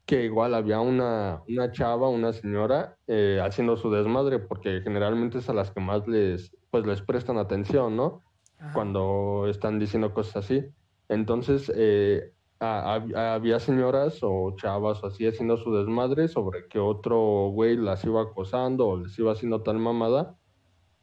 que 0.06 0.24
igual 0.24 0.54
había 0.54 0.80
una, 0.80 1.42
una 1.48 1.72
chava, 1.72 2.08
una 2.08 2.32
señora, 2.32 2.96
eh, 3.08 3.40
haciendo 3.42 3.76
su 3.76 3.90
desmadre, 3.90 4.38
porque 4.38 4.80
generalmente 4.82 5.38
es 5.38 5.48
a 5.48 5.52
las 5.54 5.70
que 5.72 5.80
más 5.80 6.06
les, 6.08 6.52
pues 6.70 6.86
les 6.86 7.02
prestan 7.02 7.38
atención, 7.38 7.96
¿no? 7.96 8.22
Ajá. 8.58 8.72
Cuando 8.72 9.46
están 9.48 9.78
diciendo 9.78 10.12
cosas 10.14 10.44
así. 10.44 10.64
Entonces, 11.08 11.70
eh, 11.74 12.32
había 12.58 13.60
señoras 13.60 14.18
o 14.22 14.54
chavas 14.56 15.02
o 15.02 15.08
así 15.08 15.26
haciendo 15.26 15.56
su 15.58 15.74
desmadre 15.74 16.28
sobre 16.28 16.66
que 16.68 16.78
otro 16.78 17.50
güey 17.50 17.76
las 17.76 18.04
iba 18.04 18.22
acosando 18.22 18.88
o 18.88 18.96
les 18.98 19.18
iba 19.18 19.32
haciendo 19.32 19.62
tal 19.62 19.78
mamada. 19.78 20.36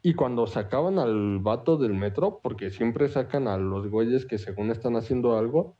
Y 0.02 0.14
cuando 0.14 0.46
sacaban 0.46 0.98
al 0.98 1.38
vato 1.38 1.76
del 1.76 1.94
metro, 1.94 2.40
porque 2.42 2.70
siempre 2.70 3.08
sacan 3.08 3.48
a 3.48 3.56
los 3.56 3.88
güeyes 3.88 4.26
que 4.26 4.36
según 4.38 4.70
están 4.70 4.96
haciendo 4.96 5.38
algo, 5.38 5.76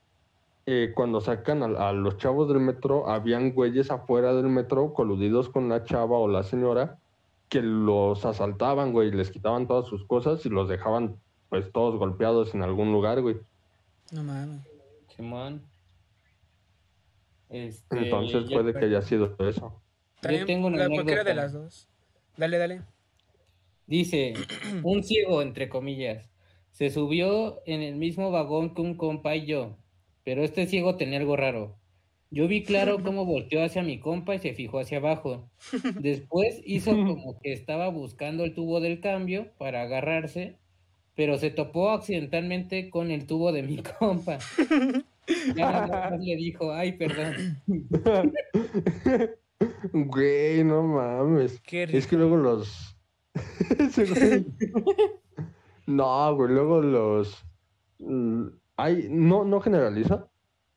eh, 0.66 0.93
cuando 0.95 1.20
sacan 1.20 1.62
a, 1.62 1.89
a 1.89 1.93
los 1.93 2.16
chavos 2.16 2.49
del 2.49 2.61
metro, 2.61 3.09
habían 3.11 3.53
güeyes 3.53 3.91
afuera 3.91 4.33
del 4.33 4.49
metro 4.49 4.95
coludidos 4.95 5.51
con 5.51 5.68
la 5.68 5.85
chava 5.85 6.16
o 6.16 6.29
la 6.29 6.43
señora 6.43 6.99
que 7.51 7.61
los 7.61 8.25
asaltaban, 8.25 8.93
güey, 8.93 9.11
les 9.11 9.31
quitaban 9.31 9.66
todas 9.66 9.87
sus 9.87 10.05
cosas 10.07 10.45
y 10.47 10.49
los 10.49 10.68
dejaban 10.68 11.20
pues 11.61 11.72
todos 11.72 11.98
golpeados 11.98 12.55
en 12.55 12.62
algún 12.62 12.92
lugar, 12.92 13.20
güey. 13.22 13.36
No 14.12 14.22
mames. 14.22 14.61
Simón. 15.16 15.62
Este, 17.48 17.98
Entonces 17.98 18.48
yo- 18.48 18.57
puede 18.61 18.72
que 18.78 18.84
haya 18.86 19.02
sido 19.02 19.36
eso. 19.38 19.80
También 20.20 20.46
tengo 20.46 20.66
una 20.68 20.78
la- 20.78 20.88
cualquiera 20.88 21.24
de 21.24 21.34
las 21.34 21.52
dos. 21.52 21.88
Dale, 22.36 22.59
dale. 22.59 22.82
Dice, 23.86 24.34
un 24.82 25.02
ciego, 25.05 25.42
entre 25.42 25.68
comillas, 25.68 26.30
se 26.72 26.90
subió 26.90 27.61
en 27.66 27.82
el 27.82 27.94
mismo 27.96 28.30
vagón 28.30 28.74
que 28.74 28.80
un 28.82 28.96
compa 28.96 29.36
y 29.36 29.46
yo, 29.46 29.76
pero 30.24 30.42
este 30.42 30.66
ciego 30.66 30.96
tenía 30.96 31.18
algo 31.18 31.36
raro. 31.36 31.76
Yo 32.30 32.48
vi 32.48 32.64
claro 32.64 32.98
cómo 33.05 33.24
volteó 33.26 33.62
hacia 33.62 33.82
mi 33.82 34.00
compa 34.00 34.34
y 34.34 34.38
se 34.40 34.55
fijó 34.55 34.80
hacia 34.80 34.98
abajo. 34.98 35.48
Después 36.00 36.61
hizo 36.64 36.90
como 37.07 37.38
que 37.40 37.52
estaba 37.52 37.88
buscando 37.88 38.44
el 38.44 38.55
tubo 38.55 38.80
del 38.80 39.00
cambio 39.00 39.52
para 39.59 39.82
agarrarse, 39.82 40.59
pero 41.15 41.39
se 41.39 41.51
topó 41.51 41.91
accidentalmente 41.91 42.91
con 42.91 43.11
el 43.11 43.27
tubo 43.27 43.53
de 43.53 43.62
mi 43.62 43.83
compa. 43.99 44.39
Ya 45.57 45.71
nada 45.73 46.11
más 46.11 46.21
le 46.21 46.37
dijo, 46.37 46.71
ay, 46.75 46.93
perdón. 46.99 47.62
Güey, 49.93 50.65
no 50.65 50.83
mames. 50.83 51.61
Qué 51.62 51.85
Es 51.85 52.07
que 52.07 52.17
luego 52.17 52.37
los. 52.37 52.95
No, 55.87 56.35
güey, 56.37 56.51
luego 56.53 56.81
los. 56.81 57.45
mm, 57.99 58.47
Hay, 58.77 59.09
no, 59.11 59.45
no 59.45 59.61
generaliza, 59.61 60.29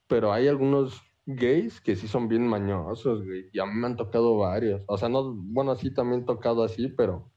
pero 0.07 0.31
hay 0.33 0.47
algunos 0.47 1.01
gays 1.25 1.81
que 1.81 1.95
sí 1.95 2.07
son 2.07 2.27
bien 2.27 2.47
mañosos, 2.47 3.25
güey. 3.25 3.49
Y 3.53 3.59
a 3.59 3.65
mí 3.65 3.73
me 3.75 3.87
han 3.87 3.97
tocado 3.97 4.37
varios. 4.37 4.81
O 4.87 4.97
sea, 4.97 5.09
no, 5.09 5.33
bueno, 5.35 5.75
sí 5.75 5.93
también 5.93 6.21
he 6.23 6.25
tocado 6.25 6.63
así, 6.63 6.89
pero, 6.89 7.31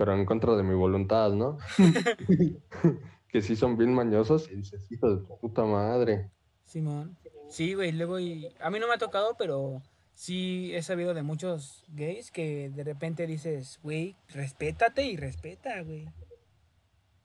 pero 0.00 0.14
en 0.14 0.24
contra 0.24 0.56
de 0.56 0.62
mi 0.62 0.74
voluntad, 0.74 1.30
¿no? 1.34 1.58
que 3.28 3.42
sí 3.42 3.54
son 3.54 3.76
bien 3.76 3.92
mañosos 3.92 4.50
y 4.50 4.56
dices, 4.56 4.90
hijo 4.90 5.14
de 5.14 5.22
puta 5.42 5.62
madre. 5.62 6.30
Simón. 6.64 7.18
Sí, 7.50 7.74
güey, 7.74 7.92
luego 7.92 8.18
y... 8.18 8.48
A 8.60 8.70
mí 8.70 8.78
no 8.78 8.88
me 8.88 8.94
ha 8.94 8.98
tocado, 8.98 9.36
pero 9.38 9.82
sí 10.14 10.74
he 10.74 10.80
sabido 10.80 11.12
de 11.12 11.22
muchos 11.22 11.84
gays 11.88 12.30
que 12.30 12.70
de 12.70 12.82
repente 12.82 13.26
dices, 13.26 13.78
güey, 13.82 14.16
respétate 14.30 15.04
y 15.04 15.18
respeta, 15.18 15.82
güey. 15.82 16.08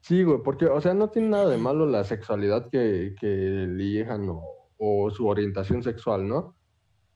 Sí, 0.02 0.24
güey, 0.24 0.40
porque, 0.44 0.66
o 0.66 0.82
sea, 0.82 0.94
no 0.94 1.10
tiene 1.10 1.30
nada 1.30 1.48
de 1.48 1.58
malo 1.58 1.86
la 1.86 2.04
sexualidad 2.04 2.70
que, 2.70 3.16
que 3.18 3.64
elijan 3.64 4.28
o, 4.28 4.44
o 4.78 5.10
su 5.12 5.26
orientación 5.28 5.82
sexual, 5.82 6.28
¿no? 6.28 6.58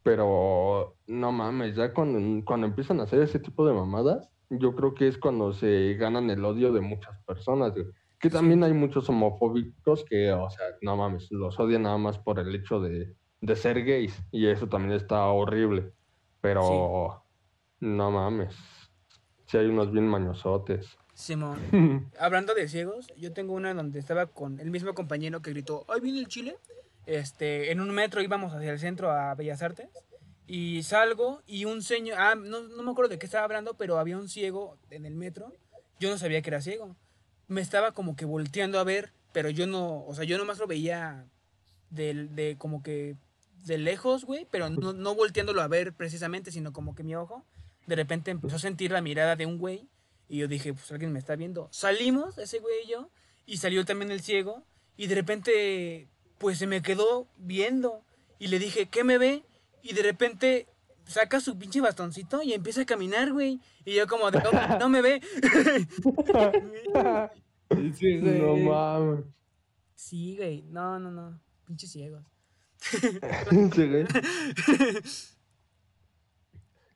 Pero 0.03 0.95
no 1.05 1.34
mames, 1.34 1.76
ya 1.76 1.93
cuando, 1.93 2.45
cuando 2.45 2.66
empiezan 2.66 3.01
a 3.01 3.03
hacer 3.03 3.22
ese 3.22 3.39
tipo 3.39 3.68
de 3.68 3.74
mamadas, 3.74 4.30
yo 4.49 4.75
creo 4.75 4.93
que 4.93 5.07
es 5.07 5.17
cuando 5.17 5.53
se 5.53 5.93
ganan 5.95 6.29
el 6.29 6.43
odio 6.43 6.71
de 6.71 6.81
muchas 6.81 7.17
personas, 7.25 7.73
güey. 7.73 7.85
Que 8.19 8.29
también 8.29 8.63
hay 8.63 8.73
muchos 8.73 9.07
homofóbicos 9.07 10.03
que, 10.03 10.31
o 10.31 10.49
sea, 10.49 10.65
no 10.81 10.97
mames, 10.97 11.31
los 11.31 11.57
odian 11.59 11.83
nada 11.83 11.97
más 11.97 12.17
por 12.17 12.39
el 12.39 12.53
hecho 12.53 12.81
de, 12.81 13.15
de 13.39 13.55
ser 13.55 13.83
gays. 13.85 14.21
Y 14.31 14.47
eso 14.47 14.67
también 14.67 14.93
está 14.93 15.25
horrible. 15.27 15.93
Pero 16.41 17.23
no 17.79 18.11
mames, 18.11 18.55
sí 19.45 19.57
hay 19.57 19.67
unos 19.67 19.91
bien 19.91 20.07
mañosotes. 20.07 20.97
Simón. 21.13 21.59
Hablando 22.19 22.53
de 22.53 22.67
ciegos, 22.67 23.07
yo 23.17 23.33
tengo 23.33 23.53
una 23.53 23.73
donde 23.73 23.99
estaba 23.99 24.27
con 24.27 24.59
el 24.59 24.71
mismo 24.71 24.93
compañero 24.93 25.41
que 25.41 25.51
gritó, 25.51 25.85
¡ay, 25.89 26.01
viene 26.01 26.19
el 26.19 26.27
Chile! 26.27 26.57
Este, 27.05 27.71
en 27.71 27.79
un 27.79 27.89
metro 27.91 28.21
íbamos 28.21 28.53
hacia 28.53 28.71
el 28.71 28.79
centro 28.79 29.11
a 29.11 29.33
Bellas 29.35 29.61
Artes 29.61 29.89
y 30.49 30.81
salgo 30.81 31.43
y 31.45 31.65
un 31.65 31.83
señor, 31.83 32.17
ah, 32.19 32.33
no, 32.33 32.61
no 32.61 32.81
me 32.81 32.91
acuerdo 32.91 33.11
de 33.11 33.19
qué 33.19 33.27
estaba 33.27 33.45
hablando, 33.45 33.75
pero 33.75 33.99
había 33.99 34.17
un 34.17 34.27
ciego 34.27 34.79
en 34.89 35.05
el 35.05 35.13
metro. 35.13 35.53
Yo 35.99 36.09
no 36.09 36.17
sabía 36.17 36.41
que 36.41 36.49
era 36.49 36.59
ciego. 36.59 36.95
Me 37.47 37.61
estaba 37.61 37.91
como 37.91 38.15
que 38.15 38.25
volteando 38.25 38.79
a 38.79 38.83
ver, 38.83 39.13
pero 39.31 39.51
yo 39.51 39.67
no, 39.67 40.03
o 40.05 40.15
sea, 40.15 40.23
yo 40.23 40.39
nomás 40.39 40.57
lo 40.57 40.65
veía 40.65 41.27
del, 41.91 42.35
de 42.35 42.57
como 42.57 42.81
que 42.81 43.15
de 43.65 43.77
lejos, 43.77 44.25
güey, 44.25 44.47
pero 44.49 44.69
no, 44.71 44.91
no 44.91 45.13
volteándolo 45.13 45.61
a 45.61 45.67
ver 45.67 45.93
precisamente, 45.93 46.51
sino 46.51 46.73
como 46.73 46.95
que 46.95 47.03
mi 47.03 47.15
ojo 47.15 47.45
de 47.85 47.95
repente 47.95 48.31
empezó 48.31 48.55
a 48.55 48.59
sentir 48.59 48.91
la 48.91 49.01
mirada 49.01 49.35
de 49.35 49.45
un 49.45 49.59
güey 49.59 49.87
y 50.27 50.37
yo 50.37 50.47
dije, 50.47 50.73
pues 50.73 50.91
alguien 50.91 51.13
me 51.13 51.19
está 51.19 51.35
viendo. 51.35 51.69
Salimos, 51.71 52.39
ese 52.39 52.57
güey 52.57 52.85
y 52.85 52.89
yo, 52.89 53.09
y 53.45 53.57
salió 53.57 53.85
también 53.85 54.11
el 54.11 54.21
ciego, 54.21 54.63
y 54.95 55.07
de 55.07 55.15
repente, 55.15 56.07
pues 56.37 56.59
se 56.59 56.67
me 56.67 56.83
quedó 56.83 57.27
viendo, 57.37 58.03
y 58.37 58.47
le 58.47 58.59
dije, 58.59 58.87
¿qué 58.87 59.03
me 59.03 59.17
ve? 59.17 59.43
Y 59.82 59.93
de 59.93 60.03
repente 60.03 60.67
saca 61.05 61.39
su 61.39 61.57
pinche 61.57 61.82
bastoncito 61.82 62.41
y 62.41 62.53
empieza 62.53 62.82
a 62.82 62.86
caminar, 62.86 63.34
güey. 63.34 63.59
Y 63.86 63.95
yo 63.95 64.07
como, 64.07 64.30
de, 64.32 64.39
no, 64.39 64.80
no 64.80 64.89
me 64.89 65.01
ve. 65.01 65.21
No 67.71 68.55
mames. 68.57 69.25
sí, 69.93 70.38
güey, 70.38 70.63
no, 70.63 70.97
no, 70.97 71.11
no, 71.11 71.39
pinches 71.65 71.91
ciegos. 71.91 72.23
Sí, 73.75 73.88
güey. 73.88 74.05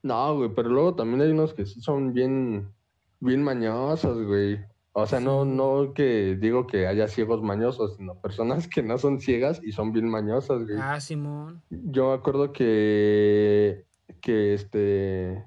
No, 0.01 0.35
güey, 0.35 0.49
pero 0.53 0.69
luego 0.69 0.95
también 0.95 1.21
hay 1.21 1.29
unos 1.31 1.53
que 1.53 1.65
sí 1.65 1.79
son 1.79 2.13
bien, 2.13 2.73
bien 3.19 3.43
mañosos, 3.43 4.25
güey. 4.25 4.59
O 4.95 5.07
sea, 5.07 5.19
no, 5.19 5.43
no 5.43 5.93
que 5.95 6.35
digo 6.39 6.67
que 6.67 6.85
haya 6.85 7.07
ciegos 7.07 7.41
mañosos, 7.41 7.97
sino 7.97 8.13
personas 8.21 8.67
que 8.67 8.83
no 8.83 8.97
son 8.99 9.19
ciegas 9.19 9.59
y 9.63 9.71
son 9.71 9.91
bien 9.91 10.07
mañosas, 10.07 10.63
güey. 10.63 10.77
Ah, 10.79 10.99
Simón. 11.01 11.63
Yo 11.71 12.09
me 12.09 12.13
acuerdo 12.13 12.53
que, 12.53 13.85
que 14.21 14.53
este, 14.53 15.43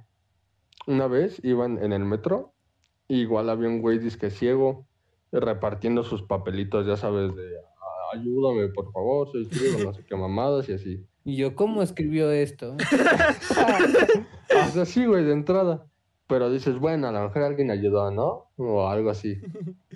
una 0.89 1.07
vez 1.07 1.39
iban 1.45 1.79
en 1.83 1.93
el 1.93 2.05
metro, 2.05 2.55
y 3.07 3.21
igual 3.21 3.49
había 3.49 3.69
un 3.69 3.81
güey 3.83 4.01
disque 4.01 4.31
ciego 4.31 4.85
repartiendo 5.31 6.03
sus 6.03 6.23
papelitos, 6.25 6.85
ya 6.87 6.97
sabes, 6.97 7.35
de 7.37 7.45
"Ah, 7.81 8.17
ayúdame, 8.17 8.67
por 8.69 8.91
favor, 8.91 9.29
soy 9.31 9.45
ciego, 9.45 9.79
no 9.85 9.95
sé 9.95 10.05
qué 10.05 10.17
mamadas 10.17 10.69
y 10.69 10.73
así. 10.73 11.07
Y 11.25 11.37
yo, 11.37 11.55
¿cómo 11.55 11.83
escribió 11.83 12.31
esto? 12.33 12.77
O 14.69 14.69
sea, 14.71 14.85
sí, 14.87 15.05
güey, 15.07 15.25
de 15.25 15.33
entrada. 15.33 15.87
Pero 16.27 16.51
dices, 16.51 16.79
bueno, 16.79 17.07
a 17.07 17.13
lo 17.13 17.23
mejor 17.23 17.43
alguien 17.43 17.71
ayudó, 17.71 18.11
¿no? 18.11 18.51
O 18.57 18.89
algo 18.89 19.11
así. 19.11 19.41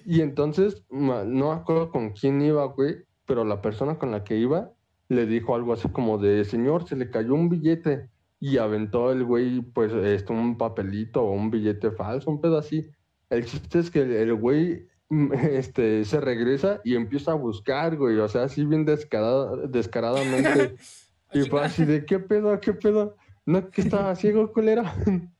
Y 0.05 0.21
entonces, 0.21 0.85
no 0.91 1.53
acuerdo 1.53 1.91
con 1.91 2.11
quién 2.11 2.41
iba, 2.41 2.65
güey, 2.67 3.05
pero 3.27 3.45
la 3.45 3.61
persona 3.61 3.99
con 3.99 4.11
la 4.11 4.25
que 4.25 4.37
iba 4.37 4.73
le 5.09 5.27
dijo 5.27 5.55
algo 5.55 5.73
así 5.73 5.89
como 5.89 6.19
de, 6.19 6.45
señor, 6.45 6.87
se 6.87 6.97
le 6.97 7.11
cayó 7.11 7.35
un 7.35 7.49
billete. 7.49 8.09
Y 8.39 8.57
aventó 8.57 9.13
el 9.13 9.25
güey, 9.25 9.61
pues, 9.61 9.93
este, 9.93 10.33
un 10.33 10.57
papelito 10.57 11.23
o 11.23 11.33
un 11.33 11.51
billete 11.51 11.91
falso, 11.91 12.31
un 12.31 12.41
pedo 12.41 12.59
así. 12.59 12.89
El 13.29 13.45
chiste 13.45 13.81
es 13.81 13.91
que 13.91 14.01
el, 14.01 14.35
güey, 14.35 14.89
este, 15.51 16.05
se 16.05 16.21
regresa 16.21 16.81
y 16.85 16.95
empieza 16.95 17.33
a 17.33 17.35
buscar, 17.35 17.97
güey, 17.97 18.19
o 18.19 18.29
sea, 18.29 18.45
así 18.45 18.65
bien 18.65 18.85
descarada, 18.85 19.67
descaradamente. 19.67 20.77
Y 21.33 21.43
fue 21.43 21.63
así 21.63 21.85
de, 21.85 22.05
¿qué 22.05 22.19
pedo? 22.19 22.59
¿Qué 22.61 22.73
pedo? 22.73 23.17
¿No 23.47 23.71
que 23.71 23.83
estaba 23.83 24.17
ciego, 24.17 24.53
culera? 24.53 24.97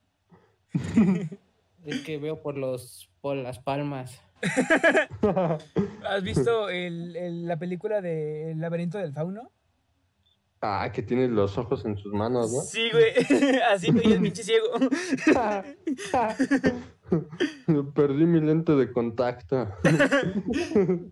Es 1.85 2.01
que 2.03 2.19
veo 2.19 2.43
por 2.43 2.59
los 2.59 3.09
por 3.23 3.37
las 3.37 3.59
palmas. 3.59 4.21
¿Has 6.07 6.23
visto 6.23 6.69
el, 6.69 7.17
el- 7.17 7.47
la 7.47 7.59
película 7.59 8.01
de 8.03 8.53
El 8.53 8.61
laberinto 8.61 8.99
del 8.99 9.13
fauno? 9.15 9.51
ah, 10.63 10.91
que 10.93 11.03
tiene 11.03 11.27
los 11.29 11.57
ojos 11.57 11.87
en 11.87 11.97
sus 11.97 12.13
manos, 12.13 12.53
¿no? 12.53 12.61
Sí, 12.61 12.91
güey. 12.93 13.15
Así, 13.73 13.91
güey, 13.93 14.13
el 14.13 14.21
pinche 14.21 14.43
ciego. 14.43 14.67
Perdí 17.95 18.27
mi 18.27 18.41
lente 18.41 18.73
de 18.73 18.93
contacto. 18.93 19.69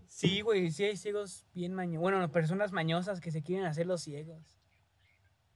Sí, 0.06 0.42
güey, 0.42 0.70
sí 0.70 0.84
hay 0.84 0.96
ciegos 0.96 1.46
bien 1.54 1.74
mañosos. 1.74 2.02
Bueno, 2.02 2.30
personas 2.30 2.72
mañosas 2.72 3.20
que 3.20 3.30
se 3.30 3.42
quieren 3.42 3.64
hacer 3.66 3.86
los 3.86 4.02
ciegos. 4.02 4.57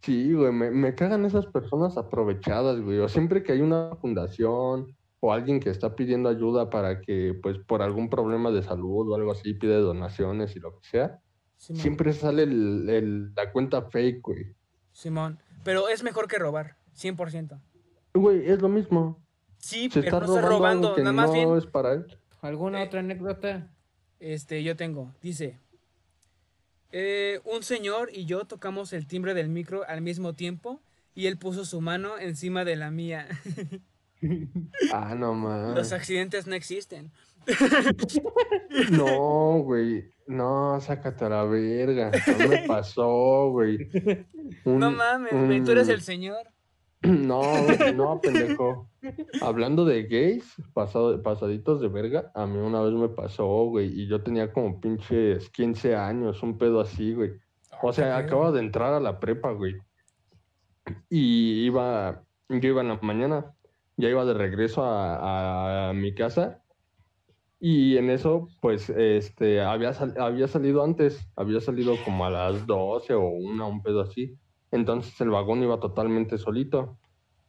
Sí, 0.03 0.33
güey, 0.33 0.53
me, 0.53 0.71
me 0.71 0.95
cagan 0.95 1.25
esas 1.25 1.47
personas 1.47 1.97
aprovechadas, 1.97 2.81
güey. 2.81 2.99
O 2.99 3.09
siempre 3.09 3.43
que 3.43 3.53
hay 3.53 3.61
una 3.61 3.95
fundación 4.01 4.97
o 5.21 5.33
alguien 5.33 5.61
que 5.61 5.71
está 5.71 5.95
pidiendo 5.95 6.29
ayuda 6.29 6.69
para 6.71 7.01
que, 7.01 7.39
pues, 7.41 7.59
por 7.59 7.83
algún 7.83 8.11
problema 8.11 8.51
de 8.51 8.63
salud 8.63 9.09
o 9.11 9.15
algo 9.15 9.31
así, 9.31 9.55
pide 9.55 9.77
donaciones 9.77 10.57
y 10.57 10.61
lo 10.61 10.73
que 10.81 10.89
sea, 10.89 11.21
Simón. 11.57 11.81
siempre 11.83 12.13
sale 12.13 12.43
el- 12.43 12.89
el- 12.91 13.35
la 13.35 13.53
cuenta 13.53 13.83
fake, 13.83 14.21
güey. 14.21 14.47
Simón. 14.91 15.39
Pero 15.63 15.89
es 15.89 16.03
mejor 16.03 16.27
que 16.27 16.39
robar, 16.39 16.77
100%. 16.95 17.61
Güey, 18.15 18.51
es 18.51 18.61
lo 18.61 18.69
mismo. 18.69 19.23
Sí, 19.59 19.89
Se 19.89 20.03
pero 20.03 20.17
está 20.17 20.27
no 20.27 20.35
estás 20.35 20.45
robando, 20.45 20.59
robando, 20.59 20.87
algo 20.89 20.97
que 20.97 21.03
nada 21.03 21.13
más 21.13 21.29
no 21.29 21.35
bien. 21.35 21.57
es 21.57 21.67
para 21.67 21.93
él. 21.93 22.07
¿Alguna 22.41 22.83
Eh, 22.83 22.87
otra 22.89 22.99
anécdota? 23.01 23.71
Este, 24.19 24.65
yo 24.65 24.75
tengo, 24.75 25.15
dice. 25.23 25.61
Eh, 26.93 27.41
un 27.45 27.63
señor 27.63 28.11
y 28.13 28.25
yo 28.27 28.45
tocamos 28.45 28.93
el 28.93 29.07
timbre 29.07 29.35
del 29.35 29.49
micro 29.49 29.83
al 29.89 30.03
mismo 30.03 30.35
tiempo 30.35 30.81
y 31.15 31.27
él 31.27 31.37
puso 31.39 31.65
su 31.65 31.81
mano 31.81 32.19
encima 32.19 32.65
de 32.65 32.77
la 32.77 32.91
mía. 32.91 33.27
Ah, 34.93 35.17
no 35.17 35.35
Los 35.35 35.75
más. 35.75 35.93
accidentes 35.93 36.47
no 36.47 36.55
existen. 36.55 37.11
No, 38.91 39.59
güey. 39.65 40.13
No, 40.29 40.81
sácate 40.81 41.25
a 41.25 41.29
la 41.29 41.43
verga. 41.45 42.13
No 42.39 42.47
me 42.49 42.59
pasó, 42.69 43.51
güey. 43.51 43.91
Un- 44.65 44.79
No 44.79 44.93
mames, 44.93 45.33
güey, 45.33 45.65
tú 45.65 45.73
eres 45.73 45.89
un- 45.89 45.95
el 45.95 46.03
señor. 46.03 46.47
No, 47.07 47.43
no, 47.95 48.21
pendejo. 48.21 48.89
Hablando 49.41 49.85
de 49.85 50.05
gays, 50.05 50.55
pasado, 50.73 51.21
pasaditos 51.23 51.81
de 51.81 51.89
verga, 51.89 52.31
a 52.35 52.47
mí 52.47 52.59
una 52.59 52.81
vez 52.83 52.93
me 52.95 53.09
pasó, 53.09 53.47
güey, 53.65 53.89
y 54.01 54.07
yo 54.07 54.23
tenía 54.23 54.53
como 54.53 54.81
pinches 54.81 55.51
15 55.51 55.97
años, 55.97 56.43
un 56.43 56.59
pedo 56.59 56.81
así, 56.81 57.13
güey. 57.15 57.33
O 57.83 57.93
sea, 57.93 58.17
pedo. 58.17 58.27
acabo 58.27 58.53
de 58.53 58.61
entrar 58.61 58.93
a 58.95 59.01
la 59.01 59.19
prepa, 59.19 59.51
güey. 59.53 59.75
Y 61.09 61.65
iba, 61.67 62.25
yo 62.49 62.69
iba 62.69 62.81
en 62.83 62.89
la 62.89 62.99
mañana, 63.03 63.55
ya 63.97 64.09
iba 64.09 64.25
de 64.25 64.35
regreso 64.35 64.85
a, 64.85 65.91
a 65.91 65.93
mi 65.93 66.15
casa. 66.15 66.63
Y 67.61 67.97
en 67.97 68.11
eso, 68.11 68.49
pues, 68.61 68.91
este, 68.91 69.61
había, 69.61 69.93
sal- 69.95 70.15
había 70.19 70.49
salido 70.49 70.83
antes, 70.83 71.29
había 71.37 71.61
salido 71.61 71.95
como 72.05 72.25
a 72.27 72.31
las 72.31 72.67
12 72.67 73.15
o 73.15 73.29
una, 73.29 73.67
un 73.67 73.83
pedo 73.83 74.01
así. 74.01 74.37
Entonces 74.73 75.21
el 75.21 75.31
vagón 75.31 75.63
iba 75.63 75.79
totalmente 75.79 76.39
solito. 76.39 76.99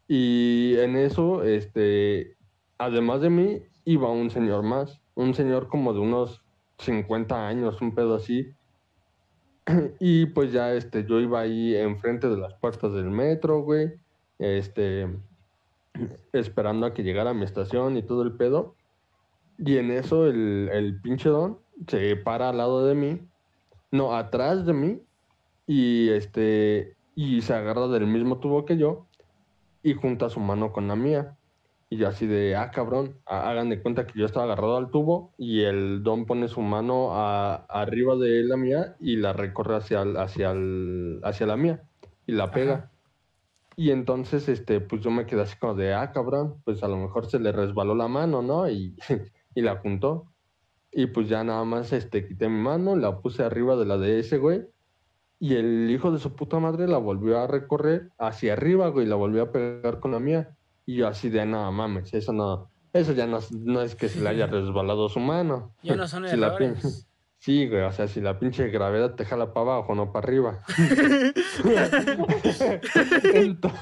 Y 0.08 0.76
en 0.78 0.96
eso, 0.98 1.44
este, 1.44 2.36
además 2.78 3.22
de 3.22 3.30
mí, 3.30 3.62
iba 3.86 4.10
un 4.12 4.30
señor 4.30 4.64
más, 4.64 5.02
un 5.16 5.34
señor 5.34 5.68
como 5.70 5.94
de 5.94 6.00
unos 6.00 6.44
50 6.78 7.48
años, 7.48 7.82
un 7.82 7.96
pedo 7.96 8.16
así. 8.16 8.54
Y 10.00 10.26
pues 10.28 10.52
ya, 10.52 10.74
este, 10.74 11.06
yo 11.06 11.20
iba 11.22 11.40
ahí 11.40 11.76
enfrente 11.76 12.28
de 12.28 12.38
las 12.38 12.54
puertas 12.56 12.94
del 12.94 13.10
metro, 13.10 13.62
güey, 13.62 13.94
este, 14.38 15.08
esperando 16.34 16.86
a 16.86 16.94
que 16.94 17.04
llegara 17.04 17.30
a 17.30 17.34
mi 17.34 17.46
estación 17.46 17.96
y 17.96 18.04
todo 18.04 18.24
el 18.24 18.34
pedo. 18.34 18.76
Y 19.58 19.78
en 19.78 19.92
eso 19.92 20.28
el, 20.28 20.70
el 20.74 21.00
pinche 21.02 21.30
don 21.30 21.60
se 21.88 22.18
para 22.18 22.50
al 22.50 22.58
lado 22.58 22.86
de 22.86 22.96
mí, 22.96 23.22
no, 23.92 24.14
atrás 24.14 24.66
de 24.66 24.74
mí, 24.74 25.02
y 25.68 26.10
este, 26.10 26.98
y 27.16 27.42
se 27.42 27.54
agarra 27.54 27.88
del 27.88 28.08
mismo 28.08 28.40
tubo 28.40 28.66
que 28.66 28.78
yo 28.78 29.08
y 29.84 29.94
junta 29.94 30.30
su 30.30 30.40
mano 30.40 30.72
con 30.72 30.88
la 30.88 30.96
mía. 30.96 31.38
Y 31.90 31.98
yo 31.98 32.08
así 32.08 32.26
de, 32.26 32.56
ah, 32.56 32.72
cabrón, 32.72 33.18
hagan 33.26 33.70
de 33.70 33.80
cuenta 33.82 34.08
que 34.08 34.18
yo 34.20 34.26
estaba 34.26 34.46
agarrado 34.46 34.78
al 34.78 34.90
tubo 34.90 35.32
y 35.38 35.62
el 35.62 36.02
don 36.02 36.26
pone 36.26 36.48
su 36.48 36.62
mano 36.62 37.10
a- 37.14 37.66
arriba 37.70 38.16
de 38.16 38.44
la 38.44 38.58
mía 38.58 38.96
y 39.00 39.18
la 39.18 39.34
recorre 39.34 39.76
hacia, 39.76 40.02
el- 40.02 40.18
hacia, 40.18 40.52
el- 40.52 41.20
hacia 41.24 41.46
la 41.46 41.56
mía 41.56 41.84
y 42.26 42.32
la 42.32 42.52
pega. 42.52 42.74
Ajá. 42.74 42.90
Y 43.76 43.92
entonces, 43.92 44.50
este, 44.50 44.80
pues 44.82 45.02
yo 45.02 45.12
me 45.12 45.26
quedé 45.26 45.42
así 45.42 45.58
como 45.60 45.76
de, 45.76 45.94
ah, 45.94 46.12
cabrón, 46.12 46.62
pues 46.64 46.84
a 46.84 46.88
lo 46.88 46.98
mejor 46.98 47.28
se 47.28 47.40
le 47.40 47.52
resbaló 47.52 47.94
la 47.96 48.08
mano, 48.08 48.42
¿no? 48.42 48.70
Y, 48.70 48.96
y 49.56 49.62
la 49.62 49.78
juntó. 49.78 50.26
Y 50.92 51.08
pues 51.08 51.28
ya 51.28 51.44
nada 51.44 51.64
más, 51.64 51.92
este, 51.92 52.28
quité 52.28 52.50
mi 52.50 52.60
mano, 52.62 52.96
la 52.96 53.20
puse 53.20 53.44
arriba 53.44 53.76
de 53.76 53.86
la 53.86 53.98
de 53.98 54.20
ese 54.20 54.38
güey. 54.38 54.64
Y 55.44 55.56
el 55.56 55.92
hijo 55.92 56.10
de 56.10 56.20
su 56.20 56.34
puta 56.38 56.58
madre 56.60 56.88
la 56.88 57.00
volvió 57.00 57.38
a 57.38 57.48
recorrer 57.48 58.12
hacia 58.18 58.54
arriba, 58.54 58.88
güey, 58.88 59.06
la 59.06 59.16
volvió 59.18 59.42
a 59.44 59.52
pegar 59.52 60.00
con 60.00 60.12
la 60.14 60.20
mía. 60.20 60.56
Y 60.86 60.96
yo 60.96 61.08
así 61.10 61.28
de, 61.30 61.46
nada 61.46 61.70
mames, 61.70 62.14
eso 62.14 62.32
no, 62.32 62.70
eso 62.94 63.12
ya 63.12 63.28
no, 63.28 63.40
es- 63.40 63.52
no 63.52 63.82
es 63.82 63.94
que 63.96 64.08
se 64.08 64.22
le 64.22 64.30
haya 64.30 64.48
resbalado 64.48 65.10
su 65.10 65.20
mano. 65.20 65.76
Ya 65.84 65.98
no 65.98 66.08
son 66.08 66.26
Si 66.30 66.38
la 66.38 66.56
pin-. 66.58 66.76
Sí, 67.40 67.68
güey, 67.68 67.82
o 67.82 67.92
sea, 67.92 68.08
si 68.08 68.22
la 68.22 68.40
pinche 68.40 68.70
gravedad 68.70 69.16
te 69.16 69.26
jala 69.26 69.54
para 69.54 69.74
abajo, 69.74 69.96
no 69.96 70.14
para 70.14 70.26
arriba. 70.26 70.62
Ento- 73.34 73.74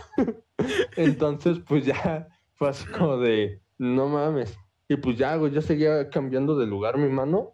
Entonces, 0.96 1.60
pues 1.68 1.86
ya 1.86 2.28
fue 2.56 2.70
así 2.70 2.86
como 2.88 3.18
de, 3.18 3.62
no 3.78 4.08
mames. 4.08 4.58
Y 4.90 4.96
pues 4.96 5.16
ya, 5.18 5.36
güey, 5.36 5.52
yo 5.52 5.62
seguía 5.62 6.10
cambiando 6.10 6.58
de 6.58 6.66
lugar 6.66 6.98
mi 6.98 7.10
mano 7.10 7.54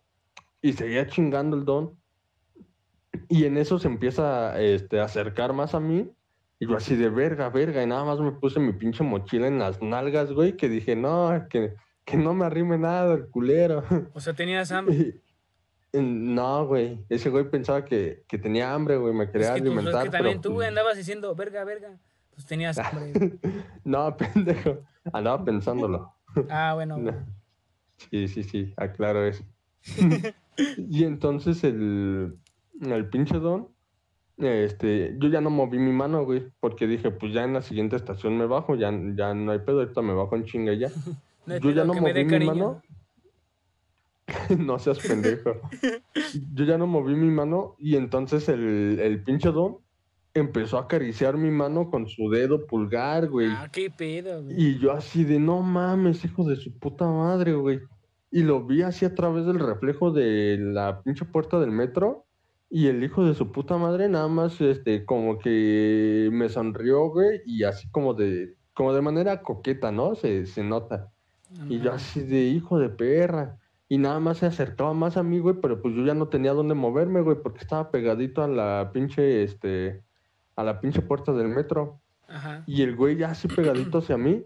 y 0.61 0.71
seguía 0.71 1.07
chingando 1.07 1.57
el 1.57 1.65
don. 1.65 1.99
Y 3.29 3.45
en 3.45 3.57
eso 3.57 3.79
se 3.79 3.87
empieza 3.87 4.59
este, 4.61 4.99
a 4.99 5.05
acercar 5.05 5.53
más 5.53 5.73
a 5.75 5.79
mí. 5.79 6.09
Y 6.59 6.67
yo 6.67 6.75
así 6.75 6.95
de 6.95 7.09
verga, 7.09 7.49
verga. 7.49 7.83
Y 7.83 7.87
nada 7.87 8.03
más 8.03 8.19
me 8.19 8.31
puse 8.31 8.59
mi 8.59 8.73
pinche 8.73 9.03
mochila 9.03 9.47
en 9.47 9.59
las 9.59 9.81
nalgas, 9.81 10.31
güey, 10.31 10.57
que 10.57 10.67
dije, 10.69 10.95
no, 10.95 11.45
que, 11.49 11.75
que 12.03 12.17
no 12.17 12.33
me 12.33 12.45
arrime 12.45 12.77
nada 12.77 13.13
el 13.15 13.27
culero. 13.27 13.83
O 14.13 14.19
sea, 14.19 14.33
tenías 14.33 14.71
hambre. 14.71 14.95
Y- 14.95 15.21
No, 15.99 16.65
güey. 16.67 16.99
Ese 17.09 17.29
güey 17.29 17.49
pensaba 17.49 17.85
que, 17.85 18.23
que 18.27 18.37
tenía 18.37 18.73
hambre, 18.73 18.97
güey. 18.97 19.13
Me 19.13 19.29
quería 19.31 19.55
Es 19.55 19.61
que, 19.61 19.69
tú- 19.69 19.79
es 19.79 19.85
que 19.85 19.91
también 19.91 20.11
pero, 20.11 20.41
tú, 20.41 20.49
güey, 20.49 20.57
pues, 20.57 20.67
andabas 20.69 20.97
diciendo, 20.97 21.33
verga, 21.35 21.63
verga. 21.63 21.97
Pues 22.33 22.45
tenías 22.45 22.77
hambre. 22.79 23.37
No, 23.83 24.15
pendejo. 24.17 24.79
Andaba 25.13 25.43
pensándolo. 25.45 26.13
Ah, 26.49 26.73
bueno. 26.75 26.97
No. 26.97 27.11
Sí, 28.11 28.27
sí, 28.27 28.43
sí. 28.43 28.73
Aclaro 28.77 29.25
eso. 29.25 29.43
y 30.77 31.03
entonces 31.03 31.63
el, 31.63 32.35
el 32.81 33.09
pinche 33.09 33.39
don, 33.39 33.69
este, 34.37 35.15
yo 35.19 35.29
ya 35.29 35.41
no 35.41 35.49
moví 35.49 35.79
mi 35.79 35.91
mano, 35.91 36.23
güey. 36.25 36.51
Porque 36.59 36.87
dije, 36.87 37.11
pues 37.11 37.33
ya 37.33 37.43
en 37.43 37.53
la 37.53 37.61
siguiente 37.61 37.95
estación 37.95 38.37
me 38.37 38.45
bajo. 38.45 38.75
Ya, 38.75 38.91
ya 39.15 39.33
no 39.33 39.51
hay 39.51 39.59
pedo. 39.59 39.79
Ahorita 39.79 40.01
me 40.01 40.13
bajo 40.13 40.35
en 40.35 40.45
chinga 40.45 40.73
ya. 40.73 40.89
No 41.47 41.55
yo 41.59 41.71
ya 41.71 41.85
no 41.85 41.93
moví 41.93 42.25
mi 42.25 42.29
cariño. 42.29 42.53
mano. 42.53 42.81
no 44.65 44.79
seas 44.79 44.99
pendejo. 44.99 45.61
Yo 46.53 46.65
ya 46.65 46.77
no 46.77 46.87
moví 46.87 47.15
mi 47.15 47.31
mano 47.31 47.75
y 47.79 47.95
entonces 47.95 48.49
el, 48.49 48.99
el 48.99 49.23
pinche 49.23 49.53
don 49.53 49.77
empezó 50.33 50.77
a 50.77 50.81
acariciar 50.81 51.37
mi 51.37 51.49
mano 51.49 51.89
con 51.89 52.07
su 52.07 52.29
dedo 52.29 52.67
pulgar, 52.67 53.27
güey. 53.29 53.49
Ah, 53.49 53.69
qué 53.71 53.89
pedo, 53.89 54.43
güey. 54.43 54.55
Y 54.57 54.79
yo 54.79 54.91
así 54.91 55.23
de, 55.23 55.39
no 55.39 55.61
mames, 55.61 56.23
hijo 56.25 56.43
de 56.43 56.55
su 56.55 56.77
puta 56.77 57.05
madre, 57.05 57.53
güey. 57.53 57.79
Y 58.29 58.43
lo 58.43 58.65
vi 58.65 58.81
así 58.81 59.05
a 59.05 59.15
través 59.15 59.45
del 59.45 59.59
reflejo 59.59 60.11
de 60.11 60.57
la 60.59 61.01
pinche 61.01 61.25
puerta 61.25 61.59
del 61.59 61.71
metro. 61.71 62.26
Y 62.69 62.87
el 62.87 63.03
hijo 63.03 63.23
de 63.25 63.33
su 63.33 63.51
puta 63.51 63.77
madre 63.77 64.09
nada 64.09 64.27
más, 64.27 64.59
este, 64.59 65.05
como 65.05 65.39
que 65.39 66.29
me 66.31 66.49
sonrió, 66.49 67.09
güey. 67.09 67.41
Y 67.45 67.63
así 67.63 67.89
como 67.89 68.13
de, 68.13 68.55
como 68.73 68.93
de 68.93 69.01
manera 69.01 69.41
coqueta, 69.41 69.91
¿no? 69.91 70.15
Se, 70.15 70.45
se 70.45 70.63
nota. 70.63 71.11
No 71.57 71.71
Y 71.71 71.79
yo 71.79 71.93
así 71.93 72.21
de 72.21 72.41
hijo 72.43 72.77
de 72.77 72.89
perra. 72.89 73.57
Y 73.89 73.97
nada 73.97 74.19
más 74.19 74.39
se 74.39 74.45
acercaba 74.45 74.93
más 74.93 75.15
a 75.15 75.23
mí, 75.23 75.39
güey, 75.39 75.55
pero 75.61 75.81
pues 75.81 75.95
yo 75.95 76.03
ya 76.05 76.13
no 76.13 76.27
tenía 76.27 76.51
dónde 76.51 76.73
moverme, 76.73 77.21
güey, 77.21 77.37
porque 77.41 77.59
estaba 77.59 77.89
pegadito 77.89 78.43
a 78.43 78.47
la 78.49 78.91
pinche, 78.93 79.43
este, 79.43 80.03
a 80.57 80.63
la 80.65 80.81
pinche 80.81 81.01
puerta 81.01 81.31
del 81.31 81.47
metro. 81.47 82.01
Ajá. 82.27 82.65
Y 82.67 82.81
el 82.81 82.97
güey 82.97 83.15
ya 83.15 83.29
así 83.31 83.47
pegadito 83.47 83.99
hacia 83.99 84.17
mí. 84.17 84.43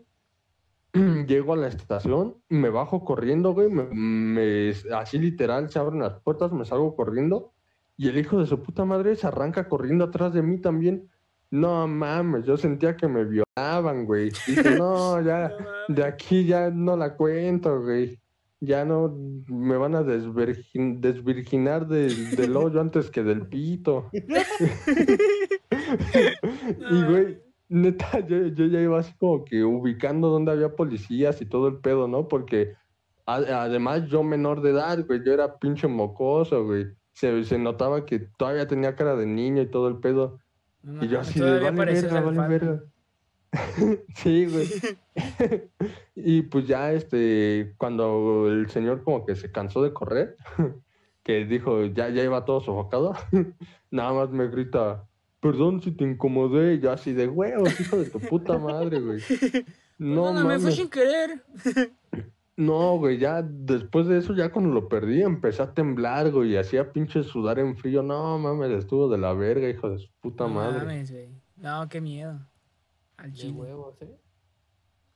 Llego 1.28 1.54
a 1.54 1.58
la 1.58 1.70
estación, 1.70 2.36
me 2.50 2.70
bajo 2.70 3.04
corriendo, 3.04 3.54
güey, 3.54 3.70
me, 3.70 3.86
me- 3.86 4.74
así 4.94 5.18
literal, 5.18 5.70
se 5.72 5.80
abren 5.80 6.02
las 6.02 6.20
puertas, 6.20 6.52
me 6.52 6.66
salgo 6.66 6.96
corriendo. 6.96 7.54
Y 8.02 8.08
el 8.10 8.18
hijo 8.18 8.40
de 8.40 8.48
su 8.48 8.60
puta 8.64 8.84
madre 8.84 9.16
se 9.16 9.28
arranca 9.28 9.70
corriendo 9.70 10.06
atrás 10.06 10.34
de 10.34 10.42
mí 10.42 10.58
también. 10.60 11.08
No 11.52 11.88
mames, 11.88 12.46
yo 12.48 12.58
sentía 12.58 12.96
que 12.98 13.08
me 13.08 13.26
violaban, 13.26 14.06
güey. 14.08 14.32
Dije, 14.48 14.76
no, 14.76 15.22
ya, 15.26 15.52
de 15.88 16.04
aquí 16.04 16.46
ya 16.46 16.72
no 16.72 16.98
la 16.98 17.16
cuento, 17.16 17.80
güey. 17.84 18.18
Ya 18.60 18.86
no 18.86 19.16
me 19.48 19.78
van 19.78 19.94
a 19.94 20.02
desvirgin- 20.02 21.00
desvirginar 21.00 21.88
del- 21.88 22.36
del 22.36 22.58
hoyo 22.58 22.82
antes 22.82 23.12
que 23.12 23.22
del 23.22 23.46
pito. 23.46 24.10
y, 26.92 27.04
güey, 27.04 27.38
neta, 27.70 28.20
yo, 28.26 28.48
yo 28.48 28.66
ya 28.66 28.82
iba 28.82 28.98
así 29.00 29.14
como 29.20 29.46
que 29.46 29.64
ubicando 29.64 30.30
dónde 30.30 30.52
había 30.54 30.76
policías 30.76 31.40
y 31.42 31.46
todo 31.46 31.68
el 31.68 31.78
pedo, 31.78 32.08
¿no? 32.08 32.28
Porque 32.28 32.74
a- 33.28 33.62
además 33.64 34.08
yo 34.08 34.24
menor 34.24 34.62
de 34.64 34.72
edad, 34.72 35.06
güey, 35.06 35.22
yo 35.24 35.34
era 35.34 35.58
pinche 35.60 35.88
mocoso, 35.88 36.66
güey. 36.66 36.88
Se, 37.22 37.44
se 37.44 37.60
notaba 37.60 38.04
que 38.08 38.18
todavía 38.18 38.68
tenía 38.68 38.96
cara 38.96 39.16
de 39.16 39.28
niño 39.28 39.62
y 39.62 39.68
todo 39.68 39.88
el 39.88 39.98
pedo. 39.98 40.40
No 40.82 41.06
Y 41.06 41.08
yo 41.08 41.20
así 41.20 41.40
de, 41.40 41.70
vale 41.70 41.94
verga, 41.94 42.20
vale 42.20 42.48
verga. 42.48 42.84
Sí, 44.16 44.48
güey. 44.48 44.68
y 46.16 46.42
pues 46.42 46.66
ya, 46.66 46.92
este, 46.94 47.76
cuando 47.78 48.48
el 48.48 48.72
señor 48.72 49.04
como 49.04 49.24
que 49.24 49.36
se 49.36 49.52
cansó 49.52 49.84
de 49.84 49.94
correr, 49.94 50.36
que 51.24 51.46
dijo, 51.46 51.86
ya, 51.86 52.10
ya 52.10 52.24
iba 52.24 52.44
todo 52.44 52.60
sofocado, 52.60 53.14
nada 53.92 54.14
más 54.14 54.32
me 54.32 54.48
grita, 54.48 55.08
perdón 55.42 55.80
si 55.80 55.92
te 55.92 56.04
incomodé, 56.04 56.74
y 56.74 56.80
yo 56.80 56.92
así 56.92 57.14
de 57.14 57.28
huevos, 57.28 57.80
hijo 57.80 57.98
de 57.98 58.10
tu 58.10 58.20
puta 58.20 58.58
madre, 58.58 59.00
güey. 59.00 59.20
No 60.00 60.24
Perdóname, 60.24 60.42
fue 60.42 60.58
mames. 60.58 60.76
sin 60.76 60.90
querer. 60.90 61.44
No, 62.62 62.98
güey, 62.98 63.18
ya 63.18 63.42
después 63.42 64.08
de 64.08 64.18
eso, 64.20 64.34
ya 64.36 64.52
cuando 64.52 64.72
lo 64.74 64.88
perdí, 64.88 65.22
empecé 65.22 65.62
a 65.64 65.74
temblar, 65.74 66.32
güey, 66.32 66.52
y 66.54 66.58
hacía 66.58 66.92
pinche 66.92 67.24
sudar 67.24 67.60
en 67.60 67.76
frío. 67.78 68.04
No, 68.04 68.38
mames, 68.38 68.72
estuvo 68.72 69.10
de 69.10 69.18
la 69.18 69.34
verga, 69.34 69.68
hijo 69.70 69.90
de 69.90 70.00
su 70.00 70.10
puta 70.22 70.44
No 70.46 70.50
madre. 70.56 70.80
mames, 70.80 71.12
güey. 71.12 71.30
No, 71.58 71.88
qué 71.90 72.02
miedo. 72.02 72.40
Al 73.18 73.32
De 73.32 73.38
chile. 73.38 73.54
huevos, 73.54 74.02
¿eh? 74.02 74.18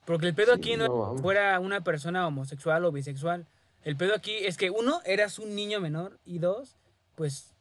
Porque 0.06 0.28
el 0.28 0.36
pedo 0.36 0.54
Sí, 0.54 0.60
aquí 0.60 0.78
no, 0.78 0.86
no 0.86 0.86
es 0.86 0.90
que 0.92 1.06
mames. 1.08 1.22
fuera 1.22 1.60
una 1.60 1.84
persona 1.84 2.28
homosexual 2.28 2.86
o 2.86 2.92
bisexual. 2.92 3.48
El 3.84 3.96
pedo 3.98 4.16
aquí 4.16 4.34
es 4.34 4.58
que 4.58 4.70
uno, 4.72 5.00
eras 5.06 5.38
un 5.40 5.56
niño 5.56 5.80
menor 5.80 6.20
y 6.26 6.40
dos, 6.40 6.76
pues, 7.16 7.54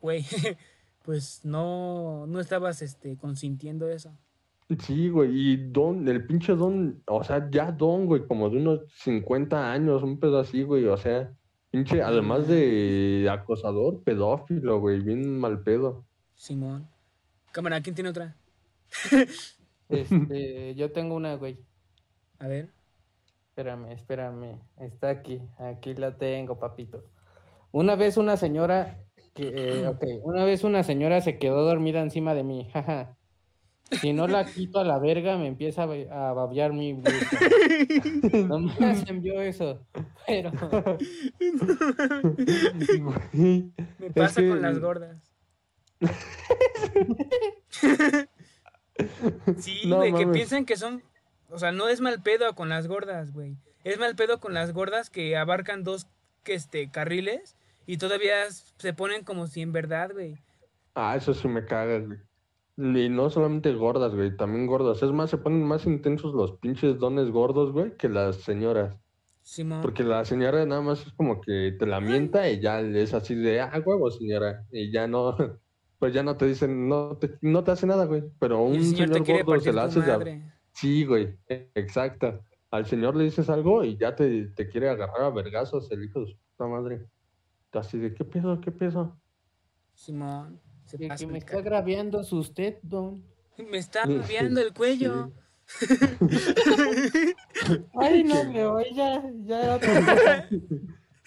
güey, 0.00 0.24
pues 1.04 1.44
no, 1.44 2.26
no 2.26 2.40
estabas 2.40 2.82
este, 2.82 3.16
consintiendo 3.16 3.88
eso. 3.88 4.16
Sí, 4.80 5.08
güey, 5.08 5.30
y 5.32 5.56
Don, 5.70 6.08
el 6.08 6.26
pinche 6.26 6.54
Don, 6.54 7.02
o 7.06 7.24
sea, 7.24 7.48
ya 7.50 7.72
Don, 7.72 8.06
güey, 8.06 8.26
como 8.26 8.48
de 8.50 8.58
unos 8.58 8.80
50 8.96 9.72
años, 9.72 10.02
un 10.02 10.18
pedo 10.18 10.38
así, 10.38 10.62
güey, 10.62 10.86
o 10.86 10.96
sea, 10.96 11.32
pinche, 11.70 12.02
además 12.02 12.46
de 12.48 13.28
acosador, 13.30 14.02
pedófilo, 14.02 14.80
güey, 14.80 15.00
bien 15.00 15.38
mal 15.38 15.62
pedo. 15.62 16.04
Simón. 16.34 16.88
Cámara, 17.52 17.80
¿quién 17.80 17.94
tiene 17.94 18.10
otra? 18.10 18.36
Este, 19.88 20.74
yo 20.74 20.90
tengo 20.90 21.14
una, 21.14 21.34
güey. 21.34 21.58
A 22.38 22.48
ver. 22.48 22.70
Espérame, 23.48 23.92
espérame. 23.92 24.58
Está 24.78 25.10
aquí. 25.10 25.42
Aquí 25.58 25.94
la 25.94 26.16
tengo, 26.16 26.58
papito. 26.58 27.04
Una 27.72 27.94
vez 27.94 28.16
una 28.16 28.38
señora 28.38 29.04
que, 29.34 29.48
eh, 29.54 29.86
ok, 29.86 30.02
una 30.22 30.44
vez 30.44 30.64
una 30.64 30.82
señora 30.82 31.20
se 31.20 31.38
quedó 31.38 31.62
dormida 31.64 32.00
encima 32.00 32.34
de 32.34 32.42
mí. 32.42 32.70
jaja. 32.72 33.18
Si 34.00 34.12
no 34.12 34.26
la 34.26 34.44
quito 34.46 34.80
a 34.80 34.84
la 34.84 34.98
verga, 34.98 35.36
me 35.36 35.46
empieza 35.48 35.82
a, 35.82 35.86
ba- 35.86 36.30
a 36.30 36.32
babear 36.32 36.72
mi 36.72 36.94
blusa. 36.94 37.12
No 38.48 38.58
me 38.58 38.72
envió 39.08 39.40
eso. 39.40 39.80
Pero 40.26 40.50
Me 43.32 43.72
Es 44.06 44.12
pasa 44.14 44.40
que- 44.40 44.48
con 44.48 44.62
las 44.62 44.78
gordas. 44.78 45.32
sí, 49.58 49.80
No 49.86 49.98
güey, 49.98 50.14
que 50.14 50.26
piensan 50.26 50.64
que 50.64 50.76
son. 50.76 51.02
O 51.50 51.58
sea, 51.58 51.72
no 51.72 51.88
es 51.88 52.00
mal 52.00 52.22
pedo 52.22 52.54
con 52.54 52.68
las 52.68 52.88
gordas, 52.88 53.32
güey. 53.32 53.56
Es 53.84 53.98
mal 53.98 54.16
pedo 54.16 54.40
con 54.40 54.54
las 54.54 54.72
gordas 54.72 55.10
que 55.10 55.36
abarcan 55.36 55.84
dos 55.84 56.06
que, 56.44 56.54
este, 56.54 56.90
carriles 56.90 57.56
y 57.86 57.98
todavía 57.98 58.34
se 58.78 58.92
ponen 58.94 59.24
como 59.24 59.46
si 59.46 59.60
en 59.60 59.72
verdad, 59.72 60.10
güey. 60.12 60.36
Ah, 60.94 61.16
eso 61.16 61.34
sí 61.34 61.48
me 61.48 61.64
caga, 61.64 61.98
güey. 61.98 62.18
Y 62.84 63.08
no 63.08 63.30
solamente 63.30 63.72
gordas, 63.74 64.12
güey, 64.12 64.36
también 64.36 64.66
gordas. 64.66 65.00
Es 65.04 65.12
más, 65.12 65.30
se 65.30 65.38
ponen 65.38 65.62
más 65.62 65.86
intensos 65.86 66.34
los 66.34 66.58
pinches 66.58 66.98
dones 66.98 67.30
gordos, 67.30 67.70
güey, 67.70 67.96
que 67.96 68.08
las 68.08 68.36
señoras. 68.36 68.98
Simón. 69.40 69.82
Porque 69.82 70.02
la 70.02 70.24
señora 70.24 70.66
nada 70.66 70.80
más 70.82 71.06
es 71.06 71.12
como 71.12 71.40
que 71.40 71.76
te 71.78 71.86
la 71.86 72.00
mienta 72.00 72.50
y 72.50 72.60
ya 72.60 72.80
es 72.80 73.14
así 73.14 73.36
de, 73.36 73.60
ah, 73.60 73.80
huevo, 73.86 74.10
señora. 74.10 74.66
Y 74.72 74.90
ya 74.90 75.06
no, 75.06 75.36
pues 76.00 76.12
ya 76.12 76.24
no 76.24 76.36
te 76.36 76.46
dicen, 76.46 76.88
no 76.88 77.16
te, 77.18 77.38
no 77.40 77.62
te 77.62 77.70
hace 77.70 77.86
nada, 77.86 78.04
güey. 78.04 78.24
Pero 78.40 78.64
un 78.64 78.82
señor 78.82 79.10
te 79.10 79.24
señor 79.24 79.44
gordo 79.44 79.60
se 79.60 79.72
la 79.72 79.86
de... 79.86 80.00
madre. 80.00 80.52
Sí, 80.72 81.04
güey, 81.04 81.38
e- 81.48 81.70
exacto. 81.76 82.44
Al 82.72 82.86
señor 82.86 83.14
le 83.14 83.24
dices 83.24 83.48
algo 83.48 83.84
y 83.84 83.96
ya 83.96 84.16
te, 84.16 84.46
te 84.48 84.68
quiere 84.68 84.88
agarrar 84.88 85.22
a 85.22 85.30
vergazos 85.30 85.88
el 85.92 86.02
hijo 86.02 86.20
de 86.20 86.32
su 86.32 86.36
puta 86.36 86.66
madre. 86.68 87.06
Así 87.70 87.96
de, 87.98 88.12
¿qué 88.12 88.24
pedo, 88.24 88.60
qué 88.60 88.72
pedo? 88.72 89.16
Simón. 89.94 90.61
Se 90.92 90.98
que, 90.98 91.08
me 91.26 91.38
está 91.38 91.58
agraviando 91.58 92.20
usted, 92.20 92.76
don. 92.82 93.24
Me 93.70 93.78
está 93.78 94.04
moviendo 94.06 94.60
el 94.60 94.74
cuello. 94.74 95.32
Ay, 97.94 98.24
no, 98.24 98.34
pero 98.52 98.80
ya, 98.94 99.22
ya 99.44 99.62
era 99.62 99.76
otra 99.76 100.00
cosa. 100.04 100.48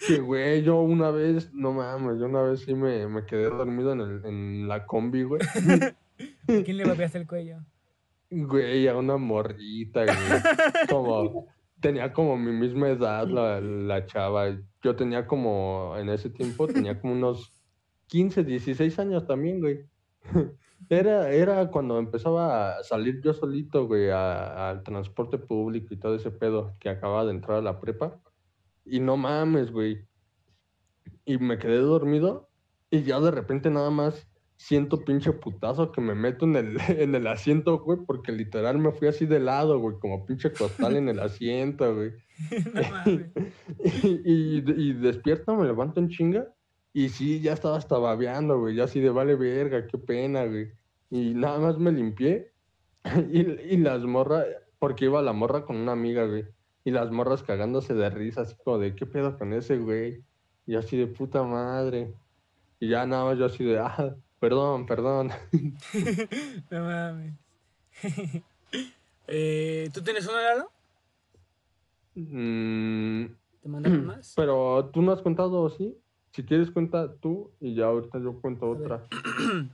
Que, 0.06 0.20
güey, 0.20 0.62
yo 0.62 0.82
una 0.82 1.10
vez, 1.10 1.52
no 1.52 1.72
mames, 1.72 2.20
yo 2.20 2.26
una 2.26 2.42
vez 2.42 2.60
sí 2.60 2.74
me, 2.74 3.08
me 3.08 3.24
quedé 3.24 3.44
dormido 3.44 3.92
en, 3.92 4.00
el, 4.00 4.24
en 4.24 4.68
la 4.68 4.86
combi, 4.86 5.24
güey. 5.24 5.40
¿Quién 6.46 6.76
le 6.76 6.84
babeaste 6.84 7.18
el 7.18 7.26
cuello? 7.26 7.58
Güey, 8.30 8.86
a 8.86 8.96
una 8.96 9.16
morrita, 9.16 10.04
güey. 10.04 10.16
Como, 10.88 11.48
tenía 11.80 12.12
como 12.12 12.36
mi 12.36 12.52
misma 12.52 12.90
edad 12.90 13.26
la, 13.26 13.60
la 13.60 14.06
chava. 14.06 14.56
Yo 14.82 14.94
tenía 14.94 15.26
como, 15.26 15.96
en 15.96 16.10
ese 16.10 16.30
tiempo, 16.30 16.68
tenía 16.68 17.00
como 17.00 17.14
unos 17.14 17.55
15, 18.08 18.44
16 18.44 18.98
años 18.98 19.26
también, 19.26 19.60
güey. 19.60 19.86
Era, 20.88 21.32
era 21.32 21.70
cuando 21.70 21.98
empezaba 21.98 22.78
a 22.78 22.84
salir 22.84 23.20
yo 23.22 23.32
solito, 23.32 23.86
güey, 23.86 24.10
al 24.10 24.82
transporte 24.84 25.38
público 25.38 25.92
y 25.92 25.96
todo 25.96 26.14
ese 26.14 26.30
pedo, 26.30 26.76
que 26.78 26.90
acababa 26.90 27.24
de 27.24 27.32
entrar 27.32 27.58
a 27.58 27.62
la 27.62 27.80
prepa. 27.80 28.20
Y 28.84 29.00
no 29.00 29.16
mames, 29.16 29.72
güey. 29.72 30.06
Y 31.24 31.38
me 31.38 31.58
quedé 31.58 31.78
dormido 31.78 32.50
y 32.90 33.02
ya 33.02 33.18
de 33.20 33.30
repente 33.30 33.70
nada 33.70 33.90
más 33.90 34.28
siento 34.56 35.04
pinche 35.04 35.32
putazo 35.32 35.92
que 35.92 36.00
me 36.00 36.14
meto 36.14 36.44
en 36.44 36.56
el, 36.56 36.76
en 36.88 37.14
el 37.14 37.26
asiento, 37.26 37.78
güey, 37.80 37.98
porque 38.06 38.32
literal 38.32 38.78
me 38.78 38.92
fui 38.92 39.08
así 39.08 39.26
de 39.26 39.40
lado, 39.40 39.78
güey, 39.78 39.98
como 39.98 40.24
pinche 40.24 40.52
costal 40.52 40.96
en 40.96 41.08
el 41.08 41.20
asiento, 41.20 41.94
güey. 41.94 42.12
No 42.74 42.82
mames. 42.90 43.32
Y, 44.04 44.20
y, 44.24 44.64
y 44.76 44.92
despierto, 44.92 45.56
me 45.56 45.66
levanto 45.66 46.00
en 46.00 46.10
chinga 46.10 46.46
y 46.96 47.10
sí, 47.10 47.42
ya 47.42 47.52
estaba 47.52 47.76
hasta 47.76 47.98
babeando, 47.98 48.58
güey, 48.58 48.74
ya 48.74 48.84
así 48.84 49.00
de 49.00 49.10
vale 49.10 49.34
verga, 49.34 49.86
qué 49.86 49.98
pena, 49.98 50.46
güey. 50.46 50.72
Y 51.10 51.34
nada 51.34 51.58
más 51.58 51.76
me 51.76 51.92
limpié 51.92 52.52
y, 53.30 53.40
y 53.40 53.76
las 53.76 54.02
morras, 54.04 54.46
porque 54.78 55.04
iba 55.04 55.20
la 55.20 55.34
morra 55.34 55.66
con 55.66 55.76
una 55.76 55.92
amiga, 55.92 56.24
güey, 56.24 56.46
y 56.84 56.92
las 56.92 57.10
morras 57.10 57.42
cagándose 57.42 57.92
de 57.92 58.08
risa, 58.08 58.40
así 58.40 58.56
como 58.64 58.78
de, 58.78 58.94
¿qué 58.94 59.04
pedo 59.04 59.36
con 59.36 59.52
ese, 59.52 59.76
güey? 59.76 60.24
Y 60.66 60.76
así 60.76 60.96
de 60.96 61.06
puta 61.06 61.42
madre. 61.42 62.14
Y 62.80 62.88
ya 62.88 63.04
nada 63.04 63.26
más 63.26 63.36
yo 63.38 63.44
así 63.44 63.62
de, 63.62 63.78
ah, 63.78 64.16
perdón, 64.40 64.86
perdón. 64.86 65.32
No 66.70 66.82
mames. 66.82 67.34
eh, 69.26 69.90
¿Tú 69.92 70.00
tienes 70.02 70.26
uno, 70.26 70.40
Lalo? 70.40 70.70
Mm, 72.14 73.26
¿Te 73.60 73.68
mandaron 73.68 74.06
más? 74.06 74.32
pero 74.34 74.88
tú 74.94 75.02
no 75.02 75.12
has 75.12 75.20
contado, 75.20 75.68
¿sí? 75.68 75.94
Si 76.36 76.44
quieres 76.44 76.70
cuenta 76.70 77.14
tú 77.14 77.50
y 77.60 77.74
ya 77.74 77.86
ahorita 77.86 78.18
yo 78.18 78.38
cuento 78.38 78.68
otra. 78.68 79.02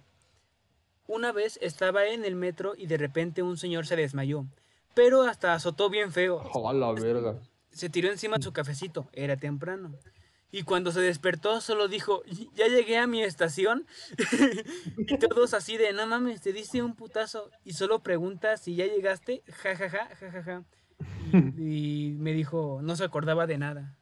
Una 1.09 1.33
vez 1.33 1.59
estaba 1.61 2.07
en 2.07 2.25
el 2.25 2.37
metro 2.37 2.75
y 2.79 2.87
de 2.87 2.99
repente 2.99 3.43
un 3.43 3.57
señor 3.57 3.85
se 3.85 3.97
desmayó, 3.97 4.47
pero 4.95 5.23
hasta 5.23 5.55
azotó 5.55 5.91
bien 5.91 6.13
feo. 6.13 6.41
¡Oh, 6.53 6.73
la 6.73 6.93
verga! 6.93 7.41
Se 7.73 7.91
tiró 7.91 8.13
encima 8.13 8.37
de 8.37 8.45
su 8.45 8.53
cafecito, 8.53 9.09
era 9.13 9.37
temprano. 9.37 9.99
Y 10.53 10.63
cuando 10.63 10.93
se 10.93 11.01
despertó 11.01 11.61
solo 11.61 11.89
dijo, 11.89 12.23
ya 12.55 12.69
llegué 12.69 12.97
a 12.97 13.09
mi 13.09 13.25
estación. 13.25 13.85
y 14.99 15.19
todos 15.19 15.55
así 15.55 15.77
de, 15.77 15.93
no 15.93 16.07
mames, 16.07 16.43
te 16.43 16.53
diste 16.53 16.81
un 16.81 16.95
putazo. 16.95 17.51
Y 17.65 17.73
solo 17.73 18.05
pregunta 18.05 18.57
si 18.57 18.77
ya 18.77 18.87
llegaste, 18.87 19.43
ja, 19.49 19.75
ja, 19.75 19.91
ja, 19.91 20.09
ja, 20.15 20.31
ja, 20.31 20.43
ja. 20.45 20.65
Y, 21.59 22.11
y 22.11 22.17
me 22.21 22.33
dijo, 22.33 22.79
no 22.85 22.95
se 22.95 23.03
acordaba 23.03 23.49
de 23.49 23.59
nada. 23.59 23.97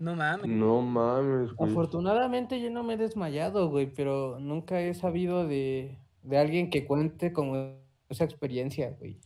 No 0.00 0.16
mames. 0.16 0.48
No 0.48 0.80
mames, 0.82 1.52
güey. 1.52 1.70
Afortunadamente 1.70 2.60
yo 2.60 2.70
no 2.70 2.82
me 2.82 2.94
he 2.94 2.96
desmayado, 2.96 3.68
güey, 3.70 3.86
pero 3.94 4.40
nunca 4.40 4.80
he 4.80 4.92
sabido 4.94 5.46
de, 5.46 5.98
de 6.22 6.38
alguien 6.38 6.70
que 6.70 6.84
cuente 6.86 7.32
como 7.32 7.76
esa 8.08 8.24
experiencia, 8.24 8.96
güey. 8.98 9.20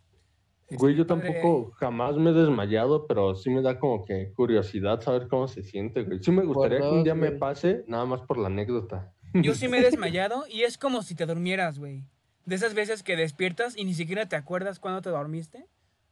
Güey, 0.70 0.96
yo 0.96 1.06
tampoco 1.06 1.70
jamás 1.76 2.16
me 2.16 2.30
he 2.30 2.32
desmayado, 2.32 3.06
pero 3.06 3.34
sí 3.36 3.50
me 3.50 3.62
da 3.62 3.78
como 3.78 4.04
que 4.04 4.32
curiosidad 4.32 5.00
saber 5.00 5.28
cómo 5.28 5.46
se 5.46 5.62
siente, 5.62 6.02
güey. 6.02 6.18
Sí 6.22 6.32
me 6.32 6.44
gustaría 6.44 6.80
que 6.80 6.88
un 6.88 7.04
día 7.04 7.14
me 7.14 7.30
pase, 7.30 7.84
nada 7.86 8.04
más 8.04 8.22
por 8.22 8.38
la 8.38 8.48
anécdota. 8.48 9.12
Yo 9.34 9.54
sí 9.54 9.68
me 9.68 9.78
he 9.78 9.82
desmayado 9.90 10.44
y 10.50 10.62
es 10.62 10.76
como 10.76 11.02
si 11.02 11.14
te 11.14 11.26
durmieras, 11.26 11.78
güey. 11.78 12.02
De 12.46 12.56
esas 12.56 12.74
veces 12.74 13.02
que 13.02 13.14
despiertas 13.16 13.76
y 13.76 13.84
ni 13.84 13.94
siquiera 13.94 14.26
te 14.28 14.36
acuerdas 14.36 14.80
cuándo 14.80 15.00
te 15.02 15.10
dormiste. 15.10 15.66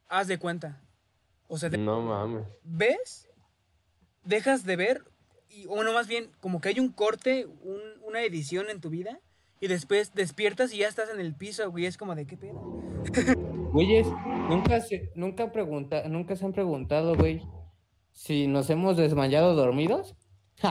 Haz 0.07 0.27
de 0.27 0.39
cuenta. 0.39 0.81
O 1.47 1.57
sea, 1.57 1.69
de- 1.69 1.77
No 1.77 2.01
mames. 2.01 2.45
ves, 2.63 3.29
dejas 4.25 4.65
de 4.65 4.75
ver, 4.75 5.03
y, 5.49 5.65
o 5.67 5.83
no 5.83 5.93
más 5.93 6.07
bien, 6.07 6.29
como 6.39 6.61
que 6.61 6.69
hay 6.69 6.79
un 6.79 6.89
corte, 6.91 7.45
un- 7.61 7.81
una 8.07 8.21
edición 8.23 8.69
en 8.69 8.81
tu 8.81 8.89
vida, 8.89 9.19
y 9.59 9.67
después 9.67 10.13
despiertas 10.13 10.73
y 10.73 10.77
ya 10.79 10.87
estás 10.87 11.09
en 11.09 11.19
el 11.19 11.35
piso, 11.35 11.69
güey. 11.71 11.85
Es 11.85 11.97
como 11.97 12.15
de 12.15 12.25
qué 12.25 12.35
pedo. 12.37 12.59
Güeyes, 13.71 14.07
nunca 14.49 14.81
se, 14.81 15.09
nunca 15.15 15.51
pregunta, 15.51 16.03
nunca 16.09 16.35
se 16.35 16.45
han 16.45 16.53
preguntado, 16.53 17.15
güey, 17.15 17.41
si 18.11 18.47
nos 18.47 18.69
hemos 18.69 18.97
desmayado 18.97 19.55
dormidos. 19.55 20.15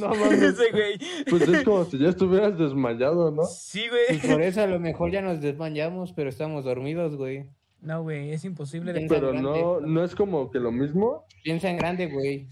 No 0.00 0.08
mames. 0.14 0.56
Güey. 0.72 0.98
Pues 1.28 1.42
es 1.48 1.62
como 1.64 1.84
si 1.84 1.98
ya 1.98 2.08
estuvieras 2.08 2.58
desmayado, 2.58 3.30
¿no? 3.30 3.44
Sí, 3.44 3.84
Pues 3.88 4.22
güey. 4.22 4.32
por 4.32 4.42
eso 4.42 4.62
a 4.62 4.66
lo 4.66 4.80
mejor 4.80 5.10
ya 5.10 5.20
nos 5.22 5.40
desmayamos, 5.40 6.12
pero 6.12 6.30
estamos 6.30 6.64
dormidos, 6.64 7.16
güey. 7.16 7.46
No, 7.80 8.02
güey, 8.02 8.32
es 8.32 8.44
imposible 8.44 8.92
de 8.92 9.00
Piensa 9.00 9.14
en 9.16 9.20
Pero 9.20 9.32
grande. 9.32 9.60
no, 9.62 9.80
no 9.80 10.04
es 10.04 10.14
como 10.14 10.50
que 10.50 10.60
lo 10.60 10.70
mismo. 10.70 11.24
Piensa 11.42 11.70
en 11.70 11.78
grande, 11.78 12.06
güey. 12.06 12.46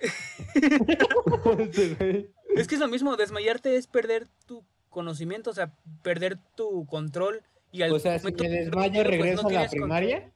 Es 2.54 2.66
que 2.66 2.74
es 2.76 2.80
lo 2.80 2.88
mismo, 2.88 3.14
desmayarte 3.16 3.76
es 3.76 3.86
perder 3.86 4.26
tu 4.46 4.64
conocimiento, 4.88 5.50
o 5.50 5.52
sea, 5.52 5.74
perder 6.02 6.38
tu 6.56 6.86
control. 6.86 7.42
Y 7.72 7.82
al 7.82 7.92
O 7.92 7.98
sea, 7.98 8.18
si 8.18 8.24
me 8.26 8.32
de 8.32 8.48
desmayo, 8.48 8.92
pues, 8.92 9.04
no 9.04 9.10
regreso 9.10 9.48
a 9.48 9.52
la 9.52 9.68
primaria. 9.68 10.32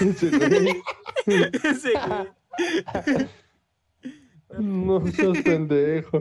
Ese 0.00 0.30
güey, 0.30 0.82
Ese 1.62 1.92
güey. 2.06 2.28
no 4.58 5.06
seas 5.06 5.38
pendejo. 5.44 6.16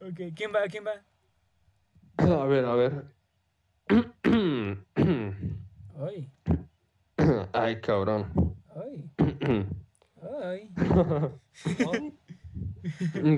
Ok, 0.00 0.20
¿quién 0.36 0.52
va? 0.54 0.66
¿Quién 0.68 0.84
va? 0.84 1.02
A 2.42 2.46
ver, 2.46 2.64
a 2.66 2.74
ver. 2.74 3.04
Ay, 5.98 6.30
Ay, 7.52 7.80
cabrón. 7.80 8.26
ay, 8.74 9.10
ay. 10.42 10.70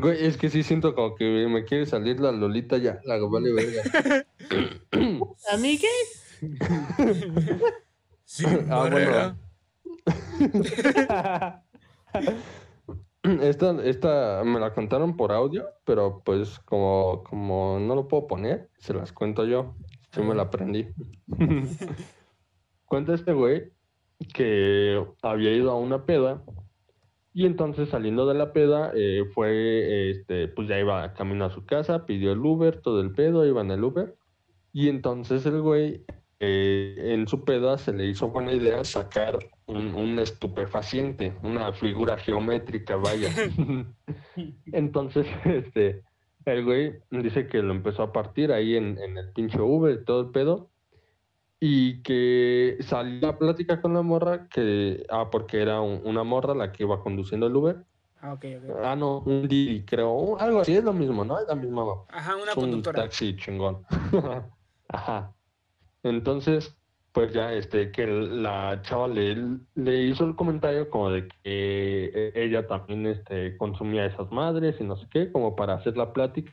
Güey, 0.00 0.24
es 0.24 0.38
que 0.38 0.48
sí 0.48 0.62
siento 0.62 0.94
como 0.94 1.14
que 1.16 1.46
me 1.48 1.64
quiere 1.64 1.84
salir 1.84 2.18
la 2.18 2.32
Lolita 2.32 2.78
ya. 2.78 2.98
La 3.04 3.18
vale 3.18 3.52
verga. 3.52 3.82
¿Amigues? 5.52 6.38
Sin 8.24 8.72
Ah, 8.72 8.88
bueno. 8.90 9.36
Esta, 13.22 13.82
esta 13.84 14.42
me 14.44 14.60
la 14.60 14.74
contaron 14.74 15.16
por 15.16 15.32
audio, 15.32 15.66
pero 15.84 16.20
pues 16.24 16.58
como, 16.60 17.24
como 17.24 17.78
no 17.80 17.94
lo 17.94 18.06
puedo 18.06 18.26
poner, 18.26 18.68
se 18.78 18.92
las 18.92 19.12
cuento 19.12 19.46
yo. 19.46 19.74
Sí 20.14 20.22
me 20.22 20.34
la 20.34 20.44
aprendí. 20.44 20.86
Cuenta 22.84 23.14
este 23.14 23.32
güey 23.32 23.72
que 24.32 25.04
había 25.22 25.52
ido 25.52 25.70
a 25.70 25.78
una 25.78 26.04
peda 26.04 26.42
y 27.32 27.46
entonces 27.46 27.88
saliendo 27.88 28.26
de 28.26 28.34
la 28.34 28.52
peda 28.52 28.92
eh, 28.94 29.24
fue, 29.34 30.10
este, 30.10 30.46
pues 30.48 30.68
ya 30.68 30.78
iba 30.78 31.12
camino 31.14 31.44
a 31.44 31.50
su 31.50 31.66
casa, 31.66 32.06
pidió 32.06 32.32
el 32.32 32.38
Uber, 32.38 32.80
todo 32.80 33.00
el 33.00 33.10
pedo, 33.10 33.44
iba 33.44 33.60
en 33.60 33.72
el 33.72 33.82
Uber 33.82 34.14
y 34.72 34.88
entonces 34.88 35.44
el 35.46 35.60
güey 35.60 36.04
eh, 36.40 37.14
en 37.14 37.26
su 37.26 37.44
peda 37.44 37.78
se 37.78 37.92
le 37.92 38.06
hizo 38.06 38.28
buena 38.28 38.52
idea 38.52 38.84
sacar 38.84 39.38
un, 39.66 39.94
un 39.94 40.18
estupefaciente, 40.18 41.32
una 41.42 41.72
figura 41.72 42.18
geométrica, 42.18 42.96
vaya. 42.96 43.30
Entonces, 44.72 45.26
este, 45.44 46.02
el 46.46 46.64
güey 46.64 46.94
dice 47.10 47.46
que 47.46 47.62
lo 47.62 47.72
empezó 47.72 48.02
a 48.02 48.12
partir 48.12 48.52
ahí 48.52 48.76
en, 48.76 48.98
en 48.98 49.16
el 49.18 49.30
pinche 49.32 49.60
Uber 49.60 49.98
y 50.00 50.04
todo 50.04 50.20
el 50.22 50.30
pedo. 50.30 50.70
Y 51.60 52.02
que 52.02 52.76
salió 52.80 53.28
a 53.28 53.38
plática 53.38 53.80
con 53.80 53.94
la 53.94 54.02
morra, 54.02 54.48
que, 54.48 55.06
ah, 55.08 55.30
porque 55.30 55.62
era 55.62 55.80
un- 55.80 56.02
una 56.04 56.22
morra 56.24 56.54
la 56.54 56.72
que 56.72 56.82
iba 56.82 57.02
conduciendo 57.02 57.46
el 57.46 57.56
Uber. 57.56 57.84
Ah, 58.20 58.34
ok, 58.34 58.44
ok. 58.58 58.76
Ah, 58.82 58.96
no, 58.96 59.20
un 59.20 59.48
Didi, 59.48 59.84
creo, 59.84 60.38
algo 60.38 60.60
así, 60.60 60.74
es 60.76 60.84
lo 60.84 60.92
mismo, 60.92 61.24
¿no? 61.24 61.38
Es 61.38 61.46
la 61.48 61.54
misma 61.54 61.84
Ajá, 62.08 62.36
una 62.36 62.50
es 62.50 62.56
un 62.56 62.62
conductora. 62.64 63.02
taxi 63.02 63.36
chingón. 63.36 63.84
Ajá. 64.88 65.32
Entonces, 66.02 66.76
pues 67.14 67.32
ya 67.32 67.52
este, 67.52 67.92
que 67.92 68.08
la 68.08 68.82
chava 68.82 69.06
le, 69.06 69.36
le 69.76 70.02
hizo 70.02 70.24
el 70.24 70.34
comentario 70.34 70.90
como 70.90 71.10
de 71.10 71.28
que 71.28 71.36
eh, 71.44 72.32
ella 72.34 72.66
también 72.66 73.06
este, 73.06 73.56
consumía 73.56 74.06
esas 74.06 74.32
madres 74.32 74.74
y 74.80 74.84
no 74.84 74.96
sé 74.96 75.06
qué, 75.12 75.30
como 75.30 75.54
para 75.54 75.74
hacer 75.74 75.96
la 75.96 76.12
plática. 76.12 76.52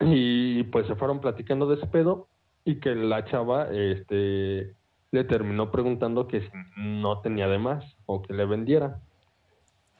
Y 0.00 0.64
pues 0.64 0.88
se 0.88 0.96
fueron 0.96 1.20
platicando 1.20 1.68
de 1.68 1.76
ese 1.76 1.86
pedo 1.86 2.26
y 2.64 2.80
que 2.80 2.96
la 2.96 3.24
chava 3.26 3.68
este, 3.70 4.74
le 5.12 5.24
terminó 5.24 5.70
preguntando 5.70 6.26
que 6.26 6.40
si 6.40 6.50
no 6.76 7.20
tenía 7.20 7.46
de 7.46 7.60
más 7.60 7.84
o 8.06 8.22
que 8.22 8.34
le 8.34 8.44
vendiera. 8.44 9.00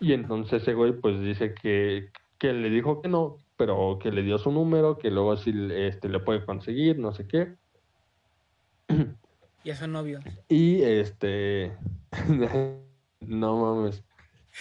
Y 0.01 0.15
entonces 0.15 0.63
ese 0.63 0.75
güey 0.75 0.95
pues 0.95 1.21
dice 1.21 1.55
que, 1.55 2.11
que 2.39 2.53
le 2.53 2.71
dijo 2.71 3.01
que 3.01 3.09
no, 3.09 3.37
pero 3.57 4.01
que 4.03 4.11
le 4.11 4.23
dio 4.23 4.37
su 4.39 4.51
número, 4.51 4.99
que 4.99 5.13
luego 5.13 5.37
sí 5.37 5.55
este, 5.71 6.09
le 6.09 6.19
puede 6.19 6.45
conseguir, 6.45 6.99
no 6.99 7.13
sé 7.13 7.29
qué. 7.29 7.55
Ya 9.65 9.75
son 9.75 9.93
novios. 9.93 10.25
Y 10.49 10.83
este, 10.83 11.73
no 13.21 13.57
mames. 13.57 14.03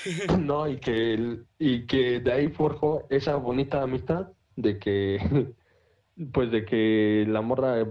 No, 0.39 0.67
y 0.67 0.77
que, 0.77 1.13
el- 1.13 1.45
y 1.57 1.85
que 1.87 2.19
de 2.19 2.31
ahí 2.31 2.47
forjó 2.49 3.07
esa 3.09 3.35
bonita 3.37 3.81
amistad 3.81 4.27
de 4.55 4.77
que, 4.77 5.17
pues 6.33 6.51
de 6.51 6.65
que 6.65 7.25
la 7.27 7.41
morra 7.41 7.85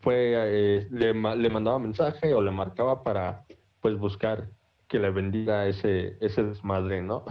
fue, 0.00 0.34
eh, 0.36 0.88
le, 0.90 1.14
ma- 1.14 1.36
le 1.36 1.48
mandaba 1.50 1.78
mensaje 1.78 2.34
o 2.34 2.40
le 2.42 2.50
marcaba 2.50 3.02
para, 3.04 3.44
pues 3.80 3.96
buscar 3.98 4.48
que 4.88 4.98
le 4.98 5.10
vendiera 5.10 5.66
ese, 5.68 6.16
ese 6.20 6.42
desmadre, 6.42 7.02
¿no? 7.02 7.24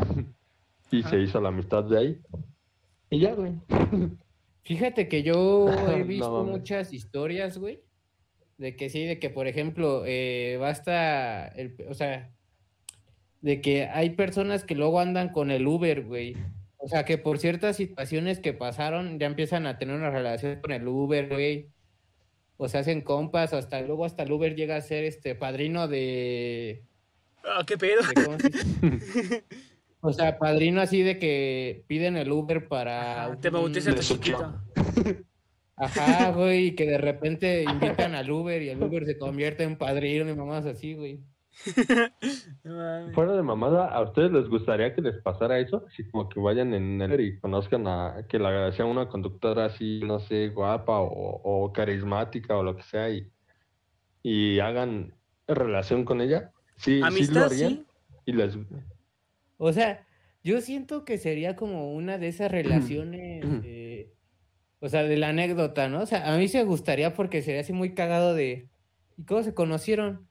Y 0.91 1.03
se 1.03 1.19
hizo 1.19 1.41
la 1.41 1.49
amistad 1.49 1.83
de 1.85 1.97
ahí. 1.97 2.21
Y 3.09 3.19
ya, 3.19 3.33
güey. 3.33 3.53
Fíjate 4.63 5.07
que 5.07 5.23
yo 5.23 5.67
he 5.89 6.03
visto 6.03 6.43
muchas 6.43 6.93
historias, 6.93 7.57
güey, 7.57 7.81
de 8.57 8.75
que 8.75 8.89
sí, 8.89 9.05
de 9.05 9.19
que, 9.19 9.29
por 9.29 9.47
ejemplo, 9.47 10.03
eh, 10.05 10.57
basta, 10.59 11.47
el, 11.47 11.75
o 11.89 11.93
sea, 11.93 12.31
de 13.41 13.61
que 13.61 13.85
hay 13.85 14.11
personas 14.11 14.63
que 14.63 14.75
luego 14.75 14.99
andan 14.99 15.29
con 15.29 15.51
el 15.51 15.67
Uber, 15.67 16.03
güey. 16.03 16.35
O 16.77 16.87
sea, 16.87 17.05
que 17.05 17.17
por 17.17 17.39
ciertas 17.39 17.77
situaciones 17.77 18.39
que 18.39 18.53
pasaron 18.53 19.19
ya 19.19 19.27
empiezan 19.27 19.65
a 19.65 19.77
tener 19.77 19.95
una 19.95 20.09
relación 20.09 20.61
con 20.61 20.71
el 20.71 20.87
Uber, 20.87 21.29
güey. 21.29 21.69
O 22.57 22.69
se 22.69 22.77
hacen 22.77 23.01
compas, 23.01 23.53
hasta 23.53 23.81
luego 23.81 24.05
hasta 24.05 24.23
el 24.23 24.31
Uber 24.31 24.55
llega 24.55 24.77
a 24.77 24.81
ser 24.81 25.03
este 25.03 25.35
padrino 25.35 25.87
de, 25.87 26.85
Ah, 27.45 27.63
qué 27.65 27.77
pedo. 27.77 28.01
de 28.01 28.23
¿cómo 28.23 28.39
se 28.39 28.49
dice? 28.49 29.43
O 30.01 30.13
sea, 30.13 30.37
padrino 30.37 30.81
así 30.81 31.01
de 31.01 31.17
que 31.17 31.83
piden 31.87 32.15
el 32.15 32.31
Uber 32.31 32.67
para 32.67 33.25
Ajá, 33.25 33.39
te 33.39 33.49
de 33.49 33.93
tu 33.93 34.01
chiquito. 34.01 34.61
Ajá, 35.75 36.31
güey, 36.35 36.67
y 36.67 36.75
que 36.75 36.85
de 36.85 36.97
repente 36.97 37.63
invitan 37.63 38.15
al 38.15 38.29
Uber 38.31 38.61
y 38.61 38.69
el 38.69 38.81
Uber 38.81 39.05
se 39.05 39.17
convierte 39.17 39.63
en 39.63 39.77
padrino 39.77 40.29
y 40.29 40.35
mamás 40.35 40.65
así, 40.65 40.93
güey. 40.93 41.19
Fuera 43.13 43.33
de 43.33 43.41
mamada, 43.41 43.87
¿a 43.87 44.01
ustedes 44.01 44.31
les 44.31 44.49
gustaría 44.49 44.93
que 44.93 45.01
les 45.01 45.21
pasara 45.21 45.59
eso? 45.59 45.85
Así 45.87 46.03
como 46.09 46.27
que 46.27 46.39
vayan 46.39 46.73
en 46.73 47.01
el 47.01 47.19
y 47.21 47.39
conozcan 47.39 47.87
a 47.87 48.25
que 48.27 48.39
la 48.39 48.71
sea 48.73 48.85
una 48.85 49.07
conductora 49.07 49.65
así, 49.65 50.01
no 50.03 50.19
sé, 50.19 50.49
guapa 50.49 50.99
o, 50.99 51.41
o 51.43 51.71
carismática 51.71 52.57
o 52.57 52.63
lo 52.63 52.75
que 52.75 52.83
sea 52.83 53.09
y, 53.09 53.31
y 54.21 54.59
hagan 54.59 55.13
relación 55.47 56.03
con 56.03 56.21
ella. 56.21 56.51
Sí, 56.77 57.01
sí 57.11 57.33
lo 57.33 57.45
harían 57.45 57.71
sí. 57.71 57.85
y 58.25 58.33
les 58.33 58.57
O 59.57 59.71
sea, 59.71 60.05
yo 60.43 60.61
siento 60.61 61.05
que 61.05 61.17
sería 61.17 61.55
como 61.55 61.93
una 61.93 62.17
de 62.17 62.27
esas 62.27 62.51
relaciones, 62.51 63.45
eh, 63.63 63.74
o 64.79 64.89
sea, 64.89 65.03
de 65.03 65.17
la 65.17 65.29
anécdota, 65.29 65.89
¿no? 65.89 66.01
O 66.01 66.05
sea, 66.05 66.33
a 66.33 66.37
mí 66.37 66.47
se 66.47 66.63
gustaría 66.63 67.13
porque 67.13 67.41
sería 67.41 67.61
así 67.61 67.73
muy 67.73 67.93
cagado 67.93 68.33
de, 68.33 68.69
¿y 69.17 69.23
cómo 69.23 69.43
se 69.43 69.53
conocieron? 69.53 70.27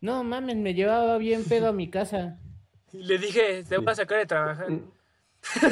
No, 0.00 0.24
mames, 0.24 0.56
me 0.56 0.74
llevaba 0.74 1.18
bien 1.18 1.44
pedo 1.44 1.68
a 1.68 1.72
mi 1.72 1.90
casa. 1.90 2.38
Le 2.92 3.18
dije, 3.18 3.64
te 3.64 3.78
voy 3.78 3.90
a 3.90 3.94
sacar 3.94 4.18
de 4.18 4.26
trabajar. 4.26 4.68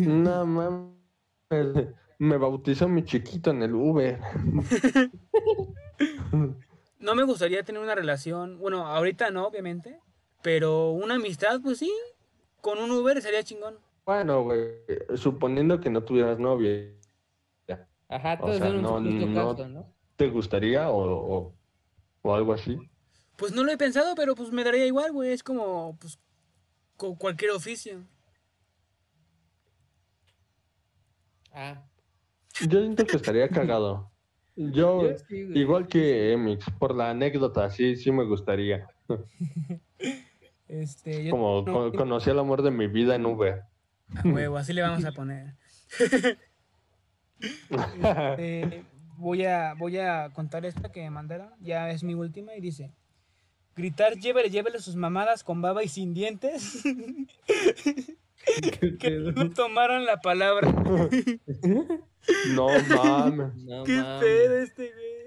no 0.02 0.46
mames, 0.46 1.88
me 2.18 2.36
bautizó 2.36 2.88
mi 2.88 3.04
chiquito 3.04 3.50
en 3.50 3.62
el 3.62 3.74
Uber. 3.74 4.18
No 7.00 7.14
me 7.14 7.22
gustaría 7.22 7.62
tener 7.62 7.80
una 7.80 7.94
relación, 7.94 8.58
bueno, 8.58 8.86
ahorita 8.86 9.30
no, 9.30 9.46
obviamente, 9.46 10.00
pero 10.42 10.90
una 10.90 11.14
amistad, 11.14 11.60
pues 11.62 11.78
sí, 11.78 11.92
con 12.60 12.78
un 12.78 12.90
Uber 12.90 13.22
sería 13.22 13.44
chingón. 13.44 13.78
Bueno, 14.04 14.42
güey, 14.42 14.68
suponiendo 15.14 15.80
que 15.80 15.90
no 15.90 16.02
tuvieras 16.02 16.40
novia, 16.40 16.90
Ajá, 18.08 18.38
O 18.40 18.46
todo 18.46 18.58
sea, 18.58 18.68
es 18.68 18.74
un 18.74 18.82
no- 18.82 19.00
no- 19.00 19.56
caso, 19.56 19.68
¿no? 19.68 19.92
¿te 20.16 20.28
gustaría 20.30 20.90
o, 20.90 21.36
o, 21.36 21.54
o 22.22 22.34
algo 22.34 22.52
así? 22.54 22.78
Pues 23.36 23.52
no 23.52 23.62
lo 23.62 23.70
he 23.70 23.76
pensado, 23.76 24.14
pero 24.16 24.34
pues 24.34 24.50
me 24.50 24.64
daría 24.64 24.86
igual, 24.86 25.12
güey, 25.12 25.30
es 25.30 25.42
como, 25.42 25.96
pues, 26.00 26.18
con 26.96 27.14
cualquier 27.16 27.52
oficio. 27.52 28.02
Ah, 31.52 31.82
Yo 32.60 32.80
siento 32.80 33.04
que 33.06 33.16
estaría 33.16 33.48
cagado. 33.48 34.10
Yo, 34.56 35.02
yo 35.12 35.18
sí, 35.28 35.44
güey. 35.44 35.58
igual 35.60 35.86
que 35.88 36.32
Emix, 36.32 36.64
por 36.78 36.94
la 36.94 37.10
anécdota, 37.10 37.70
sí, 37.70 37.96
sí 37.96 38.10
me 38.12 38.24
gustaría. 38.24 38.88
Este, 40.68 41.24
yo, 41.24 41.30
Como 41.30 41.62
no, 41.62 41.72
co- 41.72 41.92
conocí 41.92 42.28
el 42.28 42.38
amor 42.38 42.60
de 42.60 42.70
mi 42.70 42.88
vida 42.88 43.14
en 43.14 43.24
Uber. 43.24 43.62
a 44.14 44.28
huevo, 44.28 44.58
así 44.58 44.74
le 44.74 44.82
vamos 44.82 45.02
a 45.06 45.12
poner. 45.12 45.54
Eh, 48.38 48.84
voy, 49.16 49.44
a, 49.44 49.74
voy 49.74 49.98
a 49.98 50.30
contar 50.32 50.64
esta 50.64 50.90
que 50.90 51.02
me 51.02 51.10
mandaron, 51.10 51.50
ya 51.60 51.90
es 51.90 52.02
mi 52.02 52.14
última, 52.14 52.54
y 52.56 52.60
dice, 52.60 52.92
gritar 53.76 54.14
llévele, 54.16 54.50
llévele 54.50 54.80
sus 54.80 54.96
mamadas 54.96 55.44
con 55.44 55.62
baba 55.62 55.82
y 55.82 55.88
sin 55.88 56.14
dientes, 56.14 56.82
que 58.98 59.10
no 59.34 59.50
tomaron 59.50 60.04
la 60.04 60.20
palabra. 60.20 60.72
No 62.54 62.68
mames. 62.88 63.54
No 63.64 63.84
¿Qué 63.84 64.02
pedo 64.20 64.58
este, 64.58 64.92
güey? 64.92 65.18